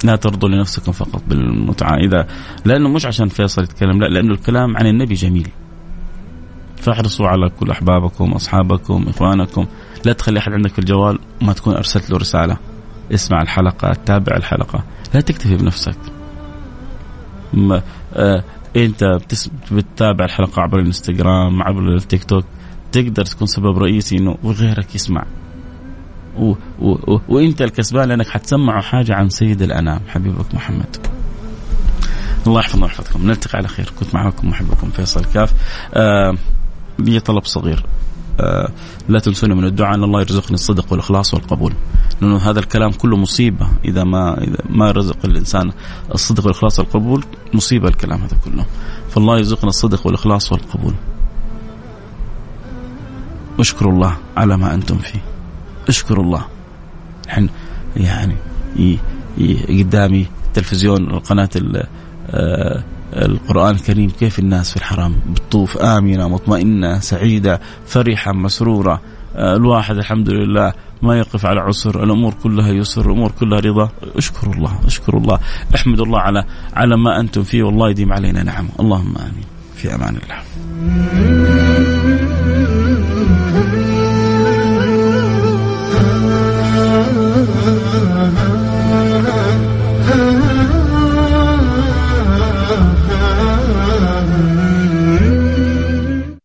لا 0.04 0.16
ترضوا 0.16 0.48
لنفسكم 0.48 0.92
فقط 0.92 1.22
بالمتعة. 1.28 1.96
إذا 1.96 2.26
لأنه 2.64 2.88
مش 2.88 3.06
عشان 3.06 3.28
فيصل 3.28 3.62
يتكلم 3.62 4.00
لا 4.00 4.08
لأنه 4.08 4.32
الكلام 4.32 4.76
عن 4.76 4.86
النبي 4.86 5.14
جميل. 5.14 5.48
فاحرصوا 6.76 7.28
على 7.28 7.50
كل 7.50 7.70
أحبابكم 7.70 8.32
أصحابكم 8.32 9.04
إخوانكم. 9.08 9.66
لا 10.04 10.12
تخلي 10.12 10.38
أحد 10.38 10.52
عندك 10.52 10.70
في 10.70 10.78
الجوال 10.78 11.18
ما 11.42 11.52
تكون 11.52 11.74
أرسلت 11.74 12.10
له 12.10 12.16
رسالة. 12.16 12.56
اسمع 13.14 13.42
الحلقة 13.42 13.92
تابع 14.06 14.36
الحلقة. 14.36 14.84
لا 15.14 15.20
تكتفي 15.20 15.56
بنفسك. 15.56 15.98
آه 18.14 18.44
انت 18.76 19.18
بتتابع 19.72 20.24
الحلقة 20.24 20.62
عبر 20.62 20.78
الانستغرام 20.78 21.62
عبر 21.62 21.94
التيك 21.94 22.24
توك 22.24 22.44
تقدر 22.92 23.24
تكون 23.24 23.46
سبب 23.46 23.78
رئيسي 23.78 24.16
إنه 24.16 24.38
وغيرك 24.42 24.94
يسمع. 24.94 25.24
و 26.38 26.54
و 26.80 27.14
و 27.14 27.20
وانت 27.28 27.62
الكسبان 27.62 28.08
لأنك 28.08 28.28
حتسمعه 28.28 28.82
حاجة 28.82 29.14
عن 29.14 29.28
سيد 29.28 29.62
الأنام 29.62 30.00
حبيبك 30.08 30.54
محمد. 30.54 30.96
الله 32.46 32.60
يحفظنا 32.60 32.84
ويحفظكم. 32.84 33.26
نلتقي 33.26 33.58
على 33.58 33.68
خير. 33.68 33.92
كنت 34.00 34.14
معكم 34.14 34.48
محبكم 34.48 34.90
فيصل 34.90 35.24
كاف. 35.24 35.52
آه 35.94 36.34
لي 36.98 37.20
طلب 37.20 37.44
صغير. 37.44 37.86
لا 39.08 39.18
تنسوني 39.18 39.54
من 39.54 39.64
الدعاء 39.64 39.94
أن 39.94 40.04
الله 40.04 40.20
يرزقني 40.20 40.54
الصدق 40.54 40.92
والإخلاص 40.92 41.34
والقبول. 41.34 41.72
لأنه 42.20 42.36
هذا 42.36 42.58
الكلام 42.58 42.90
كله 42.90 43.16
مصيبة. 43.16 43.68
إذا 43.84 44.04
ما 44.04 44.42
إذا 44.42 44.58
ما 44.70 44.90
رزق 44.90 45.16
الإنسان 45.24 45.72
الصدق 46.14 46.46
والإخلاص 46.46 46.78
والقبول 46.78 47.24
مصيبة 47.54 47.88
الكلام 47.88 48.22
هذا 48.22 48.36
كله. 48.44 48.66
فالله 49.10 49.38
يرزقنا 49.38 49.68
الصدق 49.68 50.06
والإخلاص 50.06 50.52
والقبول. 50.52 50.94
اشكروا 53.58 53.92
الله 53.92 54.16
على 54.36 54.56
ما 54.56 54.74
أنتم 54.74 54.98
فيه. 54.98 55.20
اشكروا 55.88 56.24
الله. 56.24 56.44
الحين 57.26 57.48
يعني 57.96 58.36
قدامي 59.68 60.26
تلفزيون 60.54 61.18
قناة 61.18 61.48
آه، 62.30 62.84
القرآن 63.12 63.74
الكريم 63.74 64.10
كيف 64.10 64.38
الناس 64.38 64.70
في 64.70 64.76
الحرم 64.76 65.14
بتطوف 65.30 65.76
آمنة 65.76 66.28
مطمئنة 66.28 66.98
سعيدة 67.00 67.60
فرحة 67.86 68.32
مسرورة. 68.32 69.00
آه، 69.36 69.56
الواحد 69.56 69.96
الحمد 69.96 70.30
لله 70.30 70.72
ما 71.02 71.18
يقف 71.18 71.46
على 71.46 71.60
عسر 71.60 72.04
الأمور 72.04 72.34
كلها 72.42 72.68
يسر 72.68 73.06
الأمور 73.06 73.30
كلها 73.40 73.60
رضا. 73.60 73.90
اشكروا 74.16 74.54
الله 74.54 74.80
اشكروا 74.86 75.20
الله. 75.20 75.38
احمدوا 75.74 76.04
الله 76.04 76.20
على 76.20 76.44
على 76.74 76.96
ما 76.96 77.20
أنتم 77.20 77.42
فيه 77.42 77.62
والله 77.62 77.90
يديم 77.90 78.12
علينا 78.12 78.42
نعم. 78.42 78.68
اللهم 78.80 79.14
آمين. 79.16 79.44
في 79.76 79.94
أمان 79.94 80.16
الله. 80.16 81.87